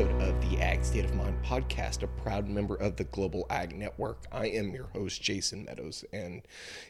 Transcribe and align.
Episode 0.00 0.22
of 0.22 0.50
the 0.50 0.58
Ag 0.62 0.82
State 0.82 1.04
of 1.04 1.14
Mind 1.14 1.36
podcast, 1.44 2.02
a 2.02 2.06
proud 2.06 2.48
member 2.48 2.74
of 2.76 2.96
the 2.96 3.04
Global 3.04 3.44
Ag 3.50 3.76
Network. 3.76 4.24
I 4.32 4.46
am 4.46 4.72
your 4.72 4.86
host, 4.94 5.20
Jason 5.20 5.66
Meadows. 5.66 6.06
And 6.10 6.40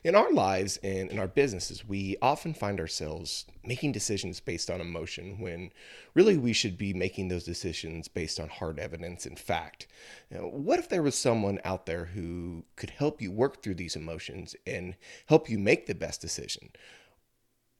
in 0.05 0.15
our 0.15 0.33
lives 0.33 0.79
and 0.85 1.11
in 1.11 1.19
our 1.19 1.27
businesses, 1.27 1.85
we 1.85 2.17
often 2.23 2.55
find 2.55 2.79
ourselves 2.79 3.47
making 3.65 3.91
decisions 3.91 4.39
based 4.39 4.71
on 4.71 4.81
emotion 4.81 5.41
when 5.41 5.73
really 6.15 6.37
we 6.37 6.53
should 6.53 6.79
be 6.79 6.95
making 6.95 7.29
those 7.29 7.43
decisions 7.43 8.07
based 8.07 8.39
on 8.39 8.49
hard 8.49 8.79
evidence 8.79 9.27
and 9.27 9.41
fact. 9.41 9.89
Know, 10.31 10.47
what 10.47 10.79
if 10.79 10.89
there 10.89 11.03
was 11.03 11.17
someone 11.17 11.59
out 11.65 11.87
there 11.87 12.05
who 12.05 12.63
could 12.77 12.91
help 12.91 13.21
you 13.21 13.33
work 13.33 13.61
through 13.61 13.75
these 13.75 13.97
emotions 13.97 14.55
and 14.67 14.95
help 15.27 15.51
you 15.51 15.59
make 15.59 15.87
the 15.87 15.97
best 15.97 16.21
decision? 16.21 16.71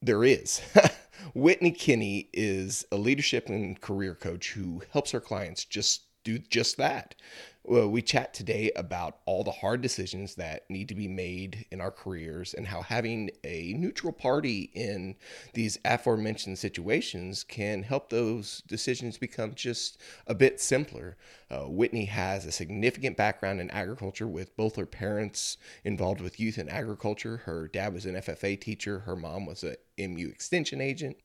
There 0.03 0.25
is. 0.25 0.61
Whitney 1.35 1.71
Kinney 1.71 2.29
is 2.33 2.85
a 2.93 2.97
leadership 2.97 3.49
and 3.49 3.81
career 3.81 4.15
coach 4.15 4.53
who 4.53 4.83
helps 4.91 5.11
her 5.13 5.21
clients 5.21 5.65
just 5.65 6.05
do 6.25 6.39
just 6.39 6.77
that. 6.77 7.15
Well, 7.63 7.89
we 7.89 8.01
chat 8.01 8.33
today 8.33 8.73
about 8.75 9.19
all 9.27 9.45
the 9.45 9.51
hard 9.51 9.83
decisions 9.83 10.35
that 10.37 10.69
need 10.71 10.89
to 10.89 10.95
be 10.95 11.09
made 11.09 11.67
in 11.71 11.79
our 11.81 11.91
careers 11.91 12.55
and 12.55 12.67
how 12.67 12.81
having 12.81 13.31
a 13.45 13.75
neutral 13.75 14.15
party 14.15 14.71
in 14.73 15.17
these 15.53 15.79
aforementioned 15.85 16.59
situations 16.59 17.45
can 17.45 17.83
help 17.83 18.09
those 18.09 18.63
decisions 18.67 19.19
become 19.19 19.55
just 19.55 19.99
a 20.27 20.35
bit 20.35 20.59
simpler. 20.59 21.19
Uh, 21.51 21.65
Whitney 21.65 22.07
has 22.07 22.47
a 22.47 22.53
significant 22.53 23.19
background 23.19 23.61
in 23.61 23.71
agriculture 23.71 24.27
with 24.27 24.57
both 24.57 24.77
her 24.77 24.87
parents 24.87 25.59
involved 25.85 26.23
with 26.23 26.41
youth 26.41 26.57
in 26.57 26.69
agriculture. 26.69 27.37
Her 27.45 27.69
dad 27.69 27.93
was 27.93 28.07
an 28.07 28.15
FFA 28.15 28.59
teacher, 28.59 29.01
her 29.01 29.17
mom 29.17 29.45
was 29.45 29.63
a 29.65 29.77
MU 29.99 30.29
extension 30.29 30.81
agent. 30.81 31.19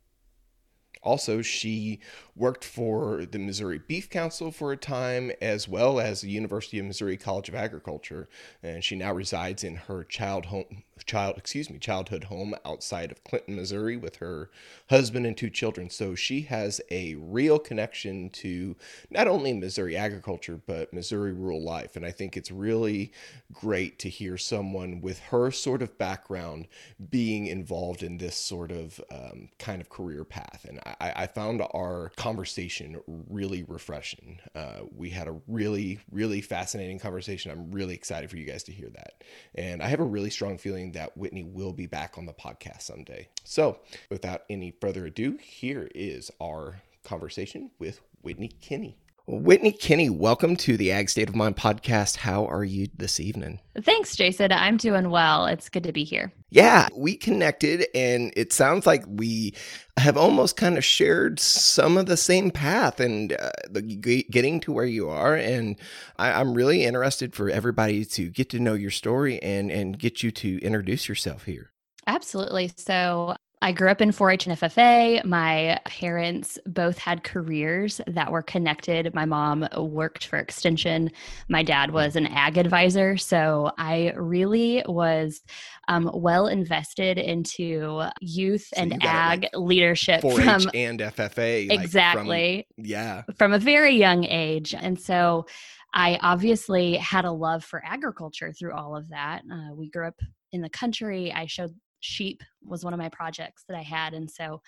Also, 1.06 1.42
she 1.42 2.00
worked 2.36 2.66
for 2.66 3.26
the 3.26 3.40
Missouri 3.40 3.78
Beef 3.78 4.10
Council 4.10 4.52
for 4.52 4.72
a 4.72 4.78
time, 4.78 5.32
as 5.40 5.70
well 5.70 6.00
as 6.00 6.20
the 6.20 6.30
University 6.30 6.80
of 6.80 6.86
Missouri 6.86 7.16
College 7.16 7.48
of 7.48 7.56
Agriculture, 7.56 8.28
and 8.62 8.84
she 8.84 8.96
now 8.96 9.14
resides 9.14 9.64
in 9.64 9.76
her 9.76 10.04
child 10.04 10.48
home, 10.48 10.84
child, 11.06 11.38
excuse 11.38 11.70
me, 11.70 11.78
childhood 11.78 12.26
home 12.26 12.56
outside 12.66 13.12
of 13.12 13.24
Clinton, 13.24 13.56
Missouri, 13.56 13.96
with 13.96 14.18
her 14.18 14.50
husband 14.90 15.26
and 15.26 15.38
two 15.38 15.50
children. 15.50 15.90
So 15.90 16.16
she 16.16 16.42
has 16.42 16.82
a 16.92 17.16
real 17.16 17.60
connection 17.60 18.30
to 18.32 18.76
not 19.10 19.28
only 19.28 19.54
Missouri 19.54 19.96
agriculture 19.96 20.60
but 20.66 20.92
Missouri 20.92 21.34
rural 21.34 21.64
life, 21.64 21.96
and 21.96 22.06
I 22.06 22.12
think 22.12 22.36
it's 22.36 22.52
really 22.52 23.14
great 23.54 24.00
to 24.00 24.10
hear 24.10 24.38
someone 24.38 25.02
with 25.02 25.20
her 25.20 25.52
sort 25.52 25.82
of 25.82 25.98
background 25.98 26.68
being 27.10 27.46
involved 27.46 28.04
in 28.04 28.18
this 28.18 28.36
sort 28.36 28.72
of 28.72 29.00
um, 29.12 29.50
kind 29.60 29.80
of 29.80 29.90
career 29.90 30.24
path, 30.24 30.66
and 30.68 30.80
I 30.86 30.95
I, 31.00 31.24
I 31.24 31.28
found 31.28 31.62
our 31.74 32.12
conversation 32.16 33.00
really 33.08 33.64
refreshing. 33.68 34.40
Uh, 34.54 34.82
we 34.96 35.10
had 35.10 35.28
a 35.28 35.40
really, 35.48 36.00
really 36.12 36.42
fascinating 36.42 37.00
conversation. 37.00 37.52
I'm 37.52 37.72
really 37.72 37.94
excited 37.94 38.30
for 38.30 38.38
you 38.38 38.46
guys 38.46 38.64
to 38.64 38.72
hear 38.72 38.90
that. 38.90 39.24
And 39.56 39.82
I 39.82 39.88
have 39.88 40.00
a 40.00 40.06
really 40.06 40.30
strong 40.30 40.58
feeling 40.58 40.92
that 40.94 41.16
Whitney 41.18 41.44
will 41.44 41.74
be 41.74 41.88
back 41.88 42.18
on 42.18 42.26
the 42.26 42.34
podcast 42.34 42.82
someday. 42.84 43.28
So, 43.44 43.80
without 44.10 44.42
any 44.50 44.72
further 44.82 45.06
ado, 45.06 45.38
here 45.42 45.90
is 45.96 46.32
our 46.42 46.82
conversation 47.04 47.72
with 47.80 48.02
Whitney 48.22 48.50
Kinney. 48.62 48.98
Whitney 49.28 49.72
Kinney, 49.72 50.12
welcome 50.12 50.56
to 50.58 50.78
the 50.78 50.92
Ag 50.92 51.10
State 51.10 51.30
of 51.30 51.36
Mind 51.36 51.58
podcast. 51.58 52.18
How 52.18 52.46
are 52.46 52.64
you 52.64 52.90
this 52.96 53.20
evening? 53.20 53.60
Thanks, 53.82 54.16
Jason. 54.16 54.52
I'm 54.52 54.78
doing 54.78 55.10
well. 55.10 55.48
It's 55.48 55.68
good 55.68 55.82
to 55.86 55.92
be 55.92 56.04
here. 56.04 56.32
Yeah, 56.52 56.90
we 56.96 57.16
connected, 57.16 57.88
and 57.96 58.32
it 58.38 58.54
sounds 58.54 58.86
like 58.86 59.04
we 59.08 59.56
have 59.98 60.16
almost 60.16 60.58
kind 60.58 60.78
of 60.78 60.86
shared 60.86 61.40
some 61.40 61.98
of 61.98 62.06
the 62.06 62.18
same 62.18 62.52
path 62.52 63.00
and 63.00 63.34
uh, 63.34 63.50
the, 63.68 63.82
getting 64.30 64.60
to 64.60 64.72
where 64.72 64.86
you 64.86 65.10
are. 65.10 65.36
And 65.36 65.76
I, 66.18 66.32
I'm 66.34 66.54
really 66.54 66.84
interested 66.84 67.34
for 67.34 67.50
everybody 67.50 68.06
to 68.06 68.30
get 68.30 68.52
to 68.52 68.60
know 68.60 68.76
your 68.76 68.92
story 68.92 69.42
and 69.42 69.72
and 69.72 69.98
get 69.98 70.22
you 70.22 70.30
to 70.34 70.60
introduce 70.60 71.10
yourself 71.10 71.46
here. 71.46 71.72
Absolutely. 72.06 72.72
So 72.78 73.36
I 73.66 73.72
grew 73.72 73.90
up 73.90 74.00
in 74.00 74.12
4 74.12 74.30
H 74.30 74.46
and 74.46 74.60
FFA. 74.60 75.26
My 75.26 75.80
parents 75.86 76.60
both 76.68 77.00
had 77.00 77.24
careers 77.24 78.00
that 78.06 78.32
were 78.32 78.44
connected. 78.44 79.12
My 79.16 79.26
mom 79.26 79.68
worked 79.76 80.28
for 80.28 80.38
Extension, 80.38 81.10
my 81.50 81.64
dad 81.64 81.90
was 81.90 82.16
an 82.16 82.28
ag 82.28 82.60
advisor. 82.60 83.18
So 83.18 83.72
I 83.80 84.14
really 84.18 84.84
was 84.86 85.42
um, 85.88 86.12
well 86.14 86.46
invested 86.46 87.18
into 87.18 88.04
youth 88.22 88.68
so 88.68 88.82
and 88.84 89.04
ag 89.04 89.42
like 89.42 89.50
leadership 89.56 90.22
4 90.22 90.42
H 90.42 90.46
from, 90.46 90.72
and 90.76 91.00
FFA. 91.00 91.72
Exactly. 91.72 92.58
Like 92.58 92.68
from, 92.76 92.86
yeah. 92.86 93.24
From 93.36 93.54
a 93.54 93.60
very 93.60 93.96
young 93.96 94.26
age. 94.26 94.76
And 94.76 95.02
so 95.02 95.48
I 95.92 96.20
obviously 96.22 96.98
had 96.98 97.26
a 97.26 97.32
love 97.32 97.64
for 97.64 97.82
agriculture 97.84 98.54
through 98.54 98.76
all 98.76 98.96
of 98.96 99.10
that. 99.10 99.42
Uh, 99.52 99.74
we 99.74 99.90
grew 99.90 100.06
up 100.06 100.20
in 100.52 100.62
the 100.62 100.70
country. 100.70 101.34
I 101.34 101.48
showed 101.48 101.74
sheep 102.06 102.44
was 102.64 102.84
one 102.84 102.94
of 102.94 103.00
my 103.00 103.10
projects 103.10 103.64
that 103.68 103.78
I 103.78 103.82
had. 103.82 104.14
And 104.14 104.30
so 104.30 104.62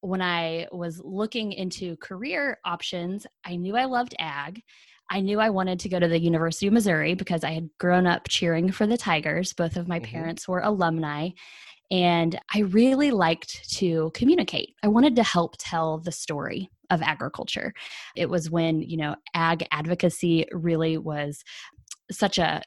when 0.00 0.20
I 0.20 0.66
was 0.72 1.00
looking 1.04 1.52
into 1.52 1.96
career 1.98 2.58
options, 2.64 3.26
I 3.44 3.56
knew 3.56 3.76
I 3.76 3.84
loved 3.84 4.14
ag. 4.18 4.62
I 5.10 5.20
knew 5.20 5.40
I 5.40 5.50
wanted 5.50 5.78
to 5.80 5.88
go 5.88 5.98
to 5.98 6.08
the 6.08 6.20
University 6.20 6.66
of 6.66 6.72
Missouri 6.72 7.14
because 7.14 7.44
I 7.44 7.50
had 7.50 7.68
grown 7.78 8.06
up 8.06 8.28
cheering 8.28 8.72
for 8.72 8.86
the 8.86 8.96
Tigers. 8.96 9.52
Both 9.52 9.76
of 9.76 9.88
my 9.88 10.00
mm-hmm. 10.00 10.10
parents 10.10 10.48
were 10.48 10.60
alumni. 10.60 11.30
And 11.90 12.40
I 12.54 12.60
really 12.60 13.10
liked 13.10 13.70
to 13.74 14.10
communicate. 14.14 14.74
I 14.82 14.88
wanted 14.88 15.14
to 15.16 15.22
help 15.22 15.56
tell 15.58 15.98
the 15.98 16.12
story 16.12 16.70
of 16.88 17.02
agriculture. 17.02 17.74
It 18.16 18.30
was 18.30 18.50
when, 18.50 18.80
you 18.80 18.96
know, 18.96 19.14
ag 19.34 19.66
advocacy 19.70 20.46
really 20.52 20.96
was 20.96 21.44
such 22.10 22.38
a 22.38 22.62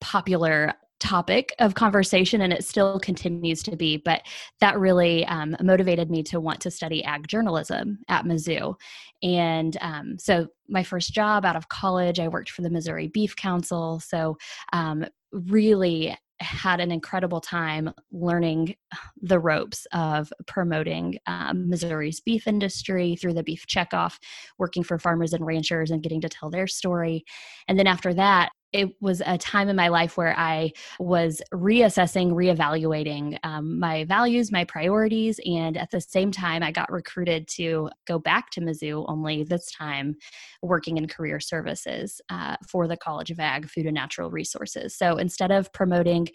popular 0.00 0.72
topic 0.98 1.54
of 1.58 1.74
conversation 1.74 2.40
and 2.40 2.52
it 2.52 2.64
still 2.64 2.98
continues 3.00 3.62
to 3.62 3.76
be 3.76 3.96
but 3.98 4.22
that 4.60 4.78
really 4.78 5.26
um, 5.26 5.54
motivated 5.62 6.10
me 6.10 6.22
to 6.22 6.40
want 6.40 6.60
to 6.60 6.70
study 6.70 7.04
ag 7.04 7.28
journalism 7.28 7.98
at 8.08 8.24
mizzou 8.24 8.74
and 9.22 9.76
um, 9.80 10.18
so 10.18 10.46
my 10.68 10.82
first 10.82 11.12
job 11.12 11.44
out 11.44 11.56
of 11.56 11.68
college 11.68 12.18
i 12.18 12.28
worked 12.28 12.50
for 12.50 12.62
the 12.62 12.70
missouri 12.70 13.08
beef 13.08 13.36
council 13.36 14.00
so 14.00 14.36
um, 14.72 15.04
really 15.32 16.16
had 16.40 16.80
an 16.80 16.92
incredible 16.92 17.40
time 17.40 17.92
learning 18.12 18.74
the 19.20 19.38
ropes 19.38 19.86
of 19.92 20.32
promoting 20.46 21.18
um, 21.26 21.68
Missouri's 21.68 22.20
beef 22.20 22.46
industry 22.46 23.16
through 23.16 23.34
the 23.34 23.42
beef 23.42 23.66
checkoff, 23.66 24.18
working 24.58 24.82
for 24.82 24.98
farmers 24.98 25.32
and 25.32 25.46
ranchers 25.46 25.90
and 25.90 26.02
getting 26.02 26.20
to 26.20 26.28
tell 26.28 26.50
their 26.50 26.66
story. 26.66 27.24
And 27.68 27.78
then 27.78 27.86
after 27.86 28.12
that, 28.14 28.50
it 28.72 28.90
was 29.00 29.22
a 29.24 29.38
time 29.38 29.68
in 29.68 29.76
my 29.76 29.88
life 29.88 30.16
where 30.16 30.36
I 30.38 30.72
was 30.98 31.40
reassessing, 31.52 32.32
reevaluating 32.32 33.38
um, 33.42 33.78
my 33.78 34.04
values, 34.04 34.52
my 34.52 34.64
priorities, 34.64 35.40
and 35.46 35.76
at 35.76 35.90
the 35.90 36.00
same 36.00 36.30
time, 36.30 36.62
I 36.62 36.72
got 36.72 36.90
recruited 36.90 37.48
to 37.56 37.90
go 38.06 38.18
back 38.18 38.50
to 38.50 38.60
Mizzou, 38.60 39.04
only 39.08 39.44
this 39.44 39.70
time 39.70 40.16
working 40.62 40.96
in 40.96 41.08
career 41.08 41.40
services 41.40 42.20
uh, 42.28 42.56
for 42.68 42.86
the 42.86 42.96
College 42.96 43.30
of 43.30 43.40
Ag, 43.40 43.68
Food 43.68 43.86
and 43.86 43.94
Natural 43.94 44.30
Resources. 44.30 44.96
So 44.96 45.16
instead 45.16 45.50
of 45.50 45.72
promoting 45.72 46.28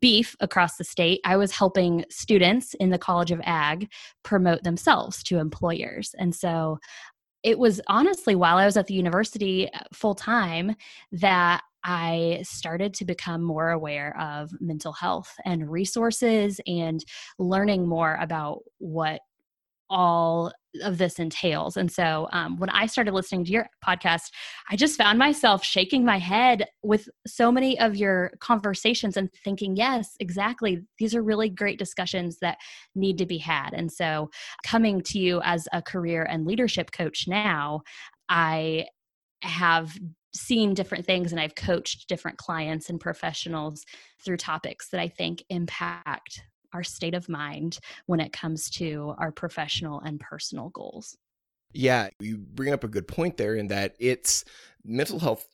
beef 0.00 0.36
across 0.40 0.76
the 0.76 0.84
state, 0.84 1.20
I 1.24 1.36
was 1.36 1.52
helping 1.52 2.04
students 2.10 2.74
in 2.74 2.90
the 2.90 2.98
College 2.98 3.30
of 3.30 3.40
Ag 3.44 3.90
promote 4.22 4.62
themselves 4.62 5.22
to 5.24 5.38
employers. 5.38 6.14
And 6.18 6.34
so 6.34 6.78
it 7.42 7.58
was 7.58 7.80
honestly 7.86 8.34
while 8.34 8.56
I 8.56 8.66
was 8.66 8.76
at 8.76 8.88
the 8.88 8.94
university 8.94 9.72
uh, 9.72 9.78
full 9.92 10.14
time 10.14 10.74
that 11.12 11.62
I 11.88 12.40
started 12.42 12.92
to 12.94 13.06
become 13.06 13.42
more 13.42 13.70
aware 13.70 14.14
of 14.20 14.50
mental 14.60 14.92
health 14.92 15.32
and 15.46 15.70
resources 15.70 16.60
and 16.66 17.02
learning 17.38 17.88
more 17.88 18.18
about 18.20 18.58
what 18.76 19.22
all 19.88 20.52
of 20.82 20.98
this 20.98 21.18
entails. 21.18 21.78
And 21.78 21.90
so 21.90 22.28
um, 22.30 22.58
when 22.58 22.68
I 22.68 22.84
started 22.84 23.14
listening 23.14 23.42
to 23.46 23.50
your 23.50 23.66
podcast, 23.82 24.24
I 24.70 24.76
just 24.76 24.98
found 24.98 25.18
myself 25.18 25.64
shaking 25.64 26.04
my 26.04 26.18
head 26.18 26.66
with 26.82 27.08
so 27.26 27.50
many 27.50 27.80
of 27.80 27.96
your 27.96 28.32
conversations 28.40 29.16
and 29.16 29.30
thinking, 29.42 29.74
yes, 29.74 30.14
exactly. 30.20 30.82
These 30.98 31.14
are 31.14 31.22
really 31.22 31.48
great 31.48 31.78
discussions 31.78 32.36
that 32.42 32.58
need 32.94 33.16
to 33.16 33.24
be 33.24 33.38
had. 33.38 33.70
And 33.72 33.90
so 33.90 34.28
coming 34.62 35.00
to 35.04 35.18
you 35.18 35.40
as 35.42 35.66
a 35.72 35.80
career 35.80 36.22
and 36.24 36.46
leadership 36.46 36.92
coach 36.92 37.24
now, 37.26 37.80
I 38.28 38.88
have 39.42 39.96
seen 40.34 40.74
different 40.74 41.06
things 41.06 41.32
and 41.32 41.40
I've 41.40 41.54
coached 41.54 42.08
different 42.08 42.38
clients 42.38 42.90
and 42.90 43.00
professionals 43.00 43.84
through 44.22 44.36
topics 44.36 44.88
that 44.90 45.00
I 45.00 45.08
think 45.08 45.42
impact 45.48 46.42
our 46.72 46.84
state 46.84 47.14
of 47.14 47.28
mind 47.28 47.78
when 48.06 48.20
it 48.20 48.32
comes 48.32 48.70
to 48.70 49.14
our 49.18 49.32
professional 49.32 50.00
and 50.00 50.20
personal 50.20 50.68
goals. 50.70 51.16
Yeah, 51.72 52.08
you 52.20 52.38
bring 52.38 52.72
up 52.72 52.84
a 52.84 52.88
good 52.88 53.08
point 53.08 53.36
there 53.36 53.54
in 53.54 53.68
that 53.68 53.94
it's 53.98 54.44
mental 54.84 55.18
health 55.18 55.46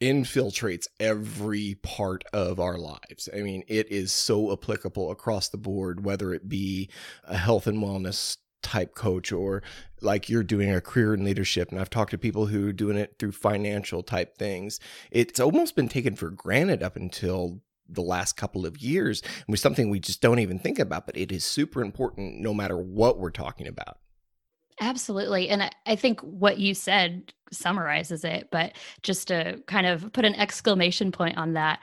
infiltrates 0.00 0.86
every 1.00 1.76
part 1.82 2.24
of 2.32 2.60
our 2.60 2.78
lives. 2.78 3.28
I 3.34 3.42
mean, 3.42 3.62
it 3.68 3.90
is 3.90 4.12
so 4.12 4.52
applicable 4.52 5.10
across 5.10 5.48
the 5.48 5.56
board, 5.56 6.04
whether 6.04 6.34
it 6.34 6.48
be 6.48 6.90
a 7.24 7.36
health 7.36 7.66
and 7.66 7.78
wellness 7.82 8.36
type 8.64 8.94
coach 8.94 9.30
or 9.30 9.62
like 10.00 10.28
you're 10.28 10.42
doing 10.42 10.74
a 10.74 10.80
career 10.80 11.14
in 11.14 11.22
leadership 11.22 11.70
and 11.70 11.80
I've 11.80 11.90
talked 11.90 12.10
to 12.10 12.18
people 12.18 12.46
who 12.46 12.68
are 12.68 12.72
doing 12.72 12.96
it 12.96 13.16
through 13.18 13.32
financial 13.32 14.02
type 14.02 14.36
things. 14.36 14.80
It's 15.12 15.38
almost 15.38 15.76
been 15.76 15.88
taken 15.88 16.16
for 16.16 16.30
granted 16.30 16.82
up 16.82 16.96
until 16.96 17.60
the 17.88 18.02
last 18.02 18.36
couple 18.36 18.66
of 18.66 18.78
years 18.78 19.22
and 19.22 19.52
was 19.52 19.60
something 19.60 19.90
we 19.90 20.00
just 20.00 20.20
don't 20.20 20.38
even 20.38 20.58
think 20.58 20.78
about, 20.78 21.06
but 21.06 21.16
it 21.16 21.30
is 21.30 21.44
super 21.44 21.82
important 21.82 22.40
no 22.40 22.54
matter 22.54 22.78
what 22.78 23.18
we're 23.18 23.30
talking 23.30 23.68
about. 23.68 23.98
Absolutely. 24.80 25.48
And 25.48 25.70
I 25.86 25.94
think 25.94 26.20
what 26.20 26.58
you 26.58 26.74
said 26.74 27.32
summarizes 27.52 28.24
it, 28.24 28.48
but 28.50 28.72
just 29.02 29.28
to 29.28 29.62
kind 29.66 29.86
of 29.86 30.12
put 30.12 30.24
an 30.24 30.34
exclamation 30.34 31.12
point 31.12 31.36
on 31.36 31.52
that, 31.52 31.80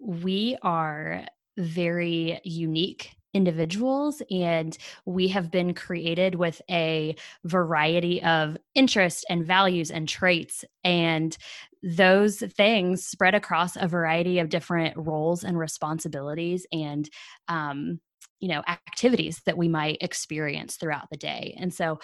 we 0.00 0.58
are 0.62 1.24
very 1.56 2.40
unique 2.44 3.15
individuals 3.36 4.22
and 4.30 4.76
we 5.04 5.28
have 5.28 5.50
been 5.50 5.74
created 5.74 6.34
with 6.36 6.62
a 6.70 7.14
variety 7.44 8.22
of 8.22 8.56
interests 8.74 9.24
and 9.28 9.44
values 9.44 9.90
and 9.90 10.08
traits 10.08 10.64
and 10.82 11.36
those 11.82 12.38
things 12.38 13.04
spread 13.04 13.34
across 13.34 13.76
a 13.76 13.86
variety 13.86 14.38
of 14.38 14.48
different 14.48 14.96
roles 14.96 15.44
and 15.44 15.58
responsibilities 15.58 16.66
and 16.72 17.08
um, 17.48 18.00
you 18.40 18.48
know 18.48 18.62
activities 18.68 19.40
that 19.46 19.56
we 19.56 19.68
might 19.68 19.98
experience 20.00 20.76
throughout 20.76 21.08
the 21.10 21.16
day. 21.16 21.56
And 21.60 21.72
so 21.72 22.00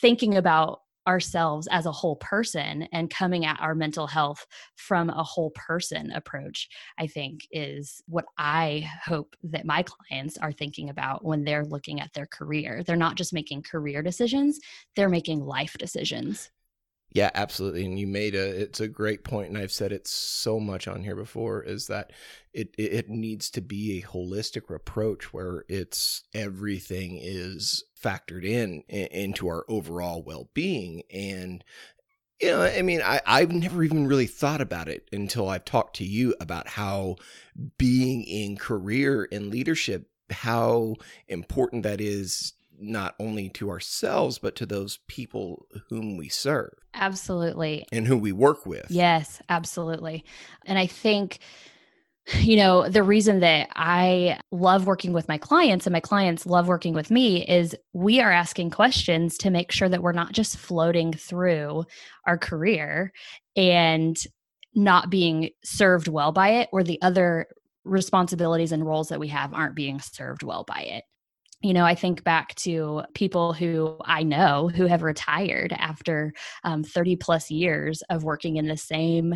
thinking 0.00 0.36
about 0.36 0.80
ourselves 1.06 1.68
as 1.70 1.86
a 1.86 1.92
whole 1.92 2.16
person 2.16 2.88
and 2.92 3.10
coming 3.10 3.44
at 3.44 3.60
our 3.60 3.74
mental 3.74 4.06
health 4.06 4.46
from 4.76 5.10
a 5.10 5.22
whole 5.22 5.50
person 5.50 6.10
approach 6.12 6.68
i 6.98 7.06
think 7.06 7.46
is 7.50 8.02
what 8.06 8.24
i 8.38 8.88
hope 9.04 9.36
that 9.42 9.64
my 9.64 9.82
clients 9.82 10.36
are 10.38 10.52
thinking 10.52 10.90
about 10.90 11.24
when 11.24 11.44
they're 11.44 11.64
looking 11.64 12.00
at 12.00 12.12
their 12.12 12.26
career. 12.26 12.82
They're 12.82 12.96
not 12.96 13.16
just 13.16 13.32
making 13.32 13.62
career 13.62 14.02
decisions 14.02 14.60
they're 14.94 15.08
making 15.08 15.44
life 15.44 15.74
decisions 15.78 16.50
yeah, 17.16 17.30
absolutely. 17.34 17.86
And 17.86 17.98
you 17.98 18.06
made 18.06 18.34
a 18.34 18.46
it's 18.46 18.80
a 18.80 18.88
great 18.88 19.24
point, 19.24 19.48
and 19.48 19.56
I've 19.56 19.72
said 19.72 19.90
it 19.90 20.06
so 20.06 20.60
much 20.60 20.86
on 20.86 21.02
here 21.02 21.16
before, 21.16 21.62
is 21.62 21.86
that 21.86 22.12
it 22.52 22.74
it 22.76 23.08
needs 23.08 23.48
to 23.52 23.62
be 23.62 23.98
a 23.98 24.06
holistic 24.06 24.68
approach 24.72 25.32
where 25.32 25.64
it's 25.66 26.24
everything 26.34 27.18
is 27.18 27.84
factored 27.98 28.44
in 28.44 28.82
into 28.90 29.48
our 29.48 29.64
overall 29.66 30.22
well 30.22 30.50
being. 30.52 31.04
And 31.10 31.64
you 32.38 32.50
know, 32.50 32.62
I 32.64 32.82
mean, 32.82 33.00
I, 33.00 33.22
I've 33.24 33.50
never 33.50 33.82
even 33.82 34.06
really 34.06 34.26
thought 34.26 34.60
about 34.60 34.90
it 34.90 35.08
until 35.10 35.48
I've 35.48 35.64
talked 35.64 35.96
to 35.96 36.04
you 36.04 36.34
about 36.38 36.68
how 36.68 37.16
being 37.78 38.24
in 38.24 38.58
career 38.58 39.26
and 39.32 39.48
leadership, 39.48 40.10
how 40.28 40.96
important 41.28 41.82
that 41.84 42.02
is 42.02 42.52
not 42.78 43.14
only 43.18 43.48
to 43.50 43.70
ourselves 43.70 44.38
but 44.38 44.56
to 44.56 44.66
those 44.66 44.98
people 45.08 45.66
whom 45.88 46.16
we 46.16 46.28
serve. 46.28 46.72
Absolutely. 46.94 47.86
And 47.92 48.06
who 48.06 48.16
we 48.16 48.32
work 48.32 48.66
with. 48.66 48.86
Yes 48.90 49.40
absolutely. 49.48 50.24
And 50.64 50.78
i 50.78 50.86
think 50.86 51.38
you 52.40 52.56
know 52.56 52.88
the 52.88 53.02
reason 53.02 53.40
that 53.40 53.68
i 53.76 54.38
love 54.50 54.86
working 54.86 55.12
with 55.12 55.28
my 55.28 55.38
clients 55.38 55.86
and 55.86 55.92
my 55.92 56.00
clients 56.00 56.44
love 56.44 56.66
working 56.66 56.92
with 56.92 57.10
me 57.10 57.46
is 57.46 57.76
we 57.92 58.20
are 58.20 58.32
asking 58.32 58.70
questions 58.70 59.38
to 59.38 59.50
make 59.50 59.70
sure 59.70 59.88
that 59.88 60.02
we're 60.02 60.12
not 60.12 60.32
just 60.32 60.56
floating 60.56 61.12
through 61.12 61.84
our 62.26 62.36
career 62.36 63.12
and 63.56 64.16
not 64.74 65.08
being 65.08 65.50
served 65.64 66.08
well 66.08 66.32
by 66.32 66.50
it 66.50 66.68
or 66.72 66.82
the 66.82 67.00
other 67.00 67.46
responsibilities 67.84 68.72
and 68.72 68.84
roles 68.84 69.08
that 69.08 69.20
we 69.20 69.28
have 69.28 69.54
aren't 69.54 69.76
being 69.76 70.00
served 70.00 70.42
well 70.42 70.64
by 70.66 70.80
it 70.80 71.04
you 71.62 71.72
know, 71.72 71.84
I 71.84 71.94
think 71.94 72.22
back 72.22 72.54
to 72.56 73.02
people 73.14 73.52
who 73.52 73.96
I 74.04 74.22
know 74.22 74.68
who 74.68 74.86
have 74.86 75.02
retired 75.02 75.72
after 75.72 76.32
um, 76.64 76.84
30 76.84 77.16
plus 77.16 77.50
years 77.50 78.02
of 78.10 78.24
working 78.24 78.56
in 78.56 78.66
the 78.66 78.76
same 78.76 79.34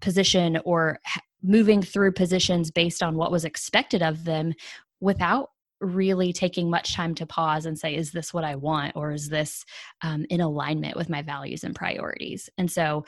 position 0.00 0.58
or 0.64 1.00
moving 1.42 1.82
through 1.82 2.12
positions 2.12 2.70
based 2.70 3.02
on 3.02 3.16
what 3.16 3.32
was 3.32 3.44
expected 3.44 4.02
of 4.02 4.24
them 4.24 4.52
without 5.00 5.50
really 5.80 6.32
taking 6.32 6.70
much 6.70 6.94
time 6.94 7.14
to 7.14 7.26
pause 7.26 7.66
and 7.66 7.78
say, 7.78 7.94
is 7.94 8.10
this 8.10 8.32
what 8.32 8.44
I 8.44 8.56
want? 8.56 8.96
Or 8.96 9.12
is 9.12 9.28
this 9.28 9.64
um, 10.02 10.24
in 10.30 10.40
alignment 10.40 10.96
with 10.96 11.08
my 11.08 11.22
values 11.22 11.64
and 11.64 11.74
priorities? 11.74 12.48
And 12.58 12.70
so 12.70 13.04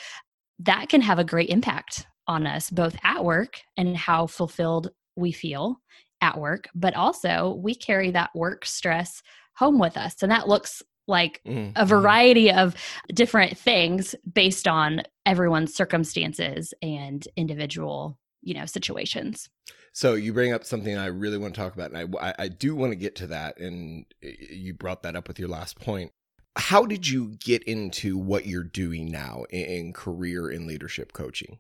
that 0.61 0.89
can 0.89 1.01
have 1.01 1.19
a 1.19 1.25
great 1.25 1.51
impact 1.51 2.07
on 2.27 2.47
us, 2.47 2.71
both 2.71 2.97
at 3.05 3.25
work 3.25 3.61
and 3.77 3.97
how 3.97 4.27
fulfilled 4.27 4.91
we 5.17 5.33
feel 5.33 5.81
at 6.21 6.39
work, 6.39 6.69
but 6.75 6.95
also 6.95 7.59
we 7.61 7.75
carry 7.75 8.11
that 8.11 8.31
work 8.35 8.65
stress 8.65 9.23
home 9.57 9.79
with 9.79 9.97
us. 9.97 10.23
And 10.23 10.31
that 10.33 10.49
looks 10.49 10.83
like 11.07 11.41
mm-hmm. 11.47 11.73
a 11.75 11.87
variety 11.87 12.53
of 12.53 12.75
different 13.13 13.57
things 13.57 14.15
based 14.31 14.69
on 14.69 15.03
everyone's 15.25 15.75
circumstances 15.75 16.75
and 16.83 17.27
individual, 17.37 18.19
you 18.43 18.55
know, 18.55 18.67
situations. 18.67 19.49
So 19.93 20.15
you 20.15 20.33
bring 20.33 20.53
up 20.53 20.65
something 20.65 20.97
I 20.97 21.07
really 21.07 21.39
want 21.39 21.55
to 21.55 21.61
talk 21.61 21.75
about, 21.75 21.93
and 21.93 22.15
I, 22.21 22.35
I 22.39 22.49
do 22.49 22.77
want 22.77 22.93
to 22.93 22.97
get 22.97 23.17
to 23.17 23.27
that. 23.29 23.59
And 23.59 24.05
you 24.21 24.75
brought 24.75 25.03
that 25.03 25.17
up 25.17 25.27
with 25.27 25.39
your 25.39 25.49
last 25.49 25.81
point. 25.81 26.13
How 26.57 26.85
did 26.85 27.09
you 27.09 27.37
get 27.39 27.63
into 27.65 28.19
what 28.19 28.47
you're 28.47 28.63
doing 28.63 29.11
now 29.11 29.45
in 29.51 29.93
career 29.93 30.51
and 30.51 30.67
leadership 30.67 31.13
coaching? 31.13 31.59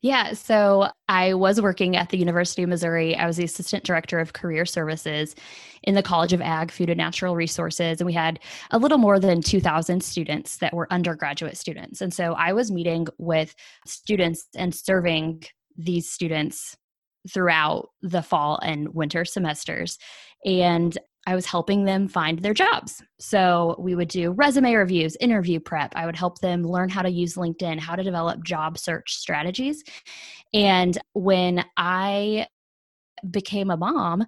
Yeah, 0.00 0.34
so 0.34 0.88
I 1.08 1.34
was 1.34 1.60
working 1.60 1.96
at 1.96 2.10
the 2.10 2.18
University 2.18 2.62
of 2.62 2.68
Missouri. 2.68 3.16
I 3.16 3.26
was 3.26 3.36
the 3.36 3.44
assistant 3.44 3.82
director 3.82 4.20
of 4.20 4.32
career 4.32 4.64
services 4.64 5.34
in 5.82 5.96
the 5.96 6.04
College 6.04 6.32
of 6.32 6.40
Ag, 6.40 6.70
Food 6.70 6.88
and 6.88 6.98
Natural 6.98 7.34
Resources. 7.34 8.00
And 8.00 8.06
we 8.06 8.12
had 8.12 8.38
a 8.70 8.78
little 8.78 8.98
more 8.98 9.18
than 9.18 9.42
2,000 9.42 10.00
students 10.00 10.58
that 10.58 10.72
were 10.72 10.86
undergraduate 10.92 11.56
students. 11.56 12.00
And 12.00 12.14
so 12.14 12.34
I 12.34 12.52
was 12.52 12.70
meeting 12.70 13.08
with 13.18 13.56
students 13.86 14.46
and 14.54 14.72
serving 14.72 15.42
these 15.76 16.08
students 16.08 16.76
throughout 17.28 17.88
the 18.00 18.22
fall 18.22 18.60
and 18.62 18.94
winter 18.94 19.24
semesters. 19.24 19.98
And 20.44 20.96
I 21.28 21.34
was 21.34 21.44
helping 21.44 21.84
them 21.84 22.08
find 22.08 22.38
their 22.38 22.54
jobs. 22.54 23.02
So 23.18 23.76
we 23.78 23.94
would 23.94 24.08
do 24.08 24.30
resume 24.30 24.72
reviews, 24.72 25.14
interview 25.20 25.60
prep. 25.60 25.92
I 25.94 26.06
would 26.06 26.16
help 26.16 26.38
them 26.38 26.62
learn 26.62 26.88
how 26.88 27.02
to 27.02 27.10
use 27.10 27.34
LinkedIn, 27.34 27.78
how 27.78 27.96
to 27.96 28.02
develop 28.02 28.42
job 28.42 28.78
search 28.78 29.14
strategies. 29.14 29.84
And 30.54 30.96
when 31.12 31.66
I 31.76 32.46
became 33.30 33.70
a 33.70 33.76
mom, 33.76 34.26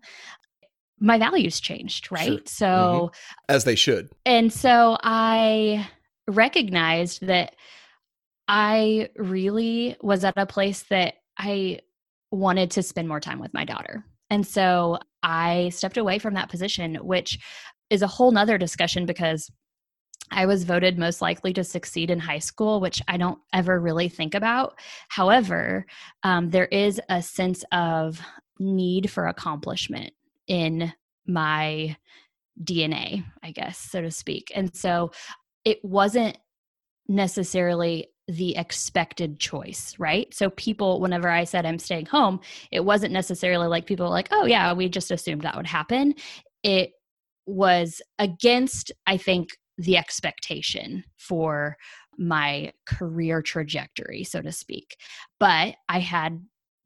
my 0.98 1.16
values 1.16 1.58
changed, 1.58 2.12
right? 2.12 2.26
Sure. 2.26 2.40
So, 2.44 2.66
mm-hmm. 2.66 3.14
as 3.48 3.64
they 3.64 3.76
should. 3.76 4.10
And 4.26 4.52
so 4.52 4.98
I 5.02 5.88
recognized 6.28 7.26
that 7.26 7.56
I 8.46 9.08
really 9.16 9.96
was 10.02 10.22
at 10.22 10.34
a 10.36 10.44
place 10.44 10.82
that 10.90 11.14
I 11.38 11.80
wanted 12.30 12.72
to 12.72 12.82
spend 12.82 13.08
more 13.08 13.20
time 13.20 13.38
with 13.38 13.54
my 13.54 13.64
daughter. 13.64 14.04
And 14.28 14.46
so 14.46 14.98
I 15.22 15.70
stepped 15.70 15.96
away 15.96 16.18
from 16.18 16.34
that 16.34 16.50
position, 16.50 16.96
which 16.96 17.38
is 17.90 18.02
a 18.02 18.06
whole 18.06 18.30
nother 18.30 18.58
discussion 18.58 19.06
because 19.06 19.50
I 20.30 20.46
was 20.46 20.64
voted 20.64 20.98
most 20.98 21.20
likely 21.20 21.52
to 21.54 21.64
succeed 21.64 22.10
in 22.10 22.20
high 22.20 22.38
school, 22.38 22.80
which 22.80 23.02
I 23.08 23.16
don't 23.16 23.38
ever 23.52 23.80
really 23.80 24.08
think 24.08 24.34
about. 24.34 24.78
However, 25.08 25.86
um, 26.22 26.50
there 26.50 26.66
is 26.66 27.00
a 27.08 27.20
sense 27.20 27.64
of 27.72 28.20
need 28.58 29.10
for 29.10 29.26
accomplishment 29.26 30.12
in 30.46 30.92
my 31.26 31.96
DNA, 32.62 33.24
I 33.42 33.50
guess, 33.50 33.78
so 33.78 34.02
to 34.02 34.10
speak. 34.10 34.52
And 34.54 34.74
so 34.74 35.10
it 35.64 35.84
wasn't 35.84 36.38
necessarily 37.08 38.08
the 38.30 38.56
expected 38.56 39.40
choice, 39.40 39.94
right? 39.98 40.32
So 40.32 40.50
people, 40.50 41.00
whenever 41.00 41.28
I 41.28 41.44
said 41.44 41.66
I'm 41.66 41.78
staying 41.78 42.06
home, 42.06 42.40
it 42.70 42.84
wasn't 42.84 43.12
necessarily 43.12 43.66
like 43.66 43.86
people 43.86 44.08
like, 44.08 44.28
oh 44.30 44.46
yeah, 44.46 44.72
we 44.72 44.88
just 44.88 45.10
assumed 45.10 45.42
that 45.42 45.56
would 45.56 45.66
happen. 45.66 46.14
It 46.62 46.92
was 47.46 48.00
against, 48.18 48.92
I 49.06 49.16
think, 49.16 49.48
the 49.78 49.96
expectation 49.96 51.04
for 51.16 51.76
my 52.18 52.72
career 52.86 53.42
trajectory, 53.42 54.24
so 54.24 54.42
to 54.42 54.52
speak. 54.52 54.96
But 55.38 55.74
I 55.88 56.00
had 56.00 56.40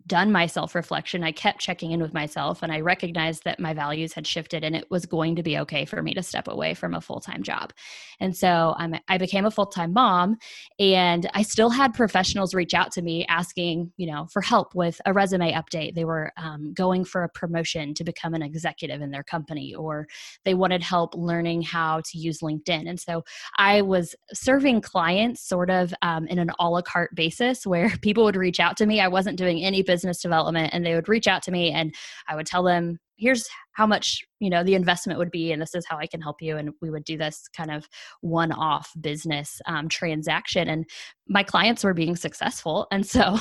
done 0.07 0.31
my 0.31 0.47
self 0.47 0.75
reflection. 0.75 1.25
I 1.25 1.33
kept 1.33 1.61
checking 1.61 1.93
in 1.93 2.03
with 2.03 2.13
myself 2.13 2.63
and 2.63 2.71
I 2.71 2.81
recognized 2.81 3.45
that 3.45 3.59
my 3.59 3.73
values 3.73 4.13
had 4.13 4.27
shifted 4.27 4.63
and 4.63 4.77
it 4.77 4.91
was 4.91 5.07
going 5.07 5.37
to 5.37 5.43
be 5.43 5.59
okay 5.59 5.85
for 5.85 6.03
me 6.03 6.13
to 6.15 6.23
step 6.23 6.47
away 6.47 6.75
from 6.75 6.95
a 6.95 7.01
full 7.01 7.21
time 7.21 7.43
job. 7.43 7.73
And 8.21 8.37
so 8.37 8.75
I'm, 8.77 8.95
I 9.09 9.19
became 9.19 9.47
a 9.47 9.51
full 9.51 9.67
time 9.67 9.93
mom 9.93 10.37
and 10.79 11.29
I 11.33 11.43
still 11.43 11.71
had 11.71 11.95
professionals 11.95 12.55
reach 12.55 12.75
out 12.75 12.93
to 12.93 13.03
me 13.03 13.25
asking, 13.29 13.93
you 13.97 14.07
know, 14.07 14.27
for 14.31 14.43
help 14.43 14.75
with 14.75 15.01
a 15.07 15.13
resume 15.13 15.53
update. 15.53 15.95
They 15.95 16.05
were 16.05 16.33
um, 16.37 16.75
going 16.75 17.05
for 17.05 17.23
a 17.23 17.29
promotion 17.29 17.95
to 17.95 18.05
become 18.05 18.35
an 18.35 18.43
executive 18.43 19.01
in 19.01 19.11
their 19.11 19.25
company 19.25 19.75
or 19.75 20.07
they 20.45 20.55
wanted 20.55 20.83
help 20.83 21.15
learning 21.15 21.63
how 21.63 22.03
to 22.05 22.19
use 22.19 22.41
LinkedIn. 22.41 22.89
And 22.89 23.01
so 23.01 23.25
I 23.57 23.81
was 23.81 24.15
serving 24.35 24.83
clients 24.83 25.41
sort 25.41 25.71
of 25.71 25.95
um, 26.03 26.27
in 26.27 26.39
an 26.39 26.51
a 26.59 26.69
la 26.69 26.83
carte 26.83 27.15
basis 27.15 27.67
where 27.67 27.91
people 28.03 28.25
would 28.25 28.37
reach 28.37 28.61
out 28.61 28.77
to 28.77 28.87
me. 28.87 29.01
I 29.01 29.09
wasn't 29.09 29.39
doing 29.39 29.65
any 29.65 29.83
business 29.83 29.94
business 29.95 30.21
development 30.21 30.71
and 30.73 30.85
they 30.85 30.97
would 30.97 31.09
reach 31.09 31.29
out 31.29 31.41
to 31.41 31.53
me 31.53 31.71
and 31.71 31.95
I 32.27 32.35
would 32.35 32.47
tell 32.47 32.65
them 32.65 32.99
here's 33.17 33.47
how 33.75 33.87
much 33.87 34.25
you 34.41 34.51
know 34.51 34.65
the 34.65 34.75
investment 34.75 35.21
would 35.21 35.31
be 35.31 35.53
and 35.53 35.63
this 35.63 35.75
is 35.75 35.87
how 35.89 35.97
i 35.97 36.07
can 36.07 36.21
help 36.21 36.43
you 36.43 36.57
and 36.57 36.71
we 36.83 36.91
would 36.91 37.05
do 37.05 37.17
this 37.17 37.45
kind 37.57 37.71
of 37.71 37.89
one-off 38.23 38.91
business 39.01 39.61
um, 39.67 39.89
transaction 39.89 40.69
and 40.69 40.85
my 41.29 41.45
clients 41.45 41.85
were 41.85 41.95
being 41.95 42.17
successful 42.17 42.89
and 42.91 43.07
so 43.07 43.37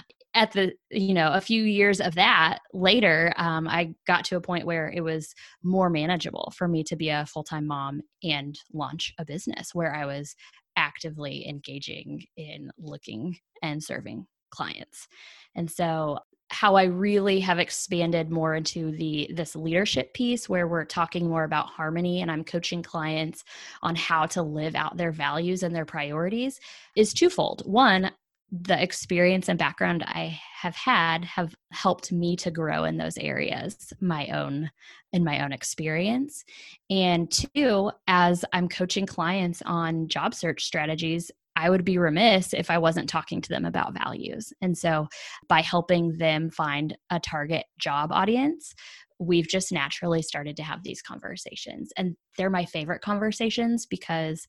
at 0.34 0.50
the 0.50 0.72
you 0.90 1.14
know 1.14 1.30
a 1.32 1.40
few 1.40 1.62
years 1.62 2.00
of 2.00 2.16
that 2.16 2.58
later 2.72 3.32
um, 3.36 3.68
i 3.68 3.94
got 4.04 4.24
to 4.24 4.36
a 4.36 4.40
point 4.40 4.66
where 4.66 4.90
it 4.90 5.02
was 5.02 5.32
more 5.62 5.88
manageable 5.88 6.52
for 6.56 6.66
me 6.66 6.82
to 6.82 6.96
be 6.96 7.08
a 7.08 7.26
full-time 7.26 7.68
mom 7.68 8.00
and 8.24 8.58
launch 8.72 9.12
a 9.20 9.24
business 9.24 9.70
where 9.74 9.94
i 9.94 10.04
was 10.04 10.34
actively 10.76 11.48
engaging 11.48 12.20
in 12.36 12.68
looking 12.78 13.36
and 13.62 13.80
serving 13.80 14.26
clients. 14.54 15.08
And 15.54 15.70
so 15.70 16.18
how 16.50 16.76
I 16.76 16.84
really 16.84 17.40
have 17.40 17.58
expanded 17.58 18.30
more 18.30 18.54
into 18.54 18.92
the 18.92 19.28
this 19.34 19.56
leadership 19.56 20.14
piece 20.14 20.48
where 20.48 20.68
we're 20.68 20.84
talking 20.84 21.28
more 21.28 21.44
about 21.44 21.66
harmony 21.66 22.20
and 22.22 22.30
I'm 22.30 22.44
coaching 22.44 22.82
clients 22.82 23.42
on 23.82 23.96
how 23.96 24.26
to 24.26 24.42
live 24.42 24.74
out 24.74 24.96
their 24.96 25.10
values 25.10 25.62
and 25.62 25.74
their 25.74 25.86
priorities 25.86 26.60
is 26.96 27.12
twofold. 27.14 27.62
One, 27.64 28.12
the 28.52 28.80
experience 28.80 29.48
and 29.48 29.58
background 29.58 30.04
I 30.06 30.38
have 30.60 30.76
had 30.76 31.24
have 31.24 31.54
helped 31.72 32.12
me 32.12 32.36
to 32.36 32.50
grow 32.50 32.84
in 32.84 32.98
those 32.98 33.18
areas, 33.18 33.92
my 34.00 34.28
own 34.28 34.70
in 35.12 35.24
my 35.24 35.44
own 35.44 35.52
experience. 35.52 36.44
And 36.88 37.30
two, 37.30 37.90
as 38.06 38.44
I'm 38.52 38.68
coaching 38.68 39.06
clients 39.06 39.60
on 39.66 40.08
job 40.08 40.34
search 40.34 40.64
strategies, 40.64 41.32
I 41.56 41.70
would 41.70 41.84
be 41.84 41.98
remiss 41.98 42.52
if 42.52 42.70
I 42.70 42.78
wasn't 42.78 43.08
talking 43.08 43.40
to 43.40 43.48
them 43.48 43.64
about 43.64 43.94
values. 43.94 44.52
And 44.60 44.76
so, 44.76 45.08
by 45.48 45.60
helping 45.60 46.18
them 46.18 46.50
find 46.50 46.96
a 47.10 47.20
target 47.20 47.66
job 47.78 48.10
audience, 48.12 48.74
we've 49.18 49.48
just 49.48 49.72
naturally 49.72 50.22
started 50.22 50.56
to 50.56 50.62
have 50.62 50.82
these 50.82 51.02
conversations. 51.02 51.92
And 51.96 52.16
they're 52.36 52.50
my 52.50 52.64
favorite 52.64 53.02
conversations 53.02 53.86
because 53.86 54.46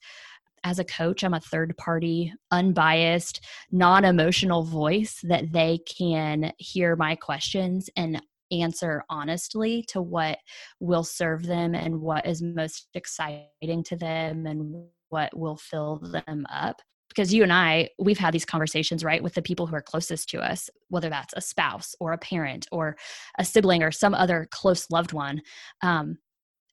as 0.63 0.79
a 0.79 0.83
coach, 0.83 1.23
I'm 1.23 1.35
a 1.35 1.39
third 1.39 1.77
party, 1.77 2.33
unbiased, 2.49 3.45
non 3.71 4.03
emotional 4.03 4.63
voice 4.63 5.19
that 5.23 5.51
they 5.51 5.79
can 5.97 6.51
hear 6.57 6.95
my 6.95 7.15
questions 7.15 7.87
and 7.95 8.21
answer 8.51 9.03
honestly 9.09 9.83
to 9.89 10.01
what 10.01 10.39
will 10.79 11.03
serve 11.03 11.45
them 11.45 11.75
and 11.75 12.01
what 12.01 12.25
is 12.25 12.41
most 12.41 12.87
exciting 12.93 13.83
to 13.83 13.95
them 13.95 14.45
and 14.45 14.85
what 15.09 15.35
will 15.37 15.57
fill 15.57 15.97
them 15.97 16.45
up 16.51 16.81
because 17.15 17.33
you 17.33 17.43
and 17.43 17.53
I, 17.53 17.89
we've 17.97 18.17
had 18.17 18.33
these 18.33 18.45
conversations, 18.45 19.03
right, 19.03 19.23
with 19.23 19.35
the 19.35 19.41
people 19.41 19.67
who 19.67 19.75
are 19.75 19.81
closest 19.81 20.29
to 20.29 20.39
us, 20.39 20.69
whether 20.89 21.09
that's 21.09 21.33
a 21.35 21.41
spouse 21.41 21.95
or 21.99 22.11
a 22.11 22.17
parent 22.17 22.67
or 22.71 22.97
a 23.39 23.45
sibling 23.45 23.83
or 23.83 23.91
some 23.91 24.13
other 24.13 24.47
close 24.51 24.91
loved 24.91 25.13
one. 25.13 25.41
Um, 25.81 26.17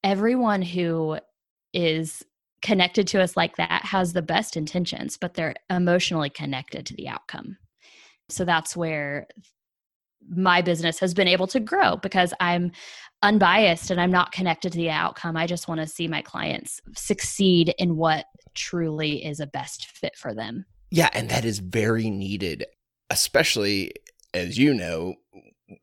everyone 0.02 0.62
who 0.62 1.18
is 1.72 2.24
connected 2.60 3.06
to 3.08 3.22
us 3.22 3.36
like 3.36 3.56
that 3.56 3.84
has 3.84 4.12
the 4.12 4.22
best 4.22 4.56
intentions, 4.56 5.16
but 5.16 5.34
they're 5.34 5.54
emotionally 5.70 6.30
connected 6.30 6.86
to 6.86 6.94
the 6.94 7.08
outcome. 7.08 7.56
So 8.28 8.44
that's 8.44 8.76
where 8.76 9.28
my 10.28 10.62
business 10.62 10.98
has 10.98 11.14
been 11.14 11.28
able 11.28 11.46
to 11.48 11.60
grow 11.60 11.96
because 11.96 12.32
I'm 12.40 12.72
unbiased 13.22 13.90
and 13.90 14.00
I'm 14.00 14.10
not 14.10 14.32
connected 14.32 14.72
to 14.72 14.78
the 14.78 14.90
outcome. 14.90 15.36
I 15.36 15.46
just 15.46 15.68
want 15.68 15.80
to 15.80 15.86
see 15.86 16.08
my 16.08 16.22
clients 16.22 16.80
succeed 16.94 17.74
in 17.78 17.96
what 17.96 18.26
truly 18.54 19.24
is 19.24 19.40
a 19.40 19.46
best 19.46 19.86
fit 19.86 20.16
for 20.16 20.34
them. 20.34 20.64
Yeah, 20.90 21.08
and 21.12 21.30
that 21.30 21.44
is 21.44 21.58
very 21.58 22.10
needed, 22.10 22.66
especially 23.08 23.92
as 24.34 24.58
you 24.58 24.74
know, 24.74 25.14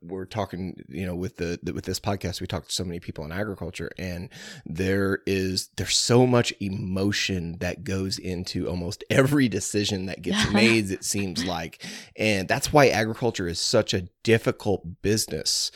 we're 0.02 0.26
talking, 0.26 0.84
you 0.88 1.06
know, 1.06 1.16
with 1.16 1.38
the, 1.38 1.60
the, 1.64 1.74
with 1.74 1.86
this 1.86 2.00
podcast, 2.00 2.42
we 2.42 2.48
talk 2.48 2.68
to 2.68 2.72
so 2.72 2.84
many 2.84 3.00
people 3.00 3.26
in 3.26 3.32
agriculture, 3.32 3.90
and 3.98 4.30
there 4.66 5.20
is 5.26 5.70
there's 5.78 5.98
so 5.98 6.26
much 6.26 6.54
emotion 6.60 7.58
that 7.60 7.84
goes 7.84 8.18
into 8.18 8.68
almost 8.68 9.04
every 9.10 9.48
decision 9.48 10.06
that 10.08 10.22
gets 10.22 10.50
made. 10.54 10.92
it 10.92 11.04
seems 11.04 11.44
like, 11.44 11.84
and 12.16 12.48
that's 12.48 12.72
why 12.72 12.88
agriculture 12.88 13.48
is 13.48 13.60
such 13.60 13.94
a 13.94 14.08
difficult 14.24 15.02
business 15.02 15.72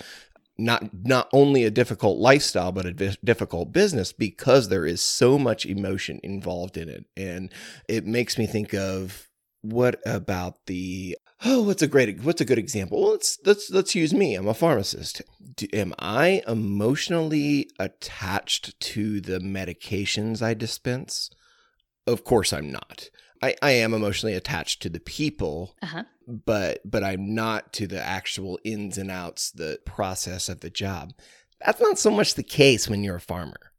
not 0.57 0.83
not 1.03 1.27
only 1.33 1.63
a 1.63 1.71
difficult 1.71 2.19
lifestyle 2.19 2.71
but 2.71 2.85
a 2.85 2.91
v- 2.93 3.17
difficult 3.23 3.71
business 3.71 4.13
because 4.13 4.69
there 4.69 4.85
is 4.85 5.01
so 5.01 5.39
much 5.39 5.65
emotion 5.65 6.19
involved 6.23 6.77
in 6.77 6.87
it 6.87 7.05
and 7.17 7.51
it 7.89 8.05
makes 8.05 8.37
me 8.37 8.45
think 8.45 8.73
of 8.73 9.29
what 9.63 9.99
about 10.05 10.65
the 10.67 11.17
oh 11.45 11.61
what's 11.61 11.81
a 11.81 11.87
great 11.87 12.21
what's 12.21 12.41
a 12.41 12.45
good 12.45 12.57
example 12.57 13.01
well 13.01 13.11
let's 13.11 13.39
let's 13.45 13.69
let's 13.69 13.95
use 13.95 14.13
me 14.13 14.35
i'm 14.35 14.47
a 14.47 14.53
pharmacist 14.53 15.21
Do, 15.55 15.67
am 15.73 15.93
i 15.99 16.41
emotionally 16.47 17.69
attached 17.79 18.79
to 18.79 19.21
the 19.21 19.39
medications 19.39 20.41
i 20.41 20.53
dispense 20.53 21.29
of 22.07 22.23
course 22.23 22.53
i'm 22.53 22.71
not 22.71 23.09
I, 23.43 23.55
I 23.61 23.71
am 23.71 23.93
emotionally 23.93 24.35
attached 24.35 24.81
to 24.83 24.89
the 24.89 25.01
people, 25.01 25.75
uh-huh. 25.81 26.05
but 26.25 26.79
but 26.85 27.03
I'm 27.03 27.35
not 27.35 27.73
to 27.73 27.87
the 27.87 28.01
actual 28.01 28.57
ins 28.63 28.97
and 28.97 29.11
outs, 29.11 29.51
the 29.51 29.79
process 29.85 30.47
of 30.47 30.61
the 30.61 30.69
job. 30.69 31.11
That's 31.65 31.81
not 31.81 31.99
so 31.99 32.09
much 32.09 32.35
the 32.35 32.43
case 32.43 32.87
when 32.87 33.03
you're 33.03 33.17
a 33.17 33.21
farmer. 33.21 33.73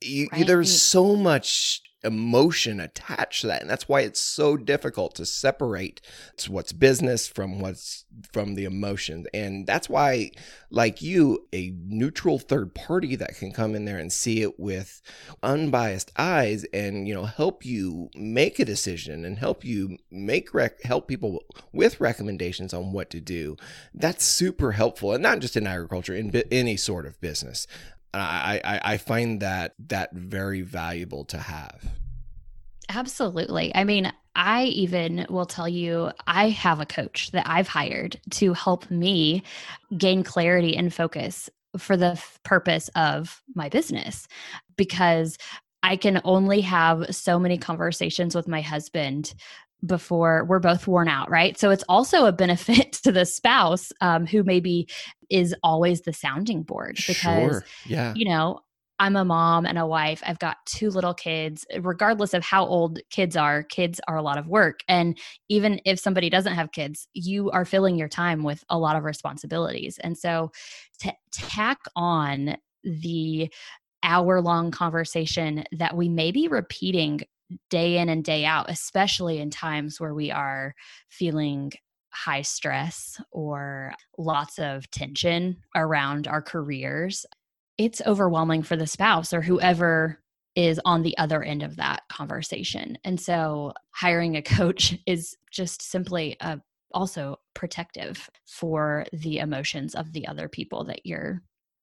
You, 0.00 0.28
right. 0.30 0.46
there's 0.46 0.80
so 0.80 1.16
much 1.16 1.82
emotion 2.02 2.80
attached 2.80 3.42
to 3.42 3.46
that 3.46 3.60
and 3.60 3.70
that's 3.70 3.88
why 3.88 4.00
it's 4.00 4.20
so 4.20 4.56
difficult 4.56 5.14
to 5.14 5.26
separate 5.26 6.00
what's 6.48 6.72
business 6.72 7.28
from 7.28 7.60
what's 7.60 8.06
from 8.32 8.54
the 8.54 8.64
emotions 8.64 9.26
and 9.34 9.66
that's 9.66 9.88
why 9.88 10.30
like 10.70 11.02
you 11.02 11.46
a 11.52 11.74
neutral 11.86 12.38
third 12.38 12.74
party 12.74 13.16
that 13.16 13.36
can 13.36 13.52
come 13.52 13.74
in 13.74 13.84
there 13.84 13.98
and 13.98 14.12
see 14.12 14.40
it 14.40 14.58
with 14.58 15.02
unbiased 15.42 16.10
eyes 16.16 16.64
and 16.72 17.06
you 17.06 17.12
know 17.12 17.26
help 17.26 17.66
you 17.66 18.08
make 18.14 18.58
a 18.58 18.64
decision 18.64 19.24
and 19.24 19.38
help 19.38 19.62
you 19.64 19.98
make 20.10 20.54
rec- 20.54 20.82
help 20.82 21.06
people 21.06 21.44
with 21.72 22.00
recommendations 22.00 22.72
on 22.72 22.92
what 22.92 23.10
to 23.10 23.20
do 23.20 23.56
that's 23.92 24.24
super 24.24 24.72
helpful 24.72 25.12
and 25.12 25.22
not 25.22 25.38
just 25.40 25.56
in 25.56 25.66
agriculture 25.66 26.14
in 26.14 26.30
bi- 26.30 26.44
any 26.50 26.76
sort 26.76 27.04
of 27.04 27.20
business 27.20 27.66
I, 28.12 28.60
I, 28.64 28.80
I 28.84 28.96
find 28.96 29.40
that 29.40 29.74
that 29.88 30.12
very 30.12 30.62
valuable 30.62 31.24
to 31.26 31.38
have. 31.38 31.82
Absolutely. 32.88 33.72
I 33.74 33.84
mean, 33.84 34.12
I 34.34 34.64
even 34.64 35.26
will 35.28 35.46
tell 35.46 35.68
you, 35.68 36.10
I 36.26 36.48
have 36.48 36.80
a 36.80 36.86
coach 36.86 37.30
that 37.32 37.48
I've 37.48 37.68
hired 37.68 38.20
to 38.32 38.52
help 38.52 38.90
me 38.90 39.42
gain 39.96 40.24
clarity 40.24 40.76
and 40.76 40.92
focus 40.92 41.48
for 41.78 41.96
the 41.96 42.12
f- 42.12 42.40
purpose 42.42 42.90
of 42.96 43.42
my 43.54 43.68
business 43.68 44.26
because 44.76 45.38
I 45.82 45.96
can 45.96 46.20
only 46.24 46.60
have 46.62 47.14
so 47.14 47.38
many 47.38 47.58
conversations 47.58 48.34
with 48.34 48.48
my 48.48 48.60
husband 48.60 49.34
before 49.84 50.44
we're 50.44 50.58
both 50.58 50.86
worn 50.86 51.08
out, 51.08 51.30
right? 51.30 51.58
So 51.58 51.70
it's 51.70 51.84
also 51.88 52.26
a 52.26 52.32
benefit 52.32 52.92
to 53.04 53.12
the 53.12 53.24
spouse 53.24 53.92
um, 54.00 54.26
who 54.26 54.42
maybe 54.42 54.88
is 55.28 55.54
always 55.62 56.02
the 56.02 56.12
sounding 56.12 56.62
board 56.62 56.96
because, 57.06 57.52
sure. 57.52 57.64
yeah. 57.86 58.12
you 58.16 58.28
know, 58.28 58.60
I'm 59.00 59.16
a 59.16 59.24
mom 59.24 59.64
and 59.64 59.78
a 59.78 59.86
wife. 59.86 60.22
I've 60.26 60.38
got 60.38 60.58
two 60.66 60.90
little 60.90 61.14
kids. 61.14 61.64
Regardless 61.80 62.34
of 62.34 62.44
how 62.44 62.66
old 62.66 62.98
kids 63.08 63.34
are, 63.34 63.62
kids 63.62 63.98
are 64.06 64.16
a 64.16 64.22
lot 64.22 64.36
of 64.36 64.46
work. 64.46 64.80
And 64.88 65.18
even 65.48 65.80
if 65.86 65.98
somebody 65.98 66.28
doesn't 66.28 66.52
have 66.52 66.70
kids, 66.72 67.08
you 67.14 67.50
are 67.50 67.64
filling 67.64 67.96
your 67.96 68.08
time 68.08 68.42
with 68.42 68.62
a 68.68 68.78
lot 68.78 68.96
of 68.96 69.04
responsibilities. 69.04 69.98
And 70.02 70.18
so 70.18 70.52
to 71.00 71.14
tack 71.32 71.78
on 71.96 72.56
the 72.84 73.50
hour 74.02 74.42
long 74.42 74.70
conversation 74.70 75.64
that 75.72 75.96
we 75.96 76.08
may 76.10 76.30
be 76.30 76.48
repeating 76.48 77.20
day 77.68 77.98
in 77.98 78.08
and 78.08 78.24
day 78.24 78.44
out, 78.44 78.70
especially 78.70 79.38
in 79.38 79.50
times 79.50 80.00
where 80.00 80.14
we 80.14 80.30
are 80.30 80.74
feeling 81.08 81.72
high 82.12 82.42
stress 82.42 83.20
or 83.30 83.92
lots 84.18 84.58
of 84.58 84.90
tension 84.90 85.56
around 85.74 86.26
our 86.26 86.42
careers. 86.42 87.24
it's 87.78 88.02
overwhelming 88.06 88.62
for 88.62 88.76
the 88.76 88.86
spouse 88.86 89.32
or 89.32 89.40
whoever 89.40 90.20
is 90.54 90.78
on 90.84 91.02
the 91.02 91.16
other 91.16 91.42
end 91.42 91.62
of 91.62 91.76
that 91.76 92.02
conversation. 92.10 92.98
And 93.04 93.18
so 93.18 93.72
hiring 93.92 94.36
a 94.36 94.42
coach 94.58 94.98
is 95.06 95.36
just 95.50 95.80
simply 95.82 96.36
a, 96.40 96.46
uh, 96.46 96.56
also 96.92 97.36
protective 97.54 98.28
for 98.46 99.06
the 99.12 99.38
emotions 99.38 99.94
of 99.94 100.12
the 100.12 100.26
other 100.26 100.48
people 100.48 100.84
that 100.84 101.06
you're 101.06 101.40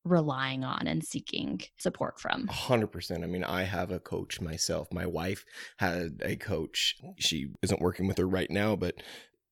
relying 0.08 0.64
on 0.64 0.88
and 0.88 1.04
seeking 1.04 1.62
support 1.78 2.20
from. 2.20 2.48
100%. 2.48 3.24
I 3.24 3.28
mean, 3.28 3.44
I 3.44 3.64
have 3.64 3.92
a 3.92 4.00
coach 4.00 4.42
myself. 4.42 4.92
My 4.92 5.06
wife 5.06 5.46
had 5.78 6.22
a 6.24 6.36
coach. 6.36 6.96
She 7.18 7.50
isn't 7.62 7.82
working 7.82 8.08
with 8.08 8.18
her 8.18 8.28
right 8.28 8.50
now, 8.50 8.76
but 8.76 8.96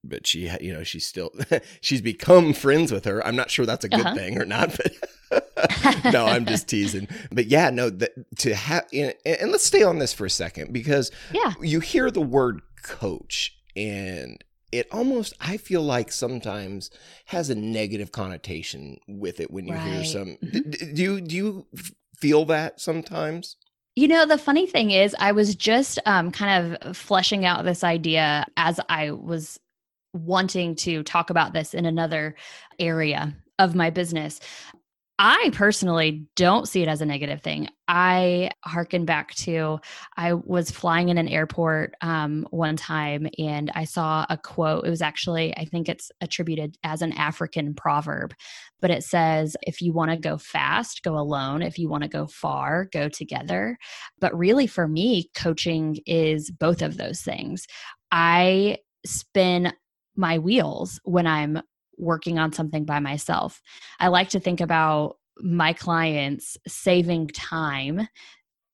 but 0.07 0.27
she 0.27 0.49
you 0.61 0.71
know 0.71 0.83
she's 0.83 1.05
still 1.05 1.31
she's 1.81 2.01
become 2.01 2.53
friends 2.53 2.91
with 2.91 3.05
her 3.05 3.25
i'm 3.25 3.35
not 3.35 3.49
sure 3.49 3.65
that's 3.65 3.83
a 3.83 3.89
good 3.89 4.05
uh-huh. 4.05 4.15
thing 4.15 4.39
or 4.39 4.45
not 4.45 4.77
but 4.77 6.13
no 6.13 6.25
i'm 6.25 6.45
just 6.45 6.67
teasing 6.69 7.07
but 7.31 7.47
yeah 7.47 7.69
no 7.69 7.89
that 7.89 8.11
to 8.37 8.53
have 8.53 8.85
and, 8.93 9.13
and 9.25 9.51
let's 9.51 9.65
stay 9.65 9.83
on 9.83 9.97
this 9.97 10.13
for 10.13 10.25
a 10.25 10.29
second 10.29 10.71
because 10.71 11.11
yeah 11.33 11.53
you 11.59 11.79
hear 11.79 12.11
the 12.11 12.21
word 12.21 12.61
coach 12.83 13.57
and 13.75 14.43
it 14.77 14.87
almost 14.91 15.33
i 15.39 15.57
feel 15.57 15.81
like 15.81 16.11
sometimes 16.11 16.89
has 17.25 17.49
a 17.49 17.55
negative 17.55 18.11
connotation 18.11 18.97
with 19.07 19.39
it 19.39 19.51
when 19.51 19.67
you 19.67 19.73
right. 19.73 19.93
hear 19.93 20.05
some 20.05 20.37
mm-hmm. 20.43 20.93
do 20.93 21.01
you 21.01 21.21
do 21.21 21.35
you 21.35 21.67
feel 22.17 22.45
that 22.45 22.79
sometimes 22.79 23.57
you 23.95 24.09
know, 24.09 24.25
the 24.25 24.37
funny 24.37 24.67
thing 24.67 24.91
is, 24.91 25.15
I 25.19 25.31
was 25.31 25.55
just 25.55 25.99
um, 26.05 26.29
kind 26.29 26.75
of 26.83 26.97
fleshing 26.97 27.45
out 27.45 27.63
this 27.63 27.81
idea 27.81 28.45
as 28.57 28.77
I 28.89 29.11
was 29.11 29.57
wanting 30.13 30.75
to 30.75 31.01
talk 31.03 31.29
about 31.29 31.53
this 31.53 31.73
in 31.73 31.85
another 31.85 32.35
area 32.77 33.33
of 33.57 33.73
my 33.73 33.89
business. 33.89 34.41
I 35.17 35.49
personally 35.53 36.27
don't 36.35 36.67
see 36.67 36.81
it 36.81 36.89
as 36.89 36.99
a 36.99 37.05
negative 37.05 37.41
thing. 37.41 37.69
I 37.87 38.51
harken 38.65 39.05
back 39.05 39.33
to 39.35 39.79
I 40.17 40.33
was 40.33 40.71
flying 40.71 41.07
in 41.07 41.17
an 41.17 41.29
airport 41.29 41.93
um, 42.01 42.45
one 42.51 42.75
time 42.75 43.29
and 43.39 43.71
I 43.75 43.85
saw 43.85 44.25
a 44.29 44.37
quote. 44.37 44.85
It 44.85 44.89
was 44.89 45.01
actually, 45.01 45.55
I 45.55 45.65
think 45.65 45.87
it's 45.87 46.11
attributed 46.19 46.77
as 46.83 47.01
an 47.01 47.13
African 47.13 47.73
proverb, 47.73 48.33
but 48.81 48.91
it 48.91 49.03
says, 49.03 49.55
if 49.61 49.81
you 49.81 49.93
want 49.93 50.11
to 50.11 50.17
go 50.17 50.37
fast, 50.37 51.01
go 51.01 51.17
alone. 51.17 51.61
If 51.61 51.79
you 51.79 51.87
want 51.87 52.03
to 52.03 52.09
go 52.09 52.27
far, 52.27 52.89
go 52.91 53.07
together. 53.07 53.77
But 54.19 54.37
really, 54.37 54.67
for 54.67 54.85
me, 54.85 55.29
coaching 55.33 55.97
is 56.05 56.51
both 56.51 56.81
of 56.81 56.97
those 56.97 57.21
things. 57.21 57.67
I 58.11 58.79
spin 59.05 59.71
my 60.17 60.39
wheels 60.39 60.99
when 61.03 61.25
I'm 61.25 61.61
working 61.97 62.39
on 62.39 62.51
something 62.51 62.85
by 62.85 62.99
myself. 62.99 63.61
I 63.99 64.07
like 64.07 64.29
to 64.29 64.39
think 64.39 64.61
about 64.61 65.17
my 65.39 65.73
clients 65.73 66.57
saving 66.67 67.27
time 67.27 68.07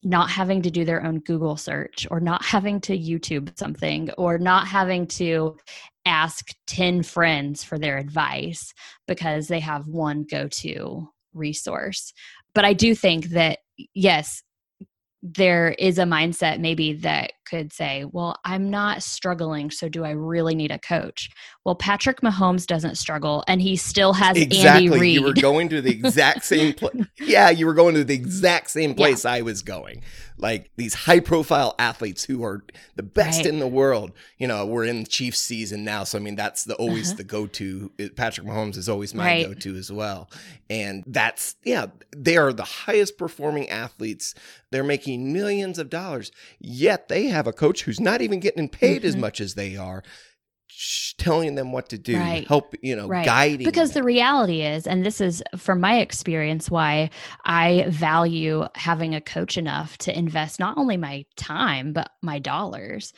not 0.03 0.29
having 0.29 0.63
to 0.63 0.71
do 0.71 0.83
their 0.83 1.03
own 1.03 1.19
Google 1.19 1.57
search 1.57 2.07
or 2.09 2.19
not 2.19 2.43
having 2.43 2.81
to 2.81 2.97
YouTube 2.97 3.55
something 3.57 4.09
or 4.17 4.37
not 4.37 4.67
having 4.67 5.05
to 5.05 5.57
ask 6.05 6.47
10 6.67 7.03
friends 7.03 7.63
for 7.63 7.77
their 7.77 7.97
advice 7.97 8.73
because 9.07 9.47
they 9.47 9.59
have 9.59 9.87
one 9.87 10.23
go 10.23 10.47
to 10.47 11.07
resource. 11.33 12.13
But 12.55 12.65
I 12.65 12.73
do 12.73 12.95
think 12.95 13.25
that, 13.25 13.59
yes, 13.93 14.41
there 15.21 15.69
is 15.77 15.99
a 15.99 16.03
mindset 16.03 16.59
maybe 16.59 16.93
that 16.93 17.33
could 17.45 17.73
say, 17.73 18.05
well, 18.05 18.35
I'm 18.45 18.69
not 18.69 19.03
struggling, 19.03 19.71
so 19.71 19.89
do 19.89 20.03
I 20.03 20.11
really 20.11 20.55
need 20.55 20.71
a 20.71 20.79
coach? 20.79 21.29
Well, 21.65 21.75
Patrick 21.75 22.21
Mahomes 22.21 22.65
doesn't 22.65 22.95
struggle 22.95 23.43
and 23.47 23.61
he 23.61 23.75
still 23.75 24.13
has 24.13 24.37
exactly. 24.37 24.87
Andy 24.87 24.99
Reid. 24.99 25.13
You 25.15 25.23
were 25.23 25.33
going 25.33 25.69
to 25.69 25.81
the 25.81 25.91
exact 25.91 26.45
same 26.45 26.73
place. 26.73 27.05
yeah, 27.19 27.49
you 27.49 27.65
were 27.65 27.73
going 27.73 27.95
to 27.95 28.03
the 28.03 28.15
exact 28.15 28.69
same 28.69 28.95
place 28.95 29.25
yeah. 29.25 29.31
I 29.31 29.41
was 29.41 29.61
going. 29.61 30.01
Like 30.37 30.71
these 30.75 30.95
high 30.95 31.19
profile 31.19 31.75
athletes 31.77 32.23
who 32.23 32.43
are 32.43 32.63
the 32.95 33.03
best 33.03 33.39
right. 33.39 33.45
in 33.45 33.59
the 33.59 33.67
world. 33.67 34.11
You 34.39 34.47
know, 34.47 34.65
we're 34.65 34.85
in 34.85 35.05
Chiefs 35.05 35.39
season 35.39 35.83
now, 35.83 36.03
so 36.03 36.17
I 36.17 36.21
mean 36.21 36.35
that's 36.35 36.63
the 36.63 36.75
always 36.75 37.09
uh-huh. 37.09 37.17
the 37.17 37.23
go-to. 37.25 37.91
Patrick 38.15 38.47
Mahomes 38.47 38.75
is 38.75 38.89
always 38.89 39.13
my 39.13 39.23
right. 39.23 39.45
go-to 39.45 39.75
as 39.75 39.91
well. 39.91 40.31
And 40.67 41.03
that's 41.05 41.55
yeah, 41.63 41.87
they 42.15 42.37
are 42.37 42.51
the 42.53 42.63
highest 42.63 43.19
performing 43.19 43.69
athletes. 43.69 44.33
They're 44.71 44.83
making 44.83 45.31
millions 45.31 45.77
of 45.77 45.91
dollars, 45.91 46.31
yet 46.59 47.07
they 47.07 47.27
have 47.31 47.47
a 47.47 47.53
coach 47.53 47.83
who's 47.83 47.99
not 47.99 48.21
even 48.21 48.39
getting 48.39 48.69
paid 48.69 48.99
mm-hmm. 48.99 49.07
as 49.07 49.15
much 49.15 49.41
as 49.41 49.53
they 49.53 49.75
are 49.77 50.03
telling 51.17 51.55
them 51.55 51.71
what 51.71 51.89
to 51.89 51.97
do 51.97 52.17
right. 52.17 52.47
help 52.47 52.73
you 52.81 52.95
know 52.95 53.07
right. 53.07 53.25
guiding 53.25 53.65
because 53.65 53.91
them. 53.91 54.01
the 54.01 54.05
reality 54.05 54.61
is 54.61 54.87
and 54.87 55.05
this 55.05 55.21
is 55.21 55.43
from 55.55 55.79
my 55.79 55.99
experience 55.99 56.71
why 56.71 57.09
i 57.45 57.85
value 57.89 58.65
having 58.75 59.13
a 59.13 59.21
coach 59.21 59.57
enough 59.57 59.97
to 59.97 60.17
invest 60.17 60.59
not 60.59 60.77
only 60.77 60.97
my 60.97 61.23
time 61.35 61.93
but 61.93 62.09
my 62.21 62.39
dollars 62.39 63.13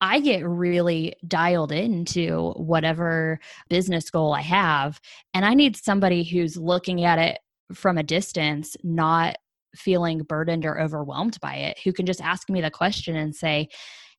I 0.00 0.20
get 0.20 0.46
really 0.46 1.14
dialed 1.28 1.72
into 1.72 2.52
whatever 2.56 3.38
business 3.68 4.08
goal 4.08 4.32
I 4.32 4.40
have. 4.40 4.98
And 5.34 5.44
I 5.44 5.52
need 5.52 5.76
somebody 5.76 6.24
who's 6.24 6.56
looking 6.56 7.04
at 7.04 7.18
it 7.18 7.38
from 7.74 7.98
a 7.98 8.02
distance, 8.02 8.76
not 8.82 9.36
feeling 9.74 10.22
burdened 10.22 10.64
or 10.64 10.80
overwhelmed 10.80 11.38
by 11.40 11.54
it, 11.54 11.78
who 11.84 11.92
can 11.92 12.06
just 12.06 12.20
ask 12.20 12.48
me 12.48 12.60
the 12.60 12.70
question 12.70 13.16
and 13.16 13.34
say, 13.34 13.68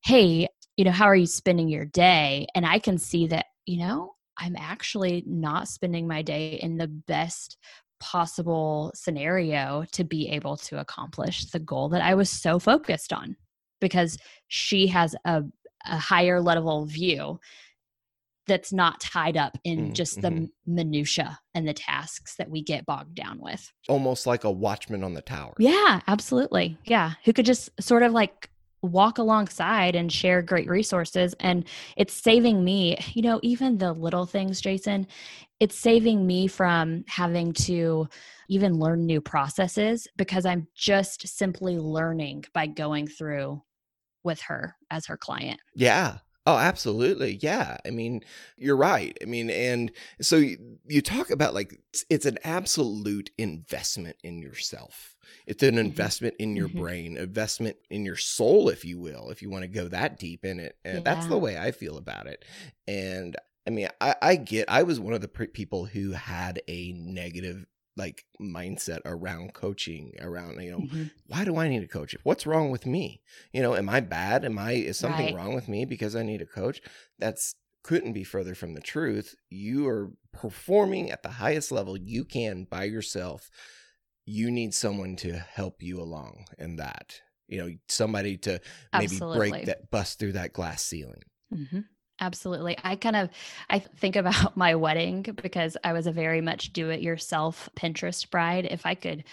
Hey, 0.04 0.48
you 0.78 0.86
know, 0.86 0.92
how 0.92 1.06
are 1.06 1.16
you 1.16 1.26
spending 1.26 1.68
your 1.70 1.86
day? 1.86 2.48
And 2.56 2.66
I 2.66 2.80
can 2.80 2.98
see 2.98 3.28
that, 3.28 3.46
you 3.66 3.80
know, 3.80 4.14
I'm 4.38 4.56
actually 4.58 5.24
not 5.28 5.68
spending 5.68 6.08
my 6.08 6.22
day 6.22 6.60
in 6.62 6.78
the 6.78 6.88
best 6.88 7.58
possible 8.00 8.92
scenario 8.96 9.86
to 9.92 10.04
be 10.04 10.30
able 10.30 10.58
to 10.58 10.80
accomplish 10.80 11.46
the 11.52 11.60
goal 11.60 11.90
that 11.90 12.02
I 12.02 12.16
was 12.16 12.30
so 12.30 12.58
focused 12.58 13.14
on 13.14 13.36
because 13.80 14.18
she 14.48 14.88
has 14.88 15.16
a, 15.26 15.44
a 15.86 15.98
higher 15.98 16.42
level 16.42 16.86
view 16.86 17.40
that's 18.52 18.74
not 18.74 19.00
tied 19.00 19.38
up 19.38 19.58
in 19.64 19.92
mm, 19.92 19.94
just 19.94 20.22
the 20.22 20.28
mm-hmm. 20.28 20.46
minutia 20.66 21.40
and 21.56 21.66
the 21.66 21.74
tasks 21.74 22.36
that 22.36 22.50
we 22.50 22.62
get 22.62 22.86
bogged 22.86 23.16
down 23.16 23.40
with. 23.40 23.72
Almost 23.88 24.28
like 24.28 24.44
a 24.44 24.52
watchman 24.52 25.06
on 25.06 25.14
the 25.14 25.22
tower. 25.22 25.54
Yeah, 25.58 26.02
absolutely. 26.06 26.78
Yeah, 26.84 27.14
who 27.24 27.32
could 27.32 27.46
just 27.46 27.70
sort 27.82 28.04
of 28.04 28.12
like 28.12 28.50
walk 28.82 29.20
alongside 29.20 29.96
and 29.96 30.12
share 30.12 30.42
great 30.42 30.68
resources 30.68 31.34
and 31.40 31.66
it's 31.96 32.14
saving 32.14 32.62
me, 32.62 32.98
you 33.14 33.22
know, 33.22 33.40
even 33.42 33.78
the 33.78 33.94
little 33.94 34.26
things, 34.26 34.60
Jason, 34.60 35.08
it's 35.62 35.78
saving 35.78 36.28
me 36.28 36.48
from 36.48 37.06
having 37.08 37.54
to 37.54 38.10
even 38.50 38.80
learn 38.80 39.06
new 39.06 39.22
processes 39.22 40.10
because 40.18 40.46
I'm 40.46 40.68
just 40.76 41.26
simply 41.26 41.78
learning 41.78 42.44
by 42.54 42.68
going 42.68 43.08
through 43.08 43.62
with 44.26 44.42
her 44.42 44.76
as 44.90 45.06
her 45.06 45.16
client. 45.16 45.62
Yeah. 45.74 46.18
Oh, 46.46 46.58
absolutely. 46.58 47.38
Yeah. 47.42 47.78
I 47.86 47.92
mean, 47.92 48.24
you're 48.58 48.78
right. 48.78 49.16
I 49.22 49.26
mean, 49.26 49.52
and 49.52 49.92
so 50.22 50.38
you, 50.38 50.80
you 50.88 51.02
talk 51.02 51.30
about 51.30 51.54
like 51.54 51.80
it's, 51.90 52.04
it's, 52.10 52.26
an 52.26 52.40
absolute 52.44 53.30
investment 53.38 54.18
in 54.24 54.42
yourself. 54.42 55.16
It's 55.46 55.62
an 55.62 55.72
mm-hmm. 55.72 55.80
investment 55.80 56.36
in 56.40 56.56
your 56.56 56.68
mm-hmm. 56.68 56.80
brain, 56.80 57.18
investment 57.18 57.78
in 57.92 58.06
your 58.06 58.16
soul, 58.16 58.70
if 58.70 58.84
you 58.84 59.00
will, 59.00 59.30
if 59.30 59.44
you 59.44 59.52
want 59.52 59.64
to 59.64 59.68
go 59.68 59.88
that 59.90 60.18
deep 60.18 60.44
in 60.44 60.60
it. 60.60 60.78
And 60.84 60.98
yeah. 60.98 61.02
that's 61.04 61.28
the 61.28 61.38
way 61.38 61.60
I 61.60 61.72
feel 61.72 61.98
about 61.98 62.26
it. 62.26 62.44
And 62.88 63.36
I 63.68 63.70
mean, 63.70 63.90
I, 64.00 64.16
I 64.22 64.36
get, 64.36 64.66
I 64.68 64.82
was 64.82 65.00
one 65.00 65.14
of 65.14 65.22
the 65.22 65.28
people 65.28 65.86
who 65.86 66.12
had 66.12 66.62
a 66.68 66.94
negative 66.94 67.68
like 67.98 68.26
mindset 68.42 69.00
around 69.06 69.54
coaching 69.54 70.14
around 70.22 70.62
you 70.62 70.72
know 70.72 70.80
mm-hmm. 70.80 71.04
why 71.28 71.44
do 71.44 71.58
i 71.58 71.68
need 71.68 71.84
a 71.84 71.88
coach 71.88 72.16
what's 72.24 72.48
wrong 72.48 72.72
with 72.72 72.86
me 72.86 73.22
you 73.52 73.62
know 73.62 73.76
am 73.76 73.90
i 73.90 74.00
bad 74.00 74.46
am 74.46 74.58
i 74.58 74.72
is 74.72 74.98
something 74.98 75.28
right. 75.28 75.36
wrong 75.36 75.54
with 75.54 75.68
me 75.68 75.84
because 75.86 76.16
i 76.16 76.24
need 76.24 76.42
a 76.42 76.46
coach 76.46 76.82
that's 77.20 77.56
couldn't 77.84 78.14
be 78.14 78.24
further 78.24 78.56
from 78.56 78.74
the 78.74 78.82
truth 78.82 79.36
you 79.50 79.88
are 79.88 80.12
performing 80.32 81.12
at 81.12 81.24
the 81.24 81.30
highest 81.30 81.72
level 81.72 81.98
you 81.98 82.24
can 82.24 82.66
by 82.70 82.84
yourself 82.84 83.50
you 84.26 84.52
need 84.52 84.74
someone 84.74 85.16
to 85.16 85.34
help 85.34 85.82
you 85.82 86.00
along 86.00 86.46
in 86.58 86.78
that 86.78 87.22
you 87.48 87.58
know 87.58 87.70
somebody 87.90 88.38
to 88.38 88.52
maybe 88.94 89.06
Absolutely. 89.06 89.50
break 89.50 89.66
that 89.66 89.92
bust 89.92 90.20
through 90.20 90.34
that 90.34 90.54
glass 90.54 90.82
ceiling 90.84 91.24
mm-hmm. 91.54 91.80
Absolutely. 92.22 92.78
I 92.84 92.96
kind 92.96 93.16
of 93.16 93.30
I 93.70 93.80
think 93.80 94.16
about 94.16 94.56
my 94.56 94.76
wedding 94.76 95.24
because 95.42 95.76
I 95.84 95.94
was 95.94 96.08
a 96.08 96.12
very 96.12 96.40
much 96.40 96.72
do 96.72 96.90
it 96.92 97.02
yourself 97.02 97.68
Pinterest 97.76 98.30
bride. 98.30 98.68
If 98.70 98.86
I 98.86 98.94
could 98.96 99.24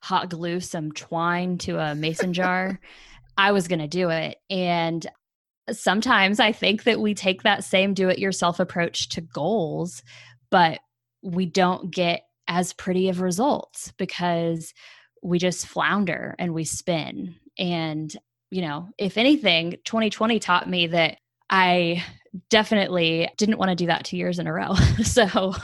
hot 0.00 0.30
glue 0.30 0.60
some 0.60 0.92
twine 0.92 1.58
to 1.58 1.78
a 1.78 1.94
mason 1.94 2.32
jar, 2.32 2.80
I 3.36 3.52
was 3.52 3.68
going 3.68 3.80
to 3.80 3.86
do 3.86 4.08
it. 4.08 4.38
And 4.50 5.06
sometimes 5.70 6.40
I 6.40 6.52
think 6.52 6.84
that 6.84 7.00
we 7.00 7.14
take 7.14 7.42
that 7.42 7.62
same 7.62 7.94
do 7.94 8.08
it 8.08 8.18
yourself 8.18 8.58
approach 8.58 9.10
to 9.10 9.20
goals, 9.20 10.02
but 10.50 10.80
we 11.22 11.46
don't 11.46 11.90
get 11.90 12.22
as 12.48 12.72
pretty 12.72 13.10
of 13.10 13.20
results 13.20 13.92
because 13.98 14.72
we 15.22 15.38
just 15.38 15.66
flounder 15.66 16.34
and 16.38 16.54
we 16.54 16.64
spin. 16.64 17.36
And, 17.58 18.14
you 18.50 18.62
know, 18.62 18.88
if 18.96 19.18
anything, 19.18 19.76
2020 19.84 20.38
taught 20.38 20.68
me 20.68 20.86
that 20.88 21.18
I 21.50 22.04
definitely 22.50 23.28
didn't 23.36 23.58
want 23.58 23.70
to 23.70 23.74
do 23.74 23.86
that 23.86 24.04
two 24.04 24.16
years 24.16 24.38
in 24.38 24.46
a 24.46 24.52
row. 24.52 24.74
so, 25.02 25.54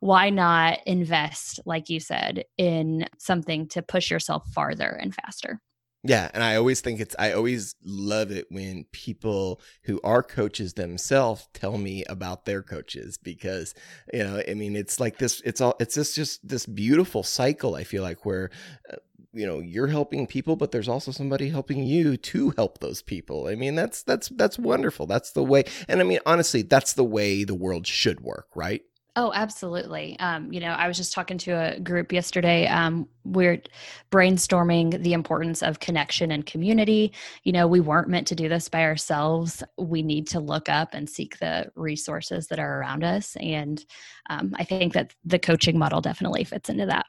why 0.00 0.30
not 0.30 0.78
invest, 0.86 1.60
like 1.66 1.88
you 1.88 2.00
said, 2.00 2.44
in 2.56 3.06
something 3.18 3.68
to 3.68 3.82
push 3.82 4.10
yourself 4.10 4.46
farther 4.54 4.88
and 4.88 5.14
faster? 5.14 5.60
Yeah, 6.06 6.30
and 6.34 6.44
I 6.44 6.56
always 6.56 6.82
think 6.82 7.00
it's 7.00 7.16
I 7.18 7.32
always 7.32 7.74
love 7.82 8.30
it 8.30 8.46
when 8.50 8.84
people 8.92 9.62
who 9.84 10.02
are 10.04 10.22
coaches 10.22 10.74
themselves 10.74 11.48
tell 11.54 11.78
me 11.78 12.04
about 12.10 12.44
their 12.44 12.62
coaches 12.62 13.16
because 13.16 13.74
you 14.12 14.22
know, 14.22 14.42
I 14.46 14.52
mean 14.52 14.76
it's 14.76 15.00
like 15.00 15.16
this 15.16 15.40
it's 15.46 15.62
all 15.62 15.74
it's 15.80 15.94
just 15.94 16.14
just 16.14 16.46
this 16.46 16.66
beautiful 16.66 17.22
cycle 17.22 17.74
I 17.74 17.84
feel 17.84 18.02
like 18.02 18.26
where 18.26 18.50
uh, 18.92 18.96
you 19.34 19.46
know, 19.46 19.60
you're 19.60 19.88
helping 19.88 20.26
people 20.26 20.56
but 20.56 20.72
there's 20.72 20.88
also 20.88 21.10
somebody 21.10 21.48
helping 21.48 21.84
you 21.84 22.16
to 22.16 22.50
help 22.56 22.78
those 22.78 23.02
people. 23.02 23.46
I 23.46 23.54
mean, 23.54 23.74
that's 23.74 24.02
that's 24.02 24.28
that's 24.30 24.58
wonderful. 24.58 25.06
That's 25.06 25.32
the 25.32 25.44
way 25.44 25.64
and 25.88 26.00
I 26.00 26.04
mean 26.04 26.20
honestly, 26.26 26.62
that's 26.62 26.94
the 26.94 27.04
way 27.04 27.44
the 27.44 27.54
world 27.54 27.86
should 27.86 28.20
work, 28.20 28.48
right? 28.54 28.82
Oh, 29.16 29.30
absolutely. 29.32 30.18
Um, 30.18 30.52
you 30.52 30.58
know, 30.58 30.72
I 30.72 30.88
was 30.88 30.96
just 30.96 31.12
talking 31.12 31.38
to 31.38 31.52
a 31.52 31.78
group 31.78 32.12
yesterday. 32.12 32.66
Um, 32.66 33.08
we're 33.22 33.62
brainstorming 34.10 35.00
the 35.04 35.12
importance 35.12 35.62
of 35.62 35.78
connection 35.78 36.32
and 36.32 36.44
community. 36.44 37.12
You 37.44 37.52
know, 37.52 37.68
we 37.68 37.78
weren't 37.78 38.08
meant 38.08 38.26
to 38.28 38.34
do 38.34 38.48
this 38.48 38.68
by 38.68 38.82
ourselves. 38.82 39.62
We 39.78 40.02
need 40.02 40.26
to 40.28 40.40
look 40.40 40.68
up 40.68 40.94
and 40.94 41.08
seek 41.08 41.38
the 41.38 41.70
resources 41.76 42.48
that 42.48 42.58
are 42.58 42.80
around 42.80 43.04
us. 43.04 43.36
And 43.36 43.84
um, 44.30 44.52
I 44.58 44.64
think 44.64 44.94
that 44.94 45.14
the 45.24 45.38
coaching 45.38 45.78
model 45.78 46.00
definitely 46.00 46.42
fits 46.42 46.68
into 46.68 46.86
that. 46.86 47.06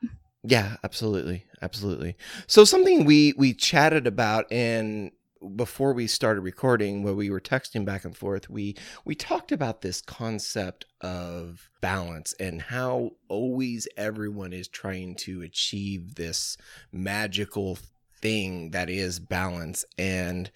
Yeah, 0.48 0.78
absolutely, 0.84 1.46
absolutely. 1.62 2.16
So 2.48 2.66
something 2.66 3.06
we 3.06 3.34
we 3.38 3.54
chatted 3.54 4.06
about 4.06 4.52
and 4.52 5.12
before 5.56 5.94
we 5.94 6.08
started 6.08 6.42
recording 6.42 7.04
where 7.04 7.14
we 7.14 7.30
were 7.30 7.42
texting 7.42 7.86
back 7.86 8.04
and 8.04 8.18
forth 8.18 8.50
we 8.50 8.76
we 9.06 9.14
talked 9.14 9.52
about 9.52 9.82
this 9.82 10.02
concept 10.02 10.86
of 11.02 11.70
balance 11.82 12.34
and 12.40 12.62
how 12.64 13.12
always 13.28 13.88
everyone 13.96 14.54
is 14.54 14.68
trying 14.68 15.14
to 15.14 15.44
achieve 15.44 16.16
this 16.16 16.58
magical 16.92 17.78
thing 18.22 18.72
that 18.72 18.90
is 18.90 19.20
balance 19.20 19.86
and 20.00 20.50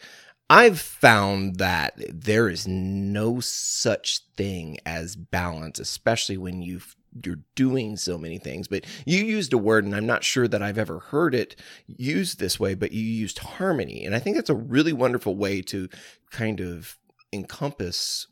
I've 0.49 0.79
found 0.79 1.57
that 1.57 1.93
there 2.09 2.49
is 2.49 2.67
no 2.67 3.39
such 3.39 4.21
thing 4.35 4.79
as 4.85 5.15
balance, 5.15 5.79
especially 5.79 6.37
when 6.37 6.61
you've 6.61 6.95
you're 7.25 7.39
doing 7.55 7.95
so 7.97 8.17
many 8.17 8.37
things 8.37 8.67
but 8.67 8.85
you 9.05 9.23
used 9.23 9.53
a 9.53 9.57
word 9.57 9.85
and 9.85 9.95
i'm 9.95 10.05
not 10.05 10.23
sure 10.23 10.47
that 10.47 10.61
i've 10.61 10.77
ever 10.77 10.99
heard 10.99 11.33
it 11.33 11.55
used 11.87 12.39
this 12.39 12.59
way 12.59 12.73
but 12.73 12.91
you 12.91 13.03
used 13.03 13.39
harmony 13.39 14.05
and 14.05 14.15
i 14.15 14.19
think 14.19 14.35
that's 14.35 14.49
a 14.49 14.55
really 14.55 14.93
wonderful 14.93 15.35
way 15.35 15.61
to 15.61 15.89
kind 16.31 16.59
of 16.59 16.97
encompass 17.33 18.27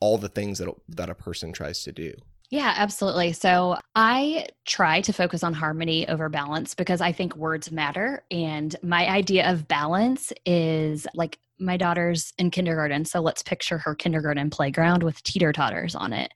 all 0.00 0.18
the 0.18 0.28
things 0.28 0.58
that 0.58 0.72
that 0.88 1.10
a 1.10 1.14
person 1.14 1.52
tries 1.52 1.82
to 1.82 1.92
do 1.92 2.12
yeah, 2.50 2.72
absolutely. 2.76 3.34
So 3.34 3.76
I 3.94 4.46
try 4.64 5.02
to 5.02 5.12
focus 5.12 5.42
on 5.42 5.52
harmony 5.52 6.08
over 6.08 6.30
balance 6.30 6.74
because 6.74 7.02
I 7.02 7.12
think 7.12 7.36
words 7.36 7.70
matter. 7.70 8.24
And 8.30 8.74
my 8.82 9.06
idea 9.06 9.50
of 9.50 9.68
balance 9.68 10.32
is 10.46 11.06
like 11.14 11.38
my 11.58 11.76
daughter's 11.76 12.32
in 12.38 12.50
kindergarten. 12.50 13.04
So 13.04 13.20
let's 13.20 13.42
picture 13.42 13.78
her 13.78 13.94
kindergarten 13.94 14.48
playground 14.48 15.02
with 15.02 15.22
teeter 15.24 15.52
totters 15.52 15.94
on 15.94 16.12
it. 16.12 16.32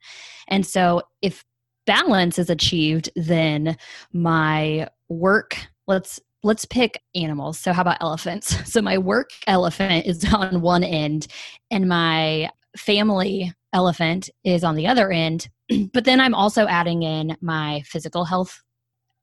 And 0.49 0.67
so 0.67 1.03
if 1.23 1.45
balance 1.87 2.39
is 2.39 2.51
achieved, 2.51 3.11
then 3.17 3.77
my 4.13 4.89
work, 5.09 5.57
let's 5.87 6.21
let's 6.45 6.65
pick 6.65 7.01
animals. 7.15 7.59
So 7.59 7.73
how 7.73 7.83
about 7.83 7.99
elephants? 8.01 8.57
So 8.73 8.83
my 8.83 8.99
work 8.99 9.31
elephant 9.47 10.07
is 10.07 10.25
on 10.33 10.61
one 10.61 10.83
end 10.83 11.27
and 11.71 11.89
my 11.89 12.51
family 12.77 13.53
elephant 13.73 14.31
is 14.45 14.65
on 14.65 14.77
the 14.77 14.87
other 14.87 15.13
end. 15.13 15.49
but 15.93 16.05
then 16.05 16.21
I'm 16.21 16.35
also 16.35 16.67
adding 16.67 17.03
in 17.03 17.37
my 17.41 17.83
physical 17.85 18.25
health 18.25 18.63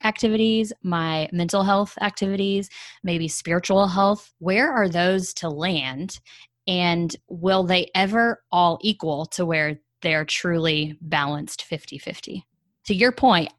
activities, 0.04 0.72
my 0.84 1.28
mental 1.34 1.64
health 1.64 1.98
activities, 2.02 2.70
maybe 3.04 3.28
spiritual 3.28 3.88
health. 3.88 4.32
Where 4.40 4.72
are 4.72 4.88
those 4.88 5.34
to 5.36 5.50
land? 5.50 6.20
And 6.68 7.16
will 7.28 7.64
they 7.64 7.90
ever 7.96 8.44
all 8.52 8.78
equal 8.82 9.26
to 9.28 9.46
where 9.46 9.80
they're 10.02 10.26
truly 10.26 10.98
balanced 11.02 11.64
50 11.64 11.98
50? 11.98 12.46
To 12.90 12.96
your 12.96 13.12
point, 13.12 13.54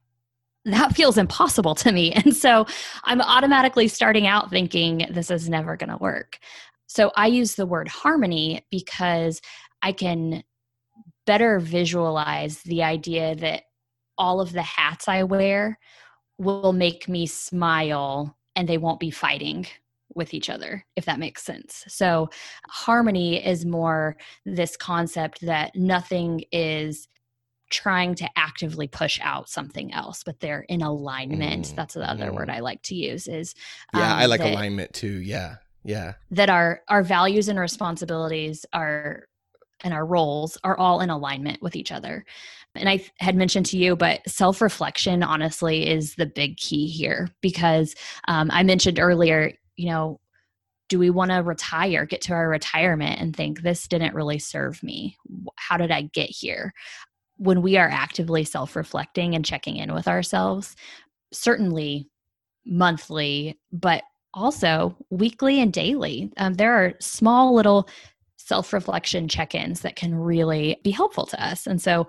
that 0.65 0.97
feels 0.97 1.17
impossible 1.17 1.77
to 1.77 1.93
me. 1.93 2.13
And 2.17 2.35
so 2.35 2.67
I'm 3.05 3.21
automatically 3.21 3.87
starting 3.87 4.27
out 4.27 4.51
thinking 4.51 5.07
this 5.09 5.31
is 5.31 5.49
never 5.49 5.77
going 5.77 5.91
to 5.91 5.97
work. 5.97 6.41
So 6.89 7.13
I 7.15 7.29
use 7.29 7.55
the 7.55 7.65
word 7.65 7.87
harmony 7.87 8.67
because 8.73 9.41
I 9.83 9.93
can 9.93 10.43
better 11.27 11.61
visualize 11.61 12.63
the 12.63 12.83
idea 12.83 13.37
that 13.37 13.63
all 14.19 14.41
of 14.41 14.53
the 14.53 14.63
hats 14.63 15.07
I 15.07 15.23
wear 15.23 15.79
will 16.37 16.73
make 16.73 17.09
me 17.09 17.27
smile 17.27 18.37
and 18.57 18.69
they 18.69 18.79
won't 18.79 18.99
be 18.99 19.13
fighting 19.13 19.65
with 20.17 20.35
each 20.35 20.51
other, 20.51 20.85
if 20.97 21.05
that 21.05 21.21
makes 21.21 21.45
sense. 21.45 21.85
So, 21.87 22.31
harmony 22.69 23.47
is 23.47 23.65
more 23.65 24.17
this 24.45 24.77
concept 24.77 25.41
that 25.43 25.77
nothing 25.77 26.43
is 26.51 27.07
trying 27.71 28.15
to 28.15 28.29
actively 28.37 28.87
push 28.89 29.19
out 29.23 29.49
something 29.49 29.93
else 29.93 30.23
but 30.25 30.39
they're 30.41 30.67
in 30.69 30.83
alignment. 30.83 31.67
Mm, 31.67 31.75
that's 31.77 31.95
the 31.95 32.09
other 32.09 32.31
mm. 32.31 32.35
word 32.35 32.51
i 32.51 32.61
like 32.61 32.83
to 32.83 32.95
use 32.95 33.29
is 33.29 33.55
yeah 33.95 34.13
um, 34.13 34.19
i 34.19 34.27
like 34.27 34.41
that, 34.41 34.53
alignment 34.53 34.93
too. 34.93 35.21
Yeah 35.21 35.57
yeah. 35.85 36.15
that 36.31 36.51
our 36.51 36.83
our 36.89 37.03
values 37.03 37.49
and 37.49 37.59
responsibilities 37.59 38.67
are 38.73 39.25
and 39.83 39.95
our 39.95 40.05
roles 40.05 40.59
are 40.63 40.77
all 40.79 41.01
in 41.01 41.09
alignment 41.09 41.63
with 41.63 41.75
each 41.75 41.93
other. 41.93 42.25
And 42.75 42.89
i 42.89 43.05
had 43.19 43.35
mentioned 43.35 43.67
to 43.67 43.79
you 43.79 43.97
but 43.97 44.21
self-reflection 44.29 45.23
honestly 45.23 45.89
is 45.89 46.15
the 46.15 46.27
big 46.27 46.57
key 46.57 46.87
here 46.87 47.29
because 47.41 47.95
um, 48.29 48.49
i 48.53 48.63
mentioned 48.63 48.99
earlier 49.01 49.53
you 49.77 49.87
know 49.87 50.21
do 50.89 50.99
we 50.99 51.11
want 51.11 51.31
to 51.31 51.39
retire 51.39 52.05
get 52.05 52.21
to 52.23 52.33
our 52.33 52.49
retirement 52.49 53.21
and 53.21 53.35
think 53.35 53.63
this 53.63 53.87
didn't 53.87 54.15
really 54.15 54.41
serve 54.41 54.83
me. 54.83 55.17
How 55.57 55.77
did 55.77 55.91
i 55.91 56.03
get 56.03 56.31
here 56.31 56.73
when 57.41 57.63
we 57.63 57.79
are 57.79 57.89
actively 57.89 58.45
self 58.45 58.77
reflecting 58.77 59.35
and 59.35 59.45
checking 59.45 59.77
in 59.77 59.95
with 59.95 60.07
ourselves, 60.07 60.77
certainly 61.33 62.07
monthly, 62.67 63.59
but 63.73 64.03
also 64.35 64.95
weekly 65.09 65.61
and 65.61 65.73
daily. 65.73 66.31
Um, 66.37 66.55
there 66.55 66.75
are 66.75 66.93
small 67.01 67.55
little 67.55 67.89
self 68.37 68.75
reflection 68.75 69.27
check 69.27 69.55
ins 69.55 69.81
that 69.81 69.97
can 69.97 70.15
really 70.15 70.79
be 70.85 70.91
helpful 70.91 71.25
to 71.27 71.43
us. 71.43 71.67
And 71.67 71.81
so 71.81 72.07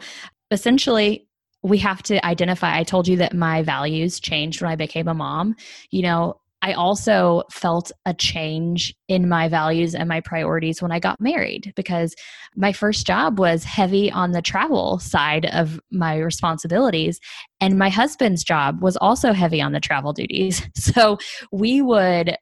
essentially, 0.51 1.27
we 1.63 1.77
have 1.77 2.03
to 2.03 2.23
identify. 2.25 2.77
I 2.77 2.83
told 2.83 3.07
you 3.07 3.15
that 3.17 3.33
my 3.33 3.61
values 3.61 4.19
changed 4.19 4.61
when 4.61 4.71
I 4.71 4.75
became 4.75 5.07
a 5.07 5.13
mom. 5.13 5.55
You 5.91 6.01
know, 6.01 6.41
I 6.63 6.73
also 6.73 7.43
felt 7.51 7.91
a 8.05 8.13
change 8.13 8.93
in 9.07 9.27
my 9.27 9.47
values 9.47 9.95
and 9.95 10.07
my 10.07 10.21
priorities 10.21 10.81
when 10.81 10.91
I 10.91 10.99
got 10.99 11.19
married 11.19 11.73
because 11.75 12.13
my 12.55 12.71
first 12.71 13.07
job 13.07 13.39
was 13.39 13.63
heavy 13.63 14.11
on 14.11 14.31
the 14.31 14.43
travel 14.43 14.99
side 14.99 15.47
of 15.47 15.79
my 15.91 16.17
responsibilities. 16.17 17.19
And 17.59 17.79
my 17.79 17.89
husband's 17.89 18.43
job 18.43 18.81
was 18.81 18.95
also 18.97 19.33
heavy 19.33 19.59
on 19.59 19.71
the 19.71 19.79
travel 19.79 20.13
duties. 20.13 20.61
So 20.91 21.19
we 21.53 21.81
would 21.81 22.35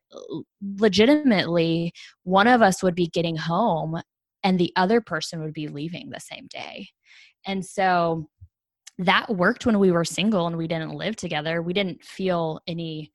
legitimately, 0.79 1.93
one 2.23 2.47
of 2.47 2.61
us 2.63 2.81
would 2.81 2.95
be 2.95 3.07
getting 3.07 3.35
home 3.35 4.01
and 4.43 4.57
the 4.57 4.73
other 4.75 5.01
person 5.01 5.41
would 5.43 5.53
be 5.53 5.67
leaving 5.67 6.09
the 6.09 6.19
same 6.19 6.47
day. 6.47 6.89
And 7.45 7.63
so 7.63 8.27
that 8.97 9.29
worked 9.35 9.65
when 9.65 9.77
we 9.77 9.91
were 9.91 10.05
single 10.05 10.47
and 10.47 10.57
we 10.57 10.67
didn't 10.67 10.95
live 10.95 11.15
together. 11.15 11.61
We 11.61 11.73
didn't 11.73 12.03
feel 12.03 12.59
any 12.67 13.11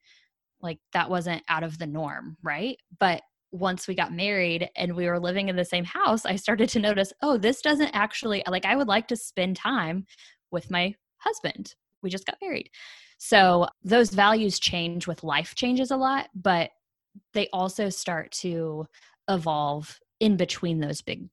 like 0.65 0.79
that 0.91 1.09
wasn't 1.09 1.43
out 1.47 1.63
of 1.63 1.77
the 1.77 1.87
norm, 1.87 2.35
right? 2.43 2.77
But 2.99 3.21
once 3.51 3.87
we 3.87 3.95
got 3.95 4.11
married 4.11 4.69
and 4.75 4.95
we 4.95 5.07
were 5.07 5.19
living 5.19 5.47
in 5.47 5.55
the 5.55 5.63
same 5.63 5.85
house, 5.85 6.25
I 6.25 6.35
started 6.35 6.67
to 6.69 6.79
notice, 6.79 7.13
oh, 7.21 7.37
this 7.37 7.61
doesn't 7.61 7.91
actually 7.93 8.43
like 8.47 8.65
I 8.65 8.75
would 8.75 8.89
like 8.89 9.07
to 9.09 9.15
spend 9.15 9.55
time 9.55 10.05
with 10.51 10.69
my 10.69 10.93
husband. 11.19 11.73
We 12.03 12.09
just 12.09 12.25
got 12.25 12.37
married. 12.41 12.69
So 13.17 13.67
those 13.83 14.09
values 14.09 14.59
change 14.59 15.07
with 15.07 15.23
life 15.23 15.55
changes 15.55 15.91
a 15.91 15.97
lot, 15.97 16.27
but 16.35 16.71
they 17.33 17.47
also 17.53 17.89
start 17.89 18.31
to 18.31 18.85
evolve 19.29 19.99
in 20.19 20.37
between 20.37 20.79
those 20.79 21.01
big 21.01 21.29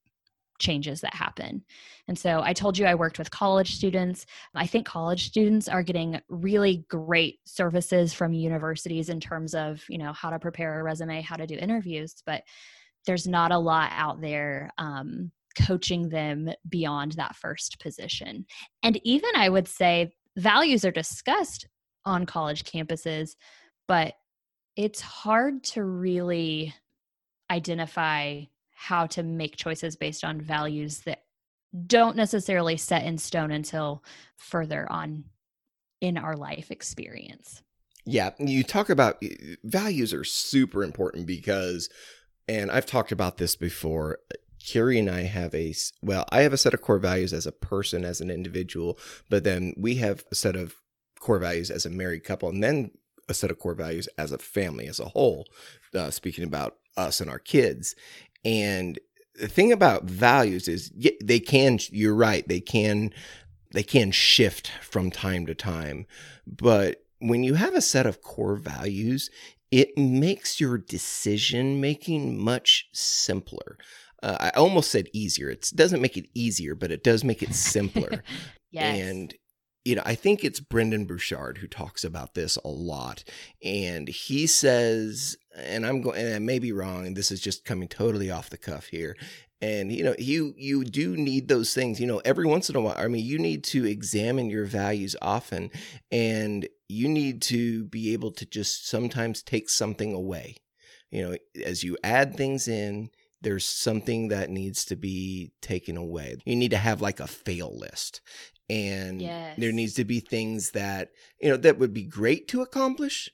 changes 0.63 1.03
that 1.03 1.15
happen. 1.15 1.63
And 2.09 2.19
so 2.19 2.41
I 2.43 2.55
told 2.55 2.79
you 2.79 2.87
I 2.87 2.95
worked 2.95 3.19
with 3.19 3.31
college 3.31 3.75
students. 3.75 4.25
I 4.55 4.67
think 4.67 4.87
college 4.87 5.27
students 5.27 5.69
are 5.69 5.83
getting 5.83 6.21
really 6.29 6.87
great 6.89 7.41
services 7.45 8.15
from 8.15 8.33
universities 8.33 9.11
in 9.11 9.21
terms 9.21 9.55
of, 9.55 9.85
you 9.89 9.99
know, 9.99 10.13
how 10.13 10.31
to 10.31 10.39
prepare 10.39 10.81
a 10.81 10.83
resume, 10.83 11.21
how 11.21 11.37
to 11.37 11.47
do 11.47 11.57
interviews, 11.57 12.15
but 12.25 12.43
there's 13.05 13.27
not 13.27 13.53
a 13.53 13.59
lot 13.59 13.91
out 13.95 14.21
there 14.21 14.71
um, 14.79 15.31
coaching 15.67 16.09
them 16.09 16.49
beyond 16.69 17.13
that 17.13 17.37
first 17.37 17.81
position. 17.81 18.47
And 18.83 18.99
even 19.05 19.31
I 19.37 19.49
would 19.49 19.69
say 19.69 20.15
values 20.37 20.85
are 20.85 20.93
discussed 20.93 21.67
on 22.05 22.27
college 22.27 22.65
campuses, 22.65 23.37
but 23.89 24.15
it's 24.77 25.01
hard 25.01 25.65
to 25.65 25.85
really 25.85 26.73
identify 27.51 28.43
how 28.83 29.07
to 29.07 29.23
make 29.23 29.55
choices 29.55 29.95
based 29.95 30.25
on 30.25 30.41
values 30.41 31.03
that 31.03 31.23
don't 31.87 32.17
necessarily 32.17 32.77
set 32.77 33.05
in 33.05 33.17
stone 33.17 33.53
until 33.53 34.03
further 34.37 34.91
on 34.91 35.23
in 36.01 36.19
our 36.19 36.37
life 36.37 36.73
experience. 36.73 37.63
Yeah, 38.05 38.31
you 38.41 38.65
talk 38.65 38.91
about 38.91 39.23
values 39.63 40.13
are 40.13 40.25
super 40.25 40.83
important 40.83 41.27
because, 41.27 41.89
and 42.49 42.73
I've 42.73 42.87
talked 42.87 43.13
about 43.13 43.37
this 43.37 43.55
before. 43.55 44.19
Carrie 44.59 44.99
and 44.99 45.09
I 45.09 45.23
have 45.23 45.55
a 45.55 45.75
well, 46.03 46.25
I 46.31 46.41
have 46.41 46.53
a 46.53 46.59
set 46.59 46.75
of 46.75 46.83
core 46.83 46.99
values 46.99 47.33
as 47.33 47.47
a 47.47 47.53
person, 47.53 48.05
as 48.05 48.21
an 48.21 48.31
individual, 48.31 48.99
but 49.31 49.45
then 49.45 49.75
we 49.77 49.95
have 49.97 50.25
a 50.33 50.35
set 50.35 50.57
of 50.57 50.75
core 51.21 51.39
values 51.39 51.71
as 51.71 51.87
a 51.87 51.91
married 51.91 52.25
couple, 52.25 52.49
and 52.49 52.65
then 52.65 52.91
a 53.29 53.35
set 53.35 53.53
of 53.53 53.61
core 53.61 53.75
values 53.75 54.09
as 54.19 54.33
a 54.33 54.39
family 54.39 54.89
as 54.89 54.99
a 54.99 55.11
whole. 55.11 55.47
Uh, 55.95 56.11
speaking 56.11 56.43
about 56.43 56.79
us 56.97 57.21
and 57.21 57.31
our 57.31 57.39
kids, 57.39 57.95
and 58.45 58.99
the 59.35 59.49
thing 59.49 59.73
about 59.73 60.05
values 60.05 60.69
is 60.69 60.93
they 61.23 61.41
can. 61.41 61.79
You're 61.91 62.15
right. 62.15 62.47
They 62.47 62.61
can. 62.61 63.13
They 63.73 63.83
can 63.83 64.11
shift 64.11 64.71
from 64.83 65.11
time 65.11 65.47
to 65.47 65.55
time, 65.55 66.07
but 66.47 67.05
when 67.21 67.43
you 67.43 67.55
have 67.55 67.75
a 67.75 67.81
set 67.81 68.05
of 68.05 68.21
core 68.21 68.57
values, 68.57 69.31
it 69.71 69.97
makes 69.97 70.61
your 70.61 70.77
decision 70.77 71.81
making 71.81 72.39
much 72.39 72.89
simpler. 72.93 73.79
Uh, 74.23 74.37
I 74.39 74.51
almost 74.51 74.91
said 74.91 75.09
easier. 75.13 75.49
It 75.49 75.71
doesn't 75.75 76.03
make 76.03 76.17
it 76.17 76.29
easier, 76.35 76.75
but 76.75 76.91
it 76.91 77.03
does 77.03 77.25
make 77.25 77.43
it 77.43 77.55
simpler. 77.55 78.23
yes. 78.71 78.99
And 78.99 79.35
you 79.85 79.97
know, 79.97 80.03
I 80.05 80.15
think 80.15 80.45
it's 80.45 80.61
Brendon 80.61 81.05
Burchard 81.05 81.59
who 81.59 81.67
talks 81.67 82.05
about 82.05 82.35
this 82.35 82.57
a 82.65 82.69
lot. 82.69 83.25
And 83.65 84.09
he 84.09 84.47
says, 84.47 85.37
and 85.57 85.85
I'm 85.85 86.03
going, 86.03 86.21
and 86.21 86.35
I 86.35 86.39
may 86.39 86.59
be 86.59 86.73
wrong, 86.73 87.07
and 87.07 87.17
this 87.17 87.31
is 87.31 87.41
just 87.41 87.65
coming 87.65 87.89
totally 87.89 88.31
off 88.31 88.51
the 88.51 88.59
cuff 88.59 88.87
here. 88.87 89.17
And 89.61 89.93
you 89.93 90.03
know, 90.03 90.15
you 90.19 90.55
you 90.57 90.85
do 90.85 91.17
need 91.17 91.49
those 91.49 91.73
things. 91.73 92.01
You 92.01 92.07
know, 92.07 92.21
every 92.25 92.47
once 92.47 92.69
in 92.69 92.77
a 92.77 92.81
while. 92.81 92.97
I 92.97 93.07
mean, 93.07 93.25
you 93.25 93.39
need 93.39 93.63
to 93.65 93.85
examine 93.85 94.51
your 94.51 94.65
values 94.65 95.15
often, 95.23 95.71
and 96.11 96.69
you 96.89 97.09
need 97.09 97.43
to 97.43 97.85
be 97.85 98.13
able 98.13 98.33
to 98.33 98.45
just 98.45 98.89
sometimes 98.89 99.43
take 99.43 99.71
something 99.71 100.13
away. 100.13 100.57
You 101.11 101.23
know, 101.23 101.37
as 101.65 101.85
you 101.85 101.97
add 102.03 102.37
things 102.37 102.67
in, 102.67 103.11
there's 103.41 103.67
something 103.67 104.29
that 104.29 104.51
needs 104.51 104.85
to 104.87 104.97
be 104.97 105.53
taken 105.61 105.97
away. 105.97 106.37
You 106.45 106.57
need 106.57 106.71
to 106.71 106.77
have 106.77 107.01
like 107.01 107.21
a 107.21 107.27
fail 107.27 107.77
list. 107.77 108.21
And 108.73 109.21
yes. 109.21 109.57
there 109.59 109.73
needs 109.73 109.95
to 109.95 110.05
be 110.05 110.21
things 110.21 110.71
that, 110.71 111.11
you 111.41 111.51
know, 111.51 111.59
that 111.59 111.79
would 111.79 111.93
be 111.93 112.05
great 112.05 112.49
to 112.49 112.63
accomplish, 112.63 113.29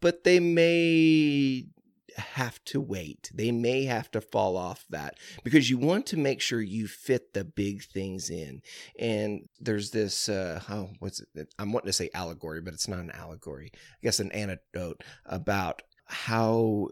but 0.00 0.24
they 0.24 0.40
may 0.40 1.66
have 2.16 2.62
to 2.64 2.80
wait. 2.80 3.30
They 3.34 3.52
may 3.52 3.84
have 3.84 4.10
to 4.12 4.20
fall 4.20 4.56
off 4.56 4.86
that 4.88 5.18
because 5.44 5.68
you 5.68 5.76
want 5.76 6.06
to 6.06 6.16
make 6.16 6.40
sure 6.40 6.62
you 6.62 6.88
fit 6.88 7.34
the 7.34 7.44
big 7.44 7.82
things 7.84 8.30
in. 8.30 8.62
And 8.98 9.46
there's 9.60 9.90
this, 9.90 10.28
uh, 10.28 10.62
oh, 10.70 10.90
what's 11.00 11.20
it? 11.34 11.54
I'm 11.58 11.72
wanting 11.72 11.88
to 11.88 11.92
say 11.92 12.08
allegory, 12.14 12.62
but 12.62 12.72
it's 12.72 12.88
not 12.88 13.00
an 13.00 13.10
allegory. 13.10 13.70
I 13.74 13.98
guess 14.02 14.20
an 14.20 14.32
anecdote 14.32 15.02
about 15.26 15.82
how 16.06 16.88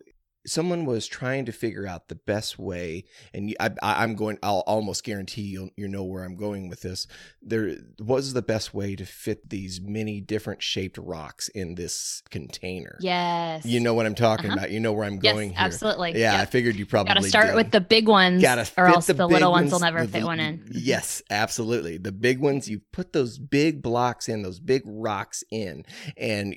someone 0.46 0.84
was 0.84 1.06
trying 1.06 1.44
to 1.44 1.52
figure 1.52 1.86
out 1.86 2.08
the 2.08 2.14
best 2.14 2.58
way 2.58 3.04
and 3.34 3.54
I, 3.60 4.04
am 4.04 4.14
going 4.14 4.38
i'll 4.42 4.64
almost 4.66 5.04
guarantee 5.04 5.42
you'll 5.42 5.70
you 5.76 5.88
know 5.88 6.04
where 6.04 6.24
i'm 6.24 6.36
going 6.36 6.68
with 6.68 6.82
this. 6.82 7.06
There 7.42 7.76
was 7.98 8.32
the 8.32 8.42
best 8.42 8.74
way 8.74 8.96
to 8.96 9.04
fit 9.04 9.48
these 9.48 9.80
many 9.80 10.20
different 10.20 10.62
shaped 10.62 10.98
rocks 10.98 11.48
in 11.48 11.74
this 11.74 12.22
container. 12.30 12.96
Yes. 13.00 13.64
You 13.64 13.80
know 13.80 13.94
what 13.94 14.06
i'm 14.06 14.14
talking 14.14 14.46
uh-huh. 14.46 14.58
about. 14.58 14.70
You 14.70 14.80
know 14.80 14.92
where 14.92 15.04
i'm 15.04 15.18
going 15.18 15.50
yes, 15.50 15.58
here. 15.58 15.66
absolutely. 15.66 16.12
Yeah 16.12 16.32
yep. 16.32 16.40
i 16.42 16.44
figured 16.46 16.76
you 16.76 16.86
probably 16.86 17.14
gotta 17.14 17.28
start 17.28 17.46
did. 17.46 17.56
with 17.56 17.70
the 17.70 17.80
big 17.80 18.08
ones 18.08 18.42
gotta 18.42 18.68
or 18.76 18.86
else 18.86 19.06
the, 19.06 19.14
the 19.14 19.26
little 19.26 19.50
ones, 19.50 19.72
ones 19.72 19.72
will 19.72 19.80
never 19.80 20.06
the, 20.06 20.12
fit 20.12 20.24
one 20.24 20.40
in. 20.40 20.64
Yes 20.70 21.22
absolutely. 21.30 21.98
The 21.98 22.12
big 22.12 22.38
ones 22.38 22.68
you 22.68 22.80
put 22.92 23.12
those 23.12 23.38
big 23.38 23.82
blocks 23.82 24.28
in 24.28 24.42
those 24.42 24.60
big 24.60 24.82
rocks 24.84 25.42
in 25.50 25.84
and 26.16 26.56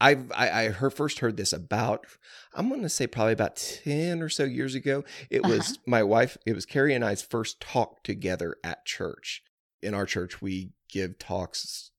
I've 0.00 0.30
I, 0.32 0.64
I 0.64 0.68
heard, 0.68 0.94
first 0.94 1.20
heard 1.20 1.36
this 1.36 1.52
about 1.52 2.06
I'm 2.54 2.68
going 2.68 2.82
to 2.82 2.88
say 2.88 3.06
probably 3.06 3.32
about 3.32 3.56
ten 3.56 4.22
or 4.22 4.28
so 4.28 4.44
years 4.44 4.74
ago. 4.74 5.04
It 5.30 5.42
was 5.44 5.72
uh-huh. 5.72 5.82
my 5.86 6.02
wife. 6.02 6.36
It 6.46 6.54
was 6.54 6.66
Carrie 6.66 6.94
and 6.94 7.04
I's 7.04 7.22
first 7.22 7.60
talk 7.60 8.02
together 8.02 8.56
at 8.62 8.84
church. 8.84 9.42
In 9.82 9.94
our 9.94 10.06
church, 10.06 10.40
we 10.40 10.70
give 10.88 11.18
talks. 11.18 11.90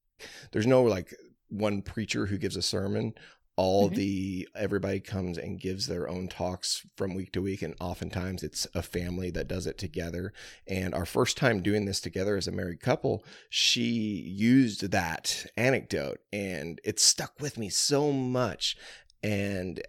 There's 0.52 0.68
no 0.68 0.84
like 0.84 1.14
one 1.50 1.82
preacher 1.82 2.28
who 2.28 2.38
gives 2.38 2.56
a 2.56 2.62
sermon 2.62 3.14
all 3.58 3.88
mm-hmm. 3.88 3.96
the 3.96 4.48
everybody 4.56 5.00
comes 5.00 5.38
and 5.38 5.60
gives 5.60 5.88
their 5.88 6.10
own 6.10 6.28
talks 6.28 6.86
from 6.96 7.16
week 7.16 7.32
to 7.32 7.42
week 7.42 7.62
and 7.62 7.76
oftentimes 7.80 8.44
it's 8.44 8.68
a 8.74 8.82
family 8.82 9.30
that 9.30 9.48
does 9.48 9.66
it 9.66 9.78
together 9.78 10.34
and 10.68 10.94
our 10.94 11.06
first 11.06 11.38
time 11.38 11.62
doing 11.62 11.86
this 11.86 12.02
together 12.02 12.36
as 12.36 12.48
a 12.48 12.52
married 12.52 12.82
couple 12.82 13.24
she 13.50 13.84
used 13.84 14.92
that 14.92 15.46
anecdote 15.56 16.20
and 16.34 16.82
it 16.84 17.00
stuck 17.00 17.34
with 17.40 17.58
me 17.58 17.70
so 17.70 18.12
much 18.12 18.76
and 19.24 19.82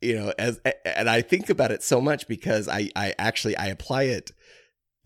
you 0.00 0.14
know 0.14 0.32
as 0.38 0.60
and 0.84 1.08
i 1.08 1.22
think 1.22 1.48
about 1.48 1.70
it 1.70 1.82
so 1.82 2.00
much 2.00 2.28
because 2.28 2.68
i 2.68 2.90
i 2.94 3.14
actually 3.18 3.56
i 3.56 3.66
apply 3.66 4.04
it 4.04 4.32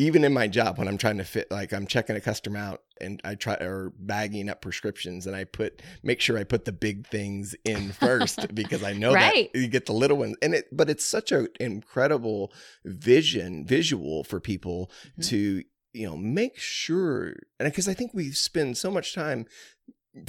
even 0.00 0.24
in 0.24 0.32
my 0.32 0.48
job 0.48 0.78
when 0.78 0.88
I'm 0.88 0.96
trying 0.96 1.18
to 1.18 1.24
fit, 1.24 1.50
like 1.50 1.74
I'm 1.74 1.86
checking 1.86 2.16
a 2.16 2.22
customer 2.22 2.58
out 2.58 2.82
and 3.02 3.20
I 3.22 3.34
try 3.34 3.54
or 3.56 3.92
bagging 3.98 4.48
up 4.48 4.62
prescriptions 4.62 5.26
and 5.26 5.36
I 5.36 5.44
put 5.44 5.82
make 6.02 6.22
sure 6.22 6.38
I 6.38 6.44
put 6.44 6.64
the 6.64 6.72
big 6.72 7.06
things 7.06 7.54
in 7.66 7.92
first 7.92 8.46
because 8.54 8.82
I 8.82 8.94
know 8.94 9.12
right. 9.12 9.50
that 9.52 9.60
you 9.60 9.68
get 9.68 9.84
the 9.84 9.92
little 9.92 10.16
ones 10.16 10.36
and 10.40 10.54
it 10.54 10.68
but 10.72 10.88
it's 10.88 11.04
such 11.04 11.32
an 11.32 11.48
incredible 11.60 12.50
vision 12.82 13.66
visual 13.66 14.24
for 14.24 14.40
people 14.40 14.90
mm-hmm. 15.04 15.22
to 15.28 15.64
you 15.92 16.06
know 16.06 16.16
make 16.16 16.58
sure 16.58 17.34
and 17.58 17.70
because 17.70 17.86
I 17.86 17.92
think 17.92 18.14
we 18.14 18.30
spend 18.30 18.78
so 18.78 18.90
much 18.90 19.14
time 19.14 19.44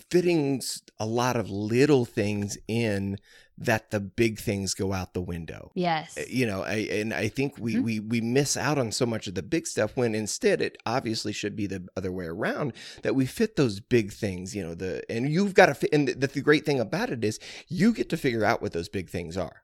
fitting 0.09 0.61
a 0.99 1.05
lot 1.05 1.37
of 1.37 1.49
little 1.49 2.03
things 2.03 2.57
in 2.67 3.17
that 3.57 3.91
the 3.91 3.99
big 3.99 4.39
things 4.39 4.73
go 4.73 4.93
out 4.93 5.13
the 5.13 5.21
window. 5.21 5.71
Yes. 5.75 6.17
Eh, 6.17 6.25
you 6.29 6.45
know, 6.45 6.63
I, 6.63 6.87
and 6.91 7.13
I 7.13 7.27
think 7.27 7.57
we, 7.59 7.75
mm-hmm. 7.75 7.83
we 7.83 7.99
we 7.99 8.21
miss 8.21 8.57
out 8.57 8.77
on 8.77 8.91
so 8.91 9.05
much 9.05 9.27
of 9.27 9.35
the 9.35 9.43
big 9.43 9.67
stuff 9.67 9.95
when 9.95 10.15
instead 10.15 10.61
it 10.61 10.77
obviously 10.85 11.31
should 11.31 11.55
be 11.55 11.67
the 11.67 11.87
other 11.95 12.11
way 12.11 12.25
around 12.25 12.73
that 13.03 13.15
we 13.15 13.25
fit 13.25 13.55
those 13.55 13.79
big 13.79 14.11
things, 14.11 14.55
you 14.55 14.63
know, 14.63 14.73
the 14.73 15.03
and 15.09 15.29
you've 15.29 15.53
got 15.53 15.67
to 15.67 15.75
fit 15.75 15.91
and 15.93 16.07
the, 16.07 16.27
the 16.27 16.41
great 16.41 16.65
thing 16.65 16.79
about 16.79 17.09
it 17.09 17.23
is 17.23 17.39
you 17.67 17.93
get 17.93 18.09
to 18.09 18.17
figure 18.17 18.45
out 18.45 18.61
what 18.61 18.73
those 18.73 18.89
big 18.89 19.09
things 19.09 19.37
are. 19.37 19.63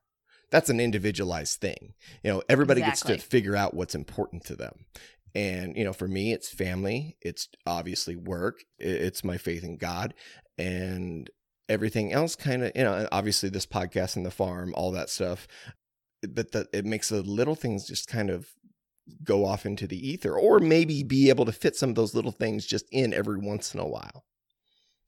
That's 0.49 0.69
an 0.69 0.79
individualized 0.79 1.59
thing. 1.59 1.93
You 2.23 2.31
know, 2.31 2.43
everybody 2.47 2.81
exactly. 2.81 3.15
gets 3.15 3.23
to 3.23 3.29
figure 3.29 3.55
out 3.55 3.73
what's 3.73 3.95
important 3.95 4.45
to 4.45 4.55
them. 4.55 4.85
And, 5.35 5.75
you 5.77 5.83
know, 5.83 5.93
for 5.93 6.07
me, 6.07 6.33
it's 6.33 6.49
family, 6.49 7.17
it's 7.21 7.49
obviously 7.65 8.15
work, 8.15 8.63
it's 8.79 9.23
my 9.23 9.37
faith 9.37 9.63
in 9.63 9.77
God. 9.77 10.13
And 10.57 11.29
everything 11.69 12.13
else 12.13 12.35
kind 12.35 12.63
of, 12.63 12.71
you 12.75 12.83
know, 12.83 13.07
obviously 13.11 13.49
this 13.49 13.65
podcast 13.65 14.15
and 14.15 14.25
the 14.25 14.31
farm, 14.31 14.73
all 14.75 14.91
that 14.91 15.09
stuff. 15.09 15.47
But 16.27 16.51
that 16.51 16.67
it 16.73 16.85
makes 16.85 17.09
the 17.09 17.21
little 17.21 17.55
things 17.55 17.85
just 17.85 18.07
kind 18.07 18.29
of 18.29 18.49
go 19.23 19.45
off 19.45 19.65
into 19.65 19.87
the 19.87 20.09
ether 20.09 20.37
or 20.37 20.59
maybe 20.59 21.03
be 21.03 21.29
able 21.29 21.45
to 21.45 21.51
fit 21.51 21.75
some 21.75 21.89
of 21.89 21.95
those 21.95 22.15
little 22.15 22.31
things 22.31 22.65
just 22.65 22.87
in 22.91 23.13
every 23.13 23.37
once 23.37 23.73
in 23.73 23.79
a 23.79 23.87
while. 23.87 24.25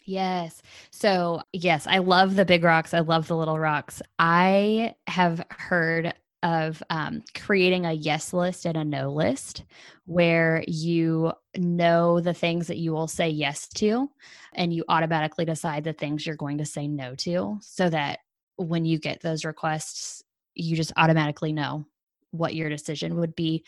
Yes. 0.06 0.62
So, 0.91 1.41
yes, 1.54 1.86
I 1.86 2.00
love 2.00 2.36
the 2.36 2.45
big 2.45 2.63
rocks. 2.63 2.93
I 2.93 3.00
love 3.00 3.28
the 3.28 3.36
little 3.36 3.60
rocks. 3.60 4.02
I 4.17 4.95
have 5.08 5.45
heard 5.52 6.13
of 6.43 6.82
um, 6.89 7.21
creating 7.36 7.86
a 7.86 7.93
yes 7.93 8.34
list 8.34 8.65
and 8.65 8.78
a 8.78 8.84
no 8.84 9.12
list 9.12 9.63
where 10.06 10.63
you 10.67 11.32
know 11.58 12.19
the 12.21 12.34
things 12.34 12.67
that 12.67 12.78
you 12.78 12.91
will 12.91 13.08
say 13.08 13.30
yes 13.30 13.67
to 13.67 14.10
and 14.54 14.73
you 14.73 14.84
automatically 14.88 15.45
decide 15.45 15.84
the 15.84 15.93
things 15.93 16.25
you're 16.25 16.36
going 16.36 16.58
to 16.58 16.65
say 16.65 16.88
no 16.88 17.13
to 17.15 17.58
so 17.62 17.89
that 17.89 18.19
when 18.56 18.86
you 18.86 18.97
get 18.97 19.21
those 19.21 19.45
requests 19.45 20.23
you 20.56 20.75
just 20.75 20.93
automatically 20.97 21.52
know 21.52 21.86
what 22.32 22.56
your 22.56 22.69
decision 22.69 23.15
would 23.17 23.36
be 23.36 23.63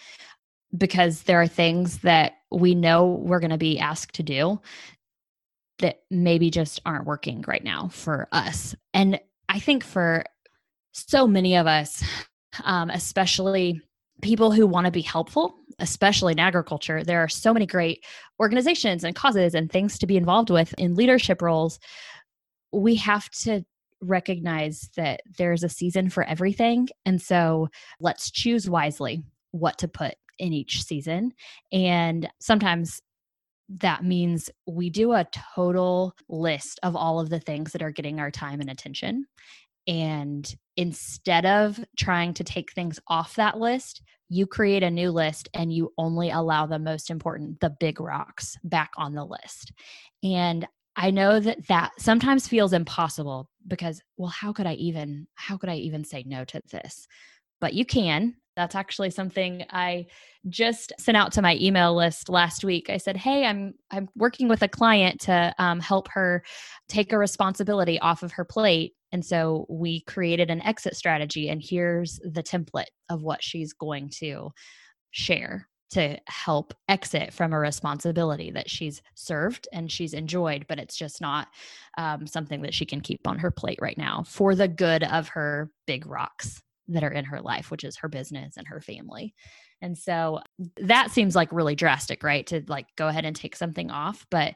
because 0.77 1.23
there 1.23 1.41
are 1.41 1.47
things 1.47 1.99
that 1.99 2.33
we 2.51 2.73
know 2.73 3.07
we're 3.07 3.39
going 3.39 3.51
to 3.51 3.57
be 3.57 3.79
asked 3.79 4.13
to 4.13 4.23
do 4.23 4.59
that 5.79 6.03
maybe 6.09 6.49
just 6.49 6.79
aren't 6.85 7.05
working 7.05 7.43
right 7.47 7.63
now 7.63 7.87
for 7.89 8.27
us. 8.31 8.75
And 8.93 9.19
i 9.49 9.59
think 9.59 9.83
for 9.83 10.23
so 10.93 11.27
many 11.27 11.55
of 11.55 11.67
us 11.67 12.03
um, 12.63 12.89
especially 12.89 13.81
people 14.21 14.51
who 14.51 14.67
want 14.67 14.85
to 14.85 14.91
be 14.91 15.01
helpful, 15.01 15.55
especially 15.79 16.33
in 16.33 16.39
agriculture. 16.39 17.03
There 17.03 17.19
are 17.19 17.29
so 17.29 17.53
many 17.53 17.65
great 17.65 18.03
organizations 18.39 19.03
and 19.03 19.15
causes 19.15 19.55
and 19.55 19.71
things 19.71 19.97
to 19.99 20.07
be 20.07 20.17
involved 20.17 20.49
with 20.49 20.73
in 20.77 20.95
leadership 20.95 21.41
roles. 21.41 21.79
We 22.71 22.95
have 22.95 23.29
to 23.41 23.63
recognize 24.01 24.89
that 24.95 25.21
there's 25.37 25.63
a 25.63 25.69
season 25.69 26.09
for 26.09 26.23
everything. 26.23 26.87
And 27.05 27.21
so 27.21 27.69
let's 27.99 28.31
choose 28.31 28.69
wisely 28.69 29.23
what 29.51 29.77
to 29.79 29.87
put 29.87 30.15
in 30.39 30.53
each 30.53 30.83
season. 30.83 31.33
And 31.71 32.27
sometimes 32.39 33.01
that 33.77 34.03
means 34.03 34.49
we 34.65 34.89
do 34.89 35.13
a 35.13 35.27
total 35.55 36.13
list 36.27 36.79
of 36.83 36.95
all 36.95 37.19
of 37.19 37.29
the 37.29 37.39
things 37.39 37.71
that 37.71 37.81
are 37.81 37.91
getting 37.91 38.19
our 38.19 38.31
time 38.31 38.59
and 38.59 38.69
attention. 38.69 39.25
And 39.87 40.53
instead 40.77 41.45
of 41.45 41.79
trying 41.97 42.33
to 42.35 42.43
take 42.43 42.71
things 42.71 42.99
off 43.07 43.35
that 43.35 43.59
list, 43.59 44.01
you 44.29 44.47
create 44.47 44.83
a 44.83 44.89
new 44.89 45.11
list 45.11 45.49
and 45.53 45.73
you 45.73 45.91
only 45.97 46.29
allow 46.29 46.65
the 46.65 46.79
most 46.79 47.09
important, 47.09 47.59
the 47.59 47.69
big 47.69 47.99
rocks 47.99 48.55
back 48.63 48.91
on 48.97 49.13
the 49.13 49.25
list. 49.25 49.73
And 50.23 50.65
I 50.95 51.11
know 51.11 51.39
that 51.39 51.67
that 51.67 51.91
sometimes 51.99 52.47
feels 52.47 52.73
impossible 52.73 53.49
because, 53.67 54.01
well, 54.17 54.29
how 54.29 54.53
could 54.53 54.67
I 54.67 54.73
even, 54.73 55.27
how 55.35 55.57
could 55.57 55.69
I 55.69 55.75
even 55.75 56.03
say 56.03 56.23
no 56.25 56.45
to 56.45 56.61
this? 56.71 57.07
But 57.59 57.73
you 57.73 57.85
can. 57.85 58.35
That's 58.55 58.75
actually 58.75 59.11
something 59.11 59.65
I 59.69 60.07
just 60.49 60.91
sent 60.99 61.15
out 61.15 61.31
to 61.33 61.41
my 61.41 61.57
email 61.59 61.95
list 61.95 62.27
last 62.27 62.63
week. 62.65 62.89
I 62.89 62.97
said, 62.97 63.15
"Hey, 63.15 63.45
I'm 63.45 63.73
I'm 63.91 64.09
working 64.15 64.49
with 64.49 64.61
a 64.61 64.67
client 64.67 65.21
to 65.21 65.55
um, 65.57 65.79
help 65.79 66.09
her 66.09 66.43
take 66.89 67.13
a 67.13 67.17
responsibility 67.17 67.97
off 67.99 68.23
of 68.23 68.33
her 68.33 68.43
plate 68.43 68.93
and 69.11 69.25
so 69.25 69.65
we 69.69 70.01
created 70.01 70.49
an 70.49 70.61
exit 70.61 70.95
strategy, 70.95 71.49
and 71.49 71.61
here's 71.63 72.19
the 72.23 72.43
template 72.43 72.85
of 73.09 73.23
what 73.23 73.43
she's 73.43 73.73
going 73.73 74.09
to 74.19 74.51
share 75.11 75.67
to 75.91 76.17
help 76.27 76.73
exit 76.87 77.33
from 77.33 77.51
a 77.51 77.59
responsibility 77.59 78.49
that 78.51 78.69
she's 78.69 79.01
served 79.13 79.67
and 79.73 79.91
she's 79.91 80.13
enjoyed, 80.13 80.65
but 80.69 80.79
it's 80.79 80.95
just 80.95 81.19
not 81.19 81.49
um, 81.97 82.25
something 82.25 82.61
that 82.61 82.73
she 82.73 82.85
can 82.85 83.01
keep 83.01 83.27
on 83.27 83.37
her 83.37 83.51
plate 83.51 83.79
right 83.81 83.97
now 83.97 84.23
for 84.25 84.55
the 84.55 84.69
good 84.69 85.03
of 85.03 85.27
her 85.27 85.69
big 85.85 86.05
rocks 86.05 86.61
that 86.87 87.03
are 87.03 87.11
in 87.11 87.25
her 87.25 87.41
life, 87.41 87.71
which 87.71 87.83
is 87.83 87.97
her 87.97 88.07
business 88.07 88.55
and 88.55 88.67
her 88.67 88.79
family. 88.79 89.33
And 89.81 89.97
so 89.97 90.39
that 90.77 91.11
seems 91.11 91.35
like 91.35 91.51
really 91.51 91.75
drastic, 91.75 92.23
right? 92.23 92.47
To 92.47 92.63
like 92.67 92.87
go 92.95 93.09
ahead 93.09 93.25
and 93.25 93.35
take 93.35 93.55
something 93.55 93.91
off. 93.91 94.25
But 94.31 94.55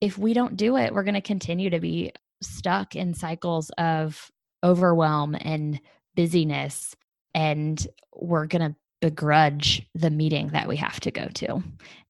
if 0.00 0.18
we 0.18 0.34
don't 0.34 0.56
do 0.56 0.76
it, 0.76 0.94
we're 0.94 1.02
going 1.02 1.14
to 1.14 1.20
continue 1.20 1.70
to 1.70 1.80
be 1.80 2.12
stuck 2.42 2.96
in 2.96 3.14
cycles 3.14 3.70
of 3.78 4.30
overwhelm 4.64 5.36
and 5.40 5.80
busyness 6.14 6.94
and 7.34 7.86
we're 8.14 8.46
going 8.46 8.70
to 8.70 8.76
begrudge 9.00 9.86
the 9.94 10.10
meeting 10.10 10.48
that 10.48 10.68
we 10.68 10.76
have 10.76 11.00
to 11.00 11.10
go 11.10 11.26
to 11.28 11.62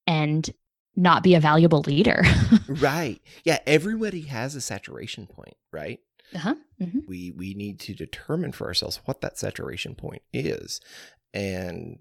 and 0.07 0.51
not 0.97 1.23
be 1.23 1.35
a 1.35 1.41
valuable 1.41 1.81
leader. 1.87 2.23
right. 2.69 3.21
Yeah, 3.45 3.59
everybody 3.67 4.23
has 4.23 4.55
a 4.55 4.61
saturation 4.61 5.27
point, 5.27 5.57
right? 5.73 6.01
Uh-huh. 6.35 6.55
Mm-hmm. 6.81 6.99
We 7.09 7.33
we 7.33 7.55
need 7.55 7.81
to 7.81 7.95
determine 7.95 8.53
for 8.53 8.67
ourselves 8.67 9.01
what 9.05 9.21
that 9.21 9.39
saturation 9.39 9.95
point 9.95 10.23
is. 10.33 10.81
And 11.33 12.01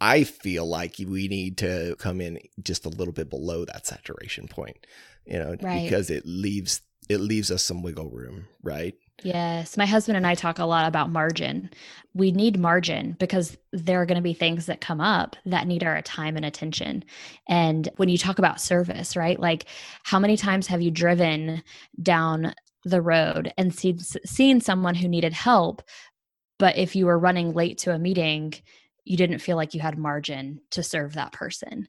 I 0.00 0.24
feel 0.24 0.66
like 0.66 0.96
we 0.98 1.28
need 1.28 1.58
to 1.58 1.96
come 1.98 2.20
in 2.20 2.38
just 2.62 2.84
a 2.84 2.90
little 2.90 3.12
bit 3.12 3.30
below 3.30 3.64
that 3.64 3.86
saturation 3.86 4.48
point, 4.48 4.86
you 5.24 5.38
know, 5.38 5.56
right. 5.62 5.84
because 5.84 6.10
it 6.10 6.24
leaves 6.26 6.82
it 7.08 7.18
leaves 7.18 7.50
us 7.50 7.62
some 7.62 7.82
wiggle 7.82 8.10
room, 8.10 8.46
right? 8.62 8.94
Yes. 9.22 9.76
My 9.76 9.86
husband 9.86 10.16
and 10.16 10.26
I 10.26 10.34
talk 10.34 10.58
a 10.58 10.64
lot 10.64 10.88
about 10.88 11.10
margin. 11.10 11.70
We 12.14 12.32
need 12.32 12.58
margin 12.58 13.16
because 13.18 13.56
there 13.72 14.00
are 14.02 14.06
going 14.06 14.16
to 14.16 14.22
be 14.22 14.34
things 14.34 14.66
that 14.66 14.80
come 14.80 15.00
up 15.00 15.36
that 15.46 15.66
need 15.66 15.84
our 15.84 16.00
time 16.02 16.36
and 16.36 16.44
attention. 16.44 17.04
And 17.48 17.88
when 17.96 18.08
you 18.08 18.18
talk 18.18 18.38
about 18.38 18.60
service, 18.60 19.16
right? 19.16 19.38
Like, 19.38 19.66
how 20.02 20.18
many 20.18 20.36
times 20.36 20.66
have 20.66 20.82
you 20.82 20.90
driven 20.90 21.62
down 22.02 22.54
the 22.84 23.00
road 23.00 23.52
and 23.56 23.74
seen, 23.74 23.98
seen 23.98 24.60
someone 24.60 24.94
who 24.94 25.08
needed 25.08 25.32
help? 25.32 25.82
But 26.58 26.76
if 26.76 26.96
you 26.96 27.06
were 27.06 27.18
running 27.18 27.52
late 27.52 27.78
to 27.78 27.94
a 27.94 27.98
meeting, 27.98 28.54
you 29.04 29.16
didn't 29.16 29.40
feel 29.40 29.56
like 29.56 29.74
you 29.74 29.80
had 29.80 29.96
margin 29.96 30.60
to 30.72 30.82
serve 30.82 31.14
that 31.14 31.32
person. 31.32 31.88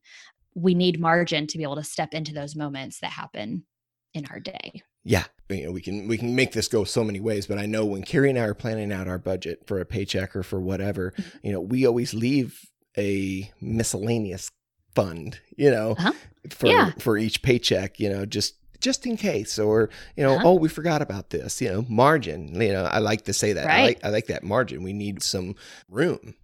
We 0.54 0.75
need 0.75 0.99
margin 0.99 1.47
to 1.47 1.58
be 1.58 1.63
able 1.63 1.75
to 1.78 1.84
step 1.84 2.13
into 2.13 2.34
those 2.34 2.56
moments 2.56 2.99
that 2.99 3.12
happen 3.12 3.65
in 4.13 4.25
our 4.28 4.39
day 4.39 4.84
yeah, 5.05 5.25
you 5.49 5.65
know, 5.65 5.71
we 5.71 5.79
can 5.79 6.07
we 6.07 6.17
can 6.17 6.35
make 6.35 6.51
this 6.51 6.67
go 6.67 6.83
so 6.83 7.03
many 7.03 7.19
ways, 7.19 7.45
but 7.45 7.59
I 7.59 7.67
know 7.67 7.85
when 7.85 8.01
Carrie 8.01 8.31
and 8.31 8.39
I 8.39 8.45
are 8.45 8.55
planning 8.55 8.91
out 8.91 9.07
our 9.07 9.19
budget 9.19 9.65
for 9.67 9.79
a 9.79 9.85
paycheck 9.85 10.35
or 10.35 10.41
for 10.41 10.59
whatever, 10.59 11.11
mm-hmm. 11.11 11.37
you 11.43 11.53
know, 11.53 11.61
we 11.61 11.85
always 11.85 12.13
leave 12.13 12.65
a 12.97 13.51
miscellaneous 13.61 14.49
fund, 14.95 15.39
you 15.55 15.69
know, 15.69 15.91
uh-huh. 15.91 16.11
for 16.49 16.67
yeah. 16.67 16.91
for 16.97 17.17
each 17.17 17.43
paycheck, 17.43 17.99
you 17.99 18.09
know, 18.09 18.25
just 18.25 18.55
just 18.79 19.05
in 19.05 19.15
case 19.15 19.57
or 19.59 19.89
you 20.15 20.23
know 20.23 20.35
uh-huh. 20.35 20.49
oh 20.49 20.53
we 20.53 20.67
forgot 20.67 21.01
about 21.01 21.29
this 21.29 21.59
you 21.61 21.67
know 21.67 21.85
margin 21.87 22.59
you 22.61 22.71
know 22.71 22.83
i 22.83 22.99
like 22.99 23.23
to 23.23 23.33
say 23.33 23.53
that 23.53 23.65
right. 23.65 23.79
i 23.79 23.83
like 23.83 23.99
i 24.03 24.09
like 24.09 24.27
that 24.27 24.43
margin 24.43 24.83
we 24.83 24.93
need 24.93 25.23
some 25.23 25.55
room 25.89 26.35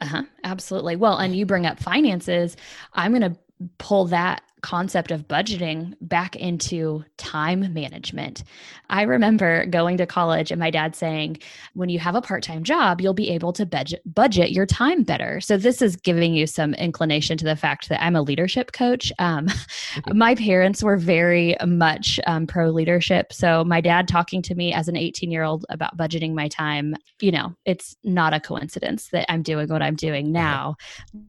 uh-huh 0.00 0.22
absolutely 0.42 0.96
well 0.96 1.18
and 1.18 1.36
you 1.36 1.46
bring 1.46 1.66
up 1.66 1.78
finances 1.78 2.56
i'm 2.94 3.12
going 3.12 3.32
to 3.32 3.38
pull 3.78 4.06
that 4.06 4.42
concept 4.62 5.10
of 5.10 5.28
budgeting 5.28 5.94
back 6.00 6.36
into 6.36 7.04
time 7.16 7.72
management. 7.72 8.42
I 8.90 9.02
remember 9.02 9.66
going 9.66 9.96
to 9.98 10.06
college 10.06 10.50
and 10.50 10.58
my 10.58 10.70
dad 10.70 10.96
saying, 10.96 11.38
when 11.74 11.88
you 11.88 11.98
have 11.98 12.14
a 12.14 12.22
part 12.22 12.42
time 12.42 12.64
job, 12.64 13.00
you'll 13.00 13.14
be 13.14 13.30
able 13.30 13.52
to 13.54 13.66
budget, 13.66 14.02
budget 14.06 14.50
your 14.50 14.66
time 14.66 15.02
better. 15.02 15.40
So, 15.40 15.56
this 15.56 15.82
is 15.82 15.96
giving 15.96 16.34
you 16.34 16.46
some 16.46 16.74
inclination 16.74 17.36
to 17.38 17.44
the 17.44 17.56
fact 17.56 17.88
that 17.88 18.02
I'm 18.02 18.16
a 18.16 18.22
leadership 18.22 18.72
coach. 18.72 19.12
Um, 19.18 19.46
mm-hmm. 19.46 20.18
my 20.18 20.34
parents 20.34 20.82
were 20.82 20.96
very 20.96 21.56
much 21.66 22.18
um, 22.26 22.46
pro 22.46 22.70
leadership. 22.70 23.32
So, 23.32 23.64
my 23.64 23.80
dad 23.80 24.08
talking 24.08 24.42
to 24.42 24.54
me 24.54 24.72
as 24.72 24.88
an 24.88 24.96
18 24.96 25.30
year 25.30 25.42
old 25.42 25.66
about 25.68 25.96
budgeting 25.96 26.34
my 26.34 26.48
time, 26.48 26.94
you 27.20 27.32
know, 27.32 27.54
it's 27.64 27.96
not 28.04 28.34
a 28.34 28.40
coincidence 28.40 29.08
that 29.10 29.30
I'm 29.30 29.42
doing 29.42 29.68
what 29.68 29.82
I'm 29.82 29.96
doing 29.96 30.32
now. 30.32 30.76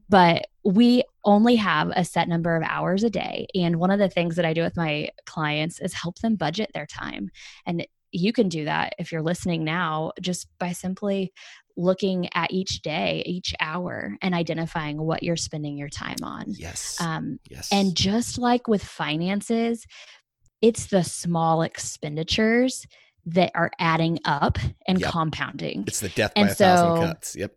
But 0.08 0.46
we 0.64 1.02
only 1.24 1.56
have 1.56 1.90
a 1.94 2.04
set 2.04 2.28
number 2.28 2.56
of 2.56 2.62
hours 2.62 3.02
a 3.04 3.10
day. 3.10 3.46
And 3.54 3.76
one 3.76 3.90
of 3.90 3.98
the 3.98 4.08
things 4.08 4.36
that 4.36 4.44
I 4.44 4.52
do 4.52 4.62
with 4.62 4.76
my 4.76 5.10
clients 5.26 5.80
is 5.80 5.94
help 5.94 6.18
them 6.18 6.36
budget 6.36 6.70
their 6.74 6.86
time. 6.86 7.30
And 7.66 7.86
you 8.12 8.32
can 8.32 8.48
do 8.48 8.64
that 8.64 8.94
if 8.98 9.12
you're 9.12 9.22
listening 9.22 9.64
now 9.64 10.12
just 10.20 10.48
by 10.58 10.72
simply 10.72 11.32
looking 11.76 12.28
at 12.34 12.50
each 12.50 12.82
day, 12.82 13.22
each 13.24 13.54
hour, 13.60 14.16
and 14.20 14.34
identifying 14.34 15.00
what 15.00 15.22
you're 15.22 15.36
spending 15.36 15.78
your 15.78 15.88
time 15.88 16.16
on. 16.22 16.44
Yes. 16.48 17.00
Um, 17.00 17.38
yes. 17.48 17.68
And 17.72 17.96
just 17.96 18.36
like 18.36 18.68
with 18.68 18.84
finances, 18.84 19.86
it's 20.60 20.86
the 20.86 21.04
small 21.04 21.62
expenditures 21.62 22.86
that 23.26 23.52
are 23.54 23.70
adding 23.78 24.18
up 24.24 24.58
and 24.86 25.00
yep. 25.00 25.10
compounding. 25.10 25.84
It's 25.86 26.00
the 26.00 26.08
death 26.10 26.34
by 26.34 26.42
and 26.42 26.50
a 26.50 26.54
so, 26.54 26.64
thousand 26.64 27.06
cuts. 27.06 27.36
Yep. 27.36 27.52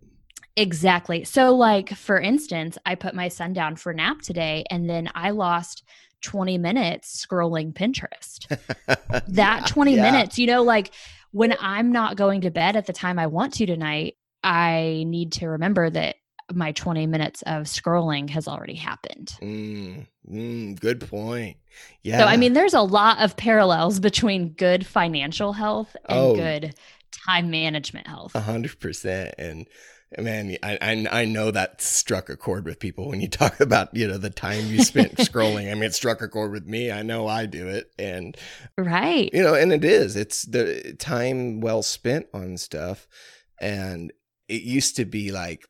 Exactly. 0.56 1.24
So, 1.24 1.56
like, 1.56 1.90
for 1.90 2.20
instance, 2.20 2.78
I 2.86 2.96
put 2.96 3.16
my 3.16 3.28
son 3.28 3.54
down 3.54 3.76
for 3.76 3.94
nap 3.94 4.22
today 4.22 4.66
and 4.70 4.90
then 4.90 5.10
I 5.16 5.32
lost 5.32 5.84
20 6.22 6.58
minutes 6.58 7.26
scrolling 7.26 7.74
Pinterest. 7.74 8.48
that 9.28 9.60
yeah, 9.62 9.66
20 9.66 9.96
yeah. 9.96 10.02
minutes, 10.12 10.38
you 10.38 10.48
know, 10.48 10.64
like 10.64 10.92
when 11.32 11.56
I'm 11.60 11.92
not 11.92 12.16
going 12.18 12.42
to 12.42 12.52
bed 12.52 12.76
at 12.76 12.86
the 12.86 12.94
time 12.94 13.18
I 13.18 13.28
want 13.28 13.56
to 13.56 13.66
tonight, 13.66 14.16
I 14.44 15.04
need 15.08 15.34
to 15.34 15.48
remember 15.48 15.90
that 15.90 16.18
my 16.54 16.72
20 16.74 17.08
minutes 17.08 17.42
of 17.44 17.64
scrolling 17.64 18.30
has 18.30 18.48
already 18.48 18.76
happened. 18.76 19.34
Mm, 19.42 20.08
mm, 20.30 20.80
good 20.80 21.08
point. 21.10 21.58
Yeah. 22.04 22.20
So, 22.20 22.26
I 22.26 22.38
mean, 22.38 22.54
there's 22.54 22.74
a 22.74 22.82
lot 22.82 23.22
of 23.22 23.36
parallels 23.38 24.00
between 24.00 24.50
good 24.50 24.86
financial 24.86 25.54
health 25.54 25.96
and 26.08 26.20
oh, 26.20 26.36
good 26.36 26.76
time 27.26 27.50
management 27.50 28.08
health. 28.08 28.36
A 28.36 28.42
hundred 28.42 28.80
percent. 28.80 29.34
And 29.38 29.68
man 30.18 30.58
I, 30.62 30.78
I, 30.82 31.22
I 31.22 31.26
know 31.26 31.52
that 31.52 31.82
struck 31.82 32.30
a 32.30 32.38
chord 32.38 32.66
with 32.66 32.80
people 32.80 33.10
when 33.10 33.22
you 33.22 33.28
talk 33.28 33.60
about 33.60 33.96
you 33.96 34.08
know 34.08 34.18
the 34.18 34.30
time 34.30 34.68
you 34.68 34.84
spent 34.84 35.16
scrolling 35.18 35.72
i 35.72 35.74
mean 35.74 35.84
it 35.84 35.94
struck 35.94 36.22
a 36.22 36.28
chord 36.28 36.52
with 36.52 36.66
me 36.66 36.92
i 36.92 37.02
know 37.02 37.28
i 37.28 37.46
do 37.46 37.68
it 37.68 37.92
and 37.98 38.38
right 38.78 39.30
you 39.34 39.44
know 39.44 39.54
and 39.54 39.72
it 39.72 39.84
is 39.84 40.16
it's 40.16 40.44
the 40.44 40.96
time 41.00 41.62
well 41.62 41.84
spent 41.84 42.28
on 42.34 42.58
stuff 42.58 43.08
and 43.60 44.12
it 44.48 44.64
used 44.64 44.96
to 44.98 45.06
be 45.06 45.32
like 45.32 45.66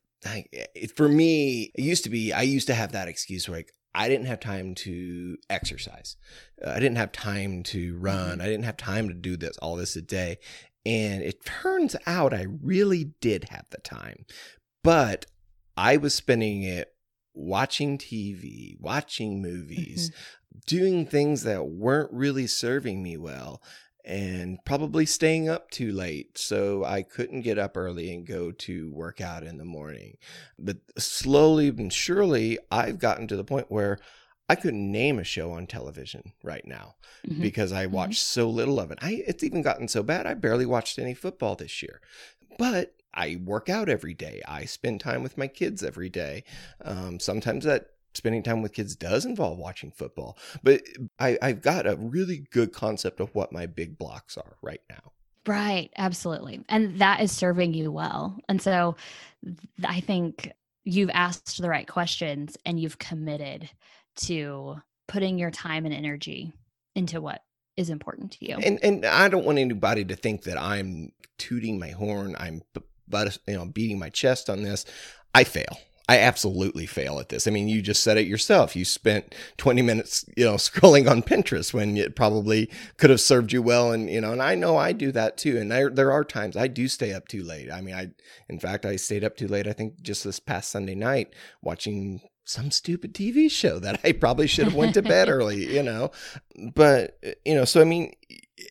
for 0.96 1.08
me 1.08 1.72
it 1.76 1.82
used 1.82 2.04
to 2.04 2.10
be 2.10 2.34
i 2.34 2.42
used 2.42 2.68
to 2.68 2.74
have 2.74 2.92
that 2.94 3.08
excuse 3.08 3.48
where 3.48 3.60
like 3.60 3.72
I 3.96 4.10
didn't 4.10 4.26
have 4.26 4.40
time 4.40 4.74
to 4.76 5.38
exercise. 5.50 6.16
Uh, 6.64 6.72
I 6.72 6.80
didn't 6.80 6.98
have 6.98 7.12
time 7.12 7.64
to 7.64 7.96
run. 7.98 8.32
Mm-hmm. 8.32 8.42
I 8.42 8.46
didn't 8.46 8.64
have 8.64 8.78
time 8.78 9.08
to 9.08 9.14
do 9.14 9.38
this 9.38 9.58
all 9.60 9.76
this 9.76 9.96
a 9.96 10.02
day. 10.02 10.40
And 10.86 11.24
it 11.24 11.46
turns 11.46 11.96
out 12.06 12.34
I 12.34 12.46
really 12.62 13.14
did 13.22 13.46
have 13.46 13.66
the 13.70 13.80
time, 13.80 14.26
but 14.84 15.26
I 15.78 15.98
was 15.98 16.14
spending 16.14 16.64
it 16.64 16.94
watching 17.34 17.98
TV, 17.98 18.80
watching 18.80 19.42
movies, 19.42 20.10
mm-hmm. 20.10 20.60
doing 20.68 21.06
things 21.06 21.44
that 21.44 21.66
weren't 21.66 22.12
really 22.12 22.48
serving 22.48 23.02
me 23.02 23.18
well, 23.18 23.62
and 24.06 24.60
probably 24.66 25.06
staying 25.06 25.48
up 25.48 25.72
too 25.72 25.92
late. 25.92 26.38
So 26.38 26.84
I 26.84 27.02
couldn't 27.04 27.42
get 27.42 27.58
up 27.58 27.78
early 27.78 28.14
and 28.14 28.28
go 28.28 28.52
to 28.52 28.92
work 28.92 29.22
out 29.22 29.44
in 29.44 29.58
the 29.58 29.66
morning. 29.66 30.18
But 30.60 30.78
slowly 30.98 31.70
and 31.70 31.92
surely, 31.92 32.60
I've 32.70 33.00
gotten 33.00 33.28
to 33.30 33.36
the 33.36 33.46
point 33.46 33.72
where 33.72 34.00
I 34.50 34.56
couldn't 34.56 34.92
name 34.92 35.20
a 35.20 35.24
show 35.24 35.52
on 35.52 35.68
television 35.68 36.34
right 36.44 36.66
now 36.66 36.96
mm-hmm. 37.28 37.42
because 37.42 37.72
I 37.72 37.86
watched 37.86 38.20
mm-hmm. 38.20 38.42
so 38.42 38.50
little 38.50 38.80
of 38.80 38.92
it. 38.92 39.00
I 39.02 39.24
it's 39.26 39.44
even 39.44 39.62
gotten 39.62 39.88
so 39.88 40.04
bad 40.04 40.26
I 40.26 40.34
barely 40.34 40.66
watched 40.66 41.00
any 41.00 41.14
football 41.14 41.56
this 41.56 41.82
year. 41.82 42.02
But 42.58 42.96
I 43.14 43.40
work 43.44 43.70
out 43.70 43.90
every 43.90 44.14
day. 44.14 44.42
I 44.48 44.66
spend 44.66 45.00
time 45.00 45.24
with 45.24 45.38
my 45.38 45.48
kids 45.48 45.84
every 45.84 46.10
day. 46.10 46.44
Um, 46.84 47.20
sometimes 47.20 47.64
that 47.66 47.88
spending 48.14 48.44
time 48.44 48.62
with 48.62 48.74
kids 48.74 48.96
does 48.96 49.26
involve 49.26 49.58
watching 49.58 49.92
football. 49.92 50.38
But 50.62 50.84
I, 51.20 51.38
I've 51.42 51.62
got 51.62 51.88
a 51.88 51.96
really 51.96 52.46
good 52.52 52.74
concept 52.74 53.20
of 53.20 53.34
what 53.34 53.52
my 53.52 53.66
big 53.66 53.98
blocks 53.98 54.38
are 54.38 54.58
right 54.62 54.82
now. 54.90 55.12
Right, 55.46 55.92
absolutely. 55.98 56.64
And 56.70 57.00
that 57.00 57.22
is 57.22 57.32
serving 57.32 57.74
you 57.74 57.92
well. 57.92 58.38
And 58.48 58.62
so 58.62 58.96
I 59.84 60.00
think 60.00 60.52
you've 60.86 61.10
asked 61.14 61.62
the 61.62 61.70
right 61.70 61.88
questions 61.88 62.58
and 62.66 62.80
you've 62.80 62.98
committed 62.98 63.70
to 64.16 64.76
putting 65.08 65.38
your 65.38 65.52
time 65.52 65.86
and 65.86 65.94
energy 65.94 66.54
into 66.96 67.22
what 67.22 67.42
is 67.76 67.90
important 67.90 68.32
to 68.34 68.46
you. 68.46 68.58
And 68.58 68.80
and 68.84 69.06
I 69.06 69.28
don't 69.30 69.46
want 69.46 69.58
anybody 69.58 70.06
to 70.06 70.16
think 70.16 70.44
that 70.44 70.58
I'm 70.58 71.12
tooting 71.38 71.80
my 71.80 71.90
horn, 71.90 72.36
I'm 72.40 72.62
but 73.08 73.38
you 73.48 73.56
know 73.56 73.66
beating 73.66 74.00
my 74.00 74.10
chest 74.10 74.50
on 74.50 74.64
this. 74.64 74.86
I 75.34 75.44
fail. 75.44 75.78
I 76.10 76.20
absolutely 76.20 76.86
fail 76.86 77.20
at 77.20 77.30
this. 77.30 77.48
I 77.48 77.52
mean, 77.52 77.70
you 77.70 77.82
just 77.82 78.04
said 78.04 78.18
it 78.18 78.28
yourself. 78.28 78.76
You 78.76 78.84
spent 78.84 79.34
20 79.58 79.82
minutes, 79.82 80.26
you 80.36 80.44
know, 80.44 80.56
scrolling 80.56 81.10
on 81.10 81.24
Pinterest 81.24 81.74
when 81.74 81.96
it 81.96 82.16
probably 82.16 82.70
could 82.98 83.10
have 83.10 83.22
served 83.22 83.54
you 83.54 83.62
well. 83.62 83.94
And, 83.94 84.10
you 84.10 84.20
know, 84.20 84.34
and 84.34 84.42
I 84.42 84.56
know 84.56 84.76
I 84.76 84.92
do 84.92 85.14
that 85.14 85.38
too. 85.38 85.58
And 85.58 85.74
I, 85.74 85.88
there 85.88 86.12
are 86.12 86.26
times 86.26 86.58
I 86.58 86.68
do 86.68 86.90
stay 86.90 87.14
up 87.14 87.30
too 87.30 87.42
late. 87.42 87.72
I 87.72 87.80
mean, 87.80 87.96
I, 87.96 88.10
in 88.50 88.60
fact, 88.60 88.86
I 88.86 88.98
stayed 88.98 89.24
up 89.24 89.38
too 89.38 89.48
late, 89.48 89.66
I 89.66 89.72
think 89.72 90.02
just 90.02 90.26
this 90.26 90.42
past 90.42 90.72
Sunday 90.72 90.96
night 90.96 91.34
watching 91.62 92.22
some 92.46 92.72
stupid 92.72 93.14
TV 93.14 93.50
show 93.50 93.80
that 93.80 94.00
I 94.04 94.12
probably 94.12 94.48
should 94.48 94.66
have 94.66 94.76
went 94.76 94.94
to 94.96 95.02
bed 95.02 95.30
early, 95.30 95.74
you 95.74 95.84
know. 95.84 96.12
But, 96.76 97.18
you 97.46 97.56
know, 97.56 97.66
so 97.66 97.82
I 97.82 97.86
mean, 97.86 98.14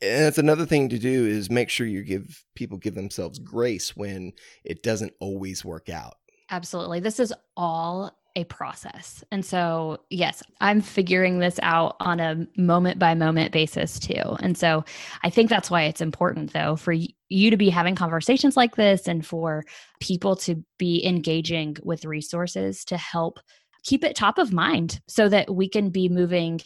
and 0.01 0.25
that's 0.25 0.39
another 0.39 0.67
thing 0.67 0.89
to 0.91 0.99
do 0.99 1.27
is 1.27 1.51
make 1.51 1.69
sure 1.69 1.87
you 1.87 2.03
give 2.03 2.45
people 2.55 2.79
give 2.79 2.95
themselves 2.95 3.39
grace 3.39 3.97
when 3.97 4.33
it 4.65 4.83
doesn't 4.83 5.13
always 5.21 5.65
work 5.65 5.89
out 5.89 6.17
Absolutely. 6.53 7.01
This 7.01 7.19
is 7.19 7.33
all 7.57 8.15
a 8.37 8.45
process. 8.45 9.25
And 9.33 9.45
so, 9.45 10.01
yes, 10.11 10.43
I'm 10.61 10.83
figuring 10.83 11.39
this 11.39 11.59
out 11.63 11.97
on 11.99 12.21
a 12.21 12.47
moment 12.59 12.99
by 12.99 13.15
moment 13.15 13.53
basis 13.53 13.99
too. 13.99 14.37
And 14.41 14.57
so, 14.57 14.85
I 15.23 15.31
think 15.31 15.49
that's 15.49 15.71
why 15.71 15.85
it's 15.85 16.03
important, 16.03 16.53
though, 16.53 16.77
for 16.77 16.93
you 16.93 17.51
to 17.51 17.57
be 17.57 17.71
having 17.71 17.95
conversations 17.95 18.57
like 18.57 18.77
this 18.77 19.09
and 19.09 19.25
for 19.25 19.65
people 20.01 20.37
to 20.37 20.63
be 20.79 21.05
engaging 21.07 21.77
with 21.83 22.05
resources 22.05 22.85
to 22.87 22.99
help 22.99 23.39
keep 23.83 24.05
it 24.05 24.17
top 24.17 24.39
of 24.39 24.53
mind 24.53 25.01
so 25.09 25.29
that 25.29 25.53
we 25.55 25.69
can 25.69 25.91
be 25.91 26.09
moving 26.09 26.61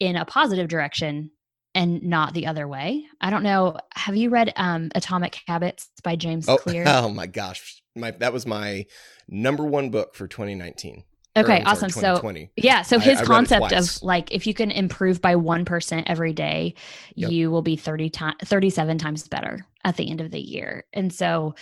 in 0.00 0.16
a 0.16 0.24
positive 0.24 0.68
direction 0.68 1.30
and 1.74 2.02
not 2.02 2.32
the 2.32 2.46
other 2.46 2.66
way. 2.66 3.04
I 3.20 3.30
don't 3.30 3.42
know. 3.42 3.76
Have 3.94 4.16
you 4.16 4.30
read 4.30 4.52
um, 4.56 4.90
Atomic 4.94 5.38
Habits 5.46 5.90
by 6.02 6.16
James 6.16 6.48
oh, 6.48 6.56
Clear? 6.56 6.84
Oh 6.86 7.10
my 7.10 7.26
gosh. 7.26 7.82
My 7.94 8.10
that 8.12 8.32
was 8.32 8.46
my 8.46 8.86
number 9.28 9.64
one 9.64 9.90
book 9.90 10.14
for 10.14 10.26
2019. 10.26 11.04
Okay, 11.36 11.60
or, 11.60 11.68
awesome. 11.68 11.90
Sorry, 11.90 12.22
so 12.22 12.46
yeah, 12.56 12.80
so 12.80 12.98
his 12.98 13.18
I, 13.18 13.22
I 13.22 13.24
concept 13.26 13.72
of 13.72 14.02
like 14.02 14.32
if 14.32 14.46
you 14.46 14.54
can 14.54 14.70
improve 14.70 15.20
by 15.20 15.34
1% 15.34 16.04
every 16.06 16.32
day, 16.32 16.74
yep. 17.14 17.30
you 17.30 17.50
will 17.50 17.60
be 17.60 17.76
30 17.76 18.08
times 18.08 18.36
37 18.42 18.96
times 18.96 19.28
better 19.28 19.66
at 19.84 19.96
the 19.96 20.10
end 20.10 20.22
of 20.22 20.30
the 20.30 20.40
year. 20.40 20.84
And 20.94 21.12
so 21.12 21.54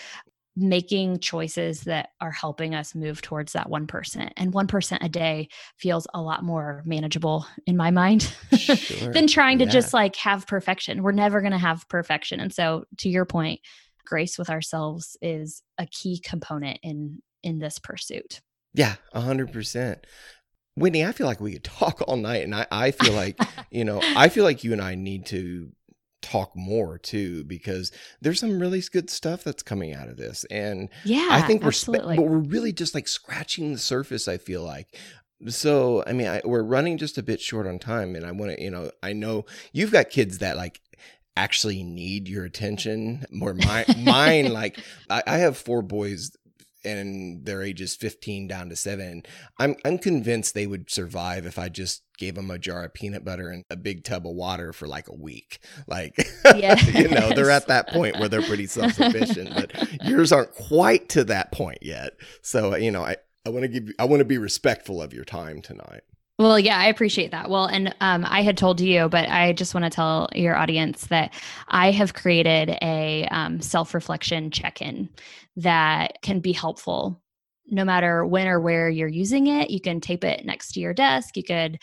making 0.57 1.19
choices 1.19 1.83
that 1.83 2.11
are 2.21 2.31
helping 2.31 2.75
us 2.75 2.95
move 2.95 3.21
towards 3.21 3.53
that 3.53 3.69
1%. 3.69 4.33
And 4.37 4.53
1% 4.53 4.99
a 5.01 5.09
day 5.09 5.49
feels 5.79 6.07
a 6.15 6.23
lot 6.23 6.45
more 6.45 6.83
manageable 6.87 7.47
in 7.67 7.77
my 7.77 7.91
mind 7.91 8.23
sure. 8.57 9.13
than 9.13 9.27
trying 9.27 9.59
to 9.59 9.65
yeah. 9.65 9.71
just 9.71 9.93
like 9.93 10.15
have 10.17 10.47
perfection. 10.47 11.03
We're 11.03 11.13
never 11.13 11.41
going 11.41 11.53
to 11.53 11.59
have 11.59 11.89
perfection. 11.89 12.39
And 12.41 12.53
so 12.53 12.85
to 12.99 13.09
your 13.09 13.25
point, 13.25 13.61
grace 14.07 14.39
with 14.39 14.51
ourselves 14.51 15.17
is 15.21 15.63
a 15.79 15.87
key 15.87 16.21
component 16.23 16.79
in 16.83 17.23
in 17.43 17.59
this 17.59 17.79
pursuit. 17.79 18.41
Yeah, 18.73 18.95
100%. 19.15 19.99
Whitney, 20.77 21.05
I 21.05 21.13
feel 21.13 21.27
like 21.27 21.41
we 21.41 21.53
could 21.53 21.65
talk 21.65 22.03
all 22.07 22.17
night 22.17 22.43
and 22.43 22.55
I 22.55 22.67
I 22.71 22.91
feel 22.91 23.13
like, 23.13 23.39
you 23.71 23.85
know, 23.85 24.01
I 24.03 24.29
feel 24.29 24.45
like 24.45 24.65
you 24.65 24.73
and 24.73 24.83
I 24.83 24.95
need 24.95 25.27
to 25.27 25.71
talk 26.25 26.57
more 26.57 26.97
too 26.97 27.45
because 27.45 27.93
there's 28.23 28.41
some 28.41 28.59
really 28.59 28.83
good 28.91 29.11
stuff 29.11 29.45
that's 29.45 29.63
coming 29.63 29.95
out 29.95 30.09
of 30.09 30.17
this 30.17 30.45
and 30.45 30.89
yeah 31.05 31.29
i 31.31 31.43
think 31.43 31.61
we're 31.61 31.69
absolutely. 31.69 32.17
but 32.17 32.23
we're 32.23 32.39
really 32.39 32.73
just 32.73 32.95
like 32.95 33.07
scratching 33.07 33.75
the 33.75 33.79
surface 33.79 34.27
i 34.27 34.39
feel 34.39 34.63
like 34.63 34.99
so 35.49 36.03
i 36.07 36.15
mean 36.15 36.27
I, 36.27 36.41
we're 36.43 36.63
running 36.63 36.97
just 36.97 37.19
a 37.19 37.23
bit 37.23 37.43
short 37.43 37.67
on 37.67 37.79
time 37.79 38.17
and 38.17 38.25
i 38.25 38.33
want 38.33 38.57
to 38.57 38.63
you 38.63 38.71
know 38.71 38.91
i 39.03 39.13
know 39.13 39.45
you've 39.75 39.93
got 39.93 40.09
kids 40.09 40.39
that 40.39 40.57
like 40.57 40.81
actually 41.37 41.83
need 41.83 42.27
your 42.27 42.47
attention 42.47 43.27
more 43.31 43.53
mine 43.53 43.85
mine 43.99 44.51
like 44.51 44.81
I, 45.11 45.23
I 45.27 45.37
have 45.39 45.59
four 45.59 45.83
boys 45.83 46.35
and 46.85 47.45
their 47.47 47.63
ages 47.63 47.97
15 47.97 48.49
down 48.49 48.69
to 48.69 48.77
7 48.77 49.23
i'm 49.59 49.77
i'm 49.85 49.99
convinced 49.99 50.55
they 50.55 50.67
would 50.67 50.91
survive 50.91 51.47
if 51.47 51.59
i 51.59 51.69
just 51.69 52.05
gave 52.19 52.35
them 52.35 52.51
a 52.51 52.59
jar 52.59 52.85
of 52.85 52.95
peanut 52.95 53.25
butter 53.25 53.49
and 53.49 53.65
a 53.71 53.77
big 53.77 54.05
tub 54.05 54.27
of 54.27 54.35
water 54.35 54.73
for 54.73 54.87
like 54.87 55.09
a 55.09 55.15
week. 55.15 55.59
Like 55.87 56.15
yes. 56.45 56.95
you 56.95 57.09
know 57.09 57.31
they're 57.31 57.51
at 57.51 57.69
that 57.69 57.89
point 57.89 58.19
where 58.19 58.29
they're 58.29 58.43
pretty 58.43 58.67
self-sufficient 58.67 59.55
but 59.55 60.05
yours 60.05 60.33
aren't 60.33 60.55
quite 60.55 61.09
to 61.11 61.25
that 61.25 61.53
point 61.53 61.79
yet. 61.83 62.13
So 62.43 62.77
you 62.77 62.91
know 62.91 63.03
i 63.03 63.17
i 63.45 63.51
want 63.51 63.63
to 63.63 63.69
give 63.69 63.91
i 63.99 64.05
want 64.05 64.21
to 64.21 64.25
be 64.25 64.39
respectful 64.39 65.03
of 65.03 65.13
your 65.13 65.25
time 65.25 65.61
tonight 65.61 66.03
well, 66.39 66.59
yeah, 66.59 66.79
I 66.79 66.87
appreciate 66.87 67.31
that. 67.31 67.49
Well, 67.49 67.67
and 67.67 67.95
um, 68.01 68.25
I 68.29 68.43
had 68.43 68.57
told 68.57 68.81
you, 68.81 69.09
but 69.09 69.29
I 69.29 69.53
just 69.53 69.73
want 69.73 69.85
to 69.85 69.91
tell 69.91 70.29
your 70.35 70.57
audience 70.57 71.07
that 71.07 71.33
I 71.69 71.93
have 71.93 72.15
created 72.15 72.77
a 72.83 73.29
um, 73.31 73.61
self 73.61 73.95
reflection 73.95 74.51
check 74.51 74.83
in 74.83 75.09
that 75.57 76.21
can 76.23 76.41
be 76.41 76.53
helpful 76.53 77.23
no 77.67 77.85
matter 77.85 78.27
when 78.27 78.49
or 78.49 78.61
where 78.61 78.91
you're 78.91 79.09
using 79.09 79.47
it. 79.47 79.71
You 79.71 79.81
can 79.81 80.01
tape 80.01 80.25
it 80.25 80.45
next 80.45 80.73
to 80.73 80.81
your 80.81 80.93
desk. 80.93 81.37
You 81.37 81.45
could 81.45 81.79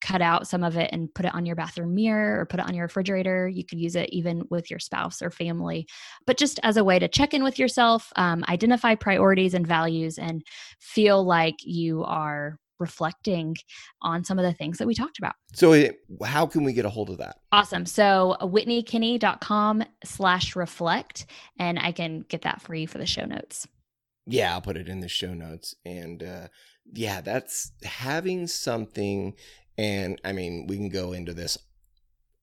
cut 0.00 0.22
out 0.22 0.48
some 0.48 0.64
of 0.64 0.76
it 0.76 0.90
and 0.92 1.14
put 1.14 1.26
it 1.26 1.34
on 1.34 1.46
your 1.46 1.54
bathroom 1.54 1.94
mirror 1.94 2.40
or 2.40 2.46
put 2.46 2.60
it 2.60 2.66
on 2.66 2.74
your 2.74 2.86
refrigerator. 2.86 3.46
You 3.46 3.64
could 3.64 3.78
use 3.78 3.94
it 3.94 4.08
even 4.10 4.42
with 4.50 4.70
your 4.70 4.80
spouse 4.80 5.22
or 5.22 5.30
family, 5.30 5.86
but 6.26 6.38
just 6.38 6.58
as 6.62 6.76
a 6.76 6.84
way 6.84 6.98
to 6.98 7.08
check 7.08 7.34
in 7.34 7.44
with 7.44 7.58
yourself, 7.58 8.10
um, 8.16 8.42
identify 8.48 8.94
priorities 8.94 9.54
and 9.54 9.66
values, 9.66 10.18
and 10.18 10.42
feel 10.80 11.24
like 11.24 11.56
you 11.60 12.02
are 12.04 12.58
reflecting 12.82 13.56
on 14.02 14.24
some 14.24 14.38
of 14.38 14.44
the 14.44 14.52
things 14.52 14.76
that 14.78 14.86
we 14.86 14.94
talked 14.94 15.18
about. 15.18 15.34
So 15.54 15.72
it, 15.72 16.00
how 16.22 16.44
can 16.44 16.64
we 16.64 16.74
get 16.74 16.84
a 16.84 16.90
hold 16.90 17.08
of 17.08 17.18
that? 17.18 17.36
Awesome. 17.52 17.86
So 17.86 18.36
whitneykinney.com 18.40 19.84
slash 20.04 20.54
reflect, 20.54 21.26
and 21.58 21.78
I 21.78 21.92
can 21.92 22.20
get 22.28 22.42
that 22.42 22.60
for 22.60 22.74
you 22.74 22.86
for 22.86 22.98
the 22.98 23.06
show 23.06 23.24
notes. 23.24 23.66
Yeah, 24.26 24.52
I'll 24.52 24.60
put 24.60 24.76
it 24.76 24.88
in 24.88 25.00
the 25.00 25.08
show 25.08 25.34
notes. 25.34 25.74
And 25.84 26.22
uh, 26.22 26.48
yeah, 26.92 27.20
that's 27.20 27.72
having 27.84 28.46
something. 28.46 29.34
And 29.78 30.20
I 30.24 30.32
mean, 30.32 30.66
we 30.68 30.76
can 30.76 30.88
go 30.88 31.12
into 31.12 31.34
this 31.34 31.56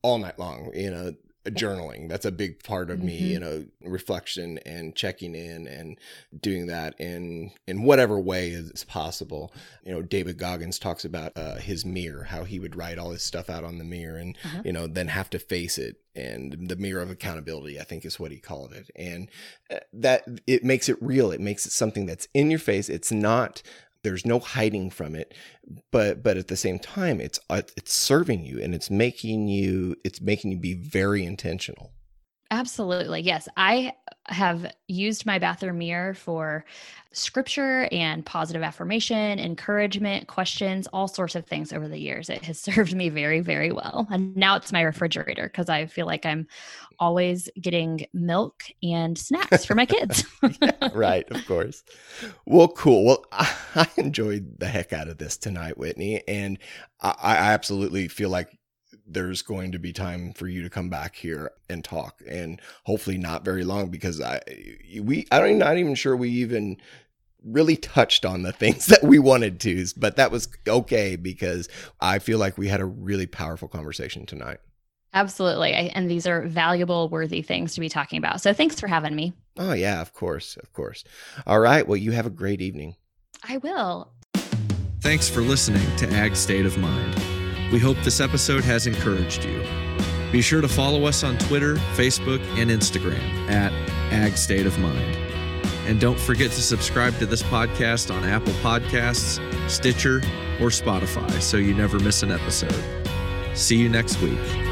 all 0.02 0.18
night 0.18 0.40
long. 0.40 0.72
You 0.74 0.92
know, 0.92 1.14
journaling. 1.56 2.10
That's 2.10 2.26
a 2.26 2.32
big 2.32 2.64
part 2.64 2.90
of 2.90 2.98
mm-hmm. 2.98 3.08
me 3.08 3.18
you 3.18 3.40
know 3.40 3.66
reflection 3.84 4.60
and 4.60 4.96
checking 4.96 5.36
in 5.36 5.68
and 5.68 5.98
doing 6.40 6.68
that 6.68 7.00
in 7.00 7.52
in 7.68 7.84
whatever 7.84 8.20
way 8.20 8.50
is 8.50 8.84
possible. 8.84 9.54
You 9.84 9.94
know 9.94 10.02
david 10.02 10.38
goggins 10.38 10.80
talks 10.80 11.06
about 11.06 11.34
uh, 11.36 11.56
his 11.56 11.86
mirror 11.86 12.24
how 12.24 12.44
he 12.44 12.60
would 12.60 12.76
write 12.76 12.98
all 12.98 13.12
his 13.12 13.24
stuff 13.24 13.50
out 13.50 13.64
on 13.64 13.78
the 13.78 13.84
mirror 13.84 14.18
and 14.18 14.38
uh-huh. 14.44 14.62
you 14.66 14.74
know 14.74 14.88
then 14.88 15.08
have 15.08 15.30
to 15.32 15.40
face 15.40 15.78
it. 15.78 15.98
And 16.16 16.68
the 16.68 16.76
mirror 16.76 17.02
of 17.02 17.10
accountability 17.10 17.80
i 17.80 17.84
think 17.84 18.04
is 18.04 18.20
what 18.20 18.32
he 18.32 18.40
called 18.40 18.74
it. 18.74 18.90
And 18.96 19.30
uh, 19.72 19.80
that 19.94 20.26
it 20.48 20.64
makes 20.64 20.90
it 20.90 20.98
real. 21.02 21.32
It 21.32 21.42
makes 21.42 21.66
it 21.66 21.72
something 21.72 22.06
that's 22.06 22.28
in 22.34 22.50
your 22.50 22.60
face. 22.60 22.90
It's 22.90 23.12
not 23.12 23.62
there's 24.10 24.26
no 24.26 24.40
hiding 24.40 24.90
from 24.90 25.14
it 25.16 25.36
but 25.92 26.24
but 26.24 26.36
at 26.36 26.48
the 26.48 26.58
same 26.58 26.80
time 26.80 27.22
it's 27.22 27.40
uh, 27.52 27.62
it's 27.78 27.94
serving 27.94 28.44
you 28.44 28.60
and 28.60 28.74
it's 28.74 28.90
making 28.90 29.48
you 29.48 29.96
it's 30.04 30.20
making 30.20 30.52
you 30.52 30.58
be 30.58 30.74
very 30.74 31.24
intentional 31.24 31.94
absolutely 32.52 33.22
yes 33.22 33.48
i 33.58 33.94
have 34.28 34.72
used 34.88 35.26
my 35.26 35.40
bathroom 35.40 35.80
mirror 35.80 36.14
for 36.14 36.66
scripture 37.12 37.88
and 37.92 38.24
positive 38.26 38.62
affirmation, 38.62 39.40
encouragement, 39.40 40.28
questions, 40.28 40.88
all 40.94 41.08
sorts 41.08 41.36
of 41.36 41.46
things 41.46 41.74
over 41.74 41.88
the 41.88 41.98
years. 41.98 42.30
It 42.30 42.44
has 42.46 42.60
served 42.62 42.94
me 42.94 43.10
very, 43.10 43.40
very 43.40 43.72
well. 43.72 44.08
And 44.12 44.36
now 44.36 44.56
it's 44.56 44.72
my 44.72 44.82
refrigerator 44.82 45.48
because 45.48 45.70
I 45.70 45.88
feel 45.88 46.06
like 46.06 46.26
I'm 46.26 46.48
always 47.00 47.50
getting 47.60 48.06
milk 48.14 48.64
and 48.84 49.18
snacks 49.18 49.66
for 49.66 49.74
my 49.74 49.86
kids. 49.86 50.24
yeah, 50.62 50.90
right, 50.94 51.30
of 51.32 51.46
course. 51.48 51.84
Well, 52.46 52.68
cool. 52.68 53.06
Well, 53.06 53.26
I, 53.32 53.88
enjoyed 53.98 54.60
the 54.60 54.68
heck 54.68 54.94
out 54.94 55.08
of 55.08 55.18
this 55.18 55.38
tonight, 55.38 55.78
Whitney. 55.78 56.22
And 56.28 56.60
I, 57.02 57.16
I 57.22 57.36
absolutely 57.54 58.08
feel 58.08 58.30
like 58.30 58.59
there's 59.12 59.42
going 59.42 59.72
to 59.72 59.80
be 59.80 59.92
time 59.92 60.34
for 60.34 60.48
you 60.48 60.62
to 60.62 60.70
come 60.70 60.90
back 60.90 61.16
here 61.16 61.52
and 61.70 61.84
talk 61.84 62.22
and 62.28 62.62
hopefully 62.86 63.18
not 63.18 63.44
very 63.44 63.64
long 63.64 63.90
because 63.90 64.22
I 64.22 64.42
we 65.02 65.26
I'm 65.32 65.58
not 65.58 65.70
not 65.70 65.78
even 65.78 65.96
sure 65.96 66.16
we 66.16 66.30
even 66.30 66.78
really 67.44 67.78
touched 67.78 68.26
on 68.26 68.44
the 68.44 68.52
things 68.52 68.86
that 68.88 69.04
we 69.04 69.20
wanted 69.20 69.60
to 69.62 69.86
but 69.98 70.16
that 70.18 70.32
was 70.32 70.48
okay 70.68 71.16
because 71.16 71.68
I 72.00 72.20
feel 72.20 72.38
like 72.38 72.58
we 72.58 72.68
had 72.68 72.82
a 72.82 72.86
really 72.86 73.28
powerful 73.28 73.68
conversation 73.68 74.26
tonight. 74.26 74.60
Absolutely. 75.12 75.74
I, 75.74 75.92
and 75.96 76.10
these 76.10 76.28
are 76.28 76.46
valuable 76.46 77.10
worthy 77.10 77.42
things 77.42 77.74
to 77.74 77.80
be 77.80 77.90
talking 77.90 78.20
about. 78.20 78.42
So 78.42 78.54
thanks 78.54 78.80
for 78.80 78.88
having 78.88 79.16
me. 79.16 79.34
Oh 79.58 79.74
yeah, 79.74 80.02
of 80.02 80.14
course. 80.14 80.56
Of 80.58 80.72
course. 80.74 81.04
All 81.48 81.60
right, 81.60 81.88
well 81.88 81.98
you 81.98 82.12
have 82.12 82.28
a 82.28 82.32
great 82.32 82.62
evening. 82.62 82.96
I 83.48 83.58
will. 83.58 84.12
Thanks 85.02 85.30
for 85.30 85.42
listening 85.42 85.96
to 85.98 86.10
Ag 86.12 86.36
State 86.36 86.66
of 86.66 86.78
Mind. 86.78 87.39
We 87.72 87.80
hope 87.80 87.98
this 88.04 88.20
episode 88.20 88.64
has 88.64 88.88
encouraged 88.88 89.46
you. 89.46 89.64
Be 90.32 90.42
sure 90.42 90.62
to 90.62 90.68
follow 90.68 91.06
us 91.06 91.24
on 91.24 91.38
Twitter, 91.38 91.76
Facebook, 91.96 92.40
and 92.58 92.70
Instagram 92.70 93.22
at 93.50 93.72
Ag 94.12 94.38
State 94.38 94.66
of 94.66 94.78
Mind. 94.80 95.16
And 95.88 96.00
don't 96.00 96.20
forget 96.20 96.52
to 96.52 96.62
subscribe 96.62 97.18
to 97.18 97.26
this 97.26 97.42
podcast 97.44 98.14
on 98.14 98.24
Apple 98.24 98.54
Podcasts, 98.54 99.40
Stitcher, 99.70 100.18
or 100.60 100.70
Spotify 100.70 101.42
so 101.42 101.58
you 101.58 101.74
never 101.74 102.00
miss 102.00 102.22
an 102.22 102.32
episode. 102.32 102.84
See 103.56 103.78
you 103.78 103.90
next 103.90 104.22
week. 104.22 104.69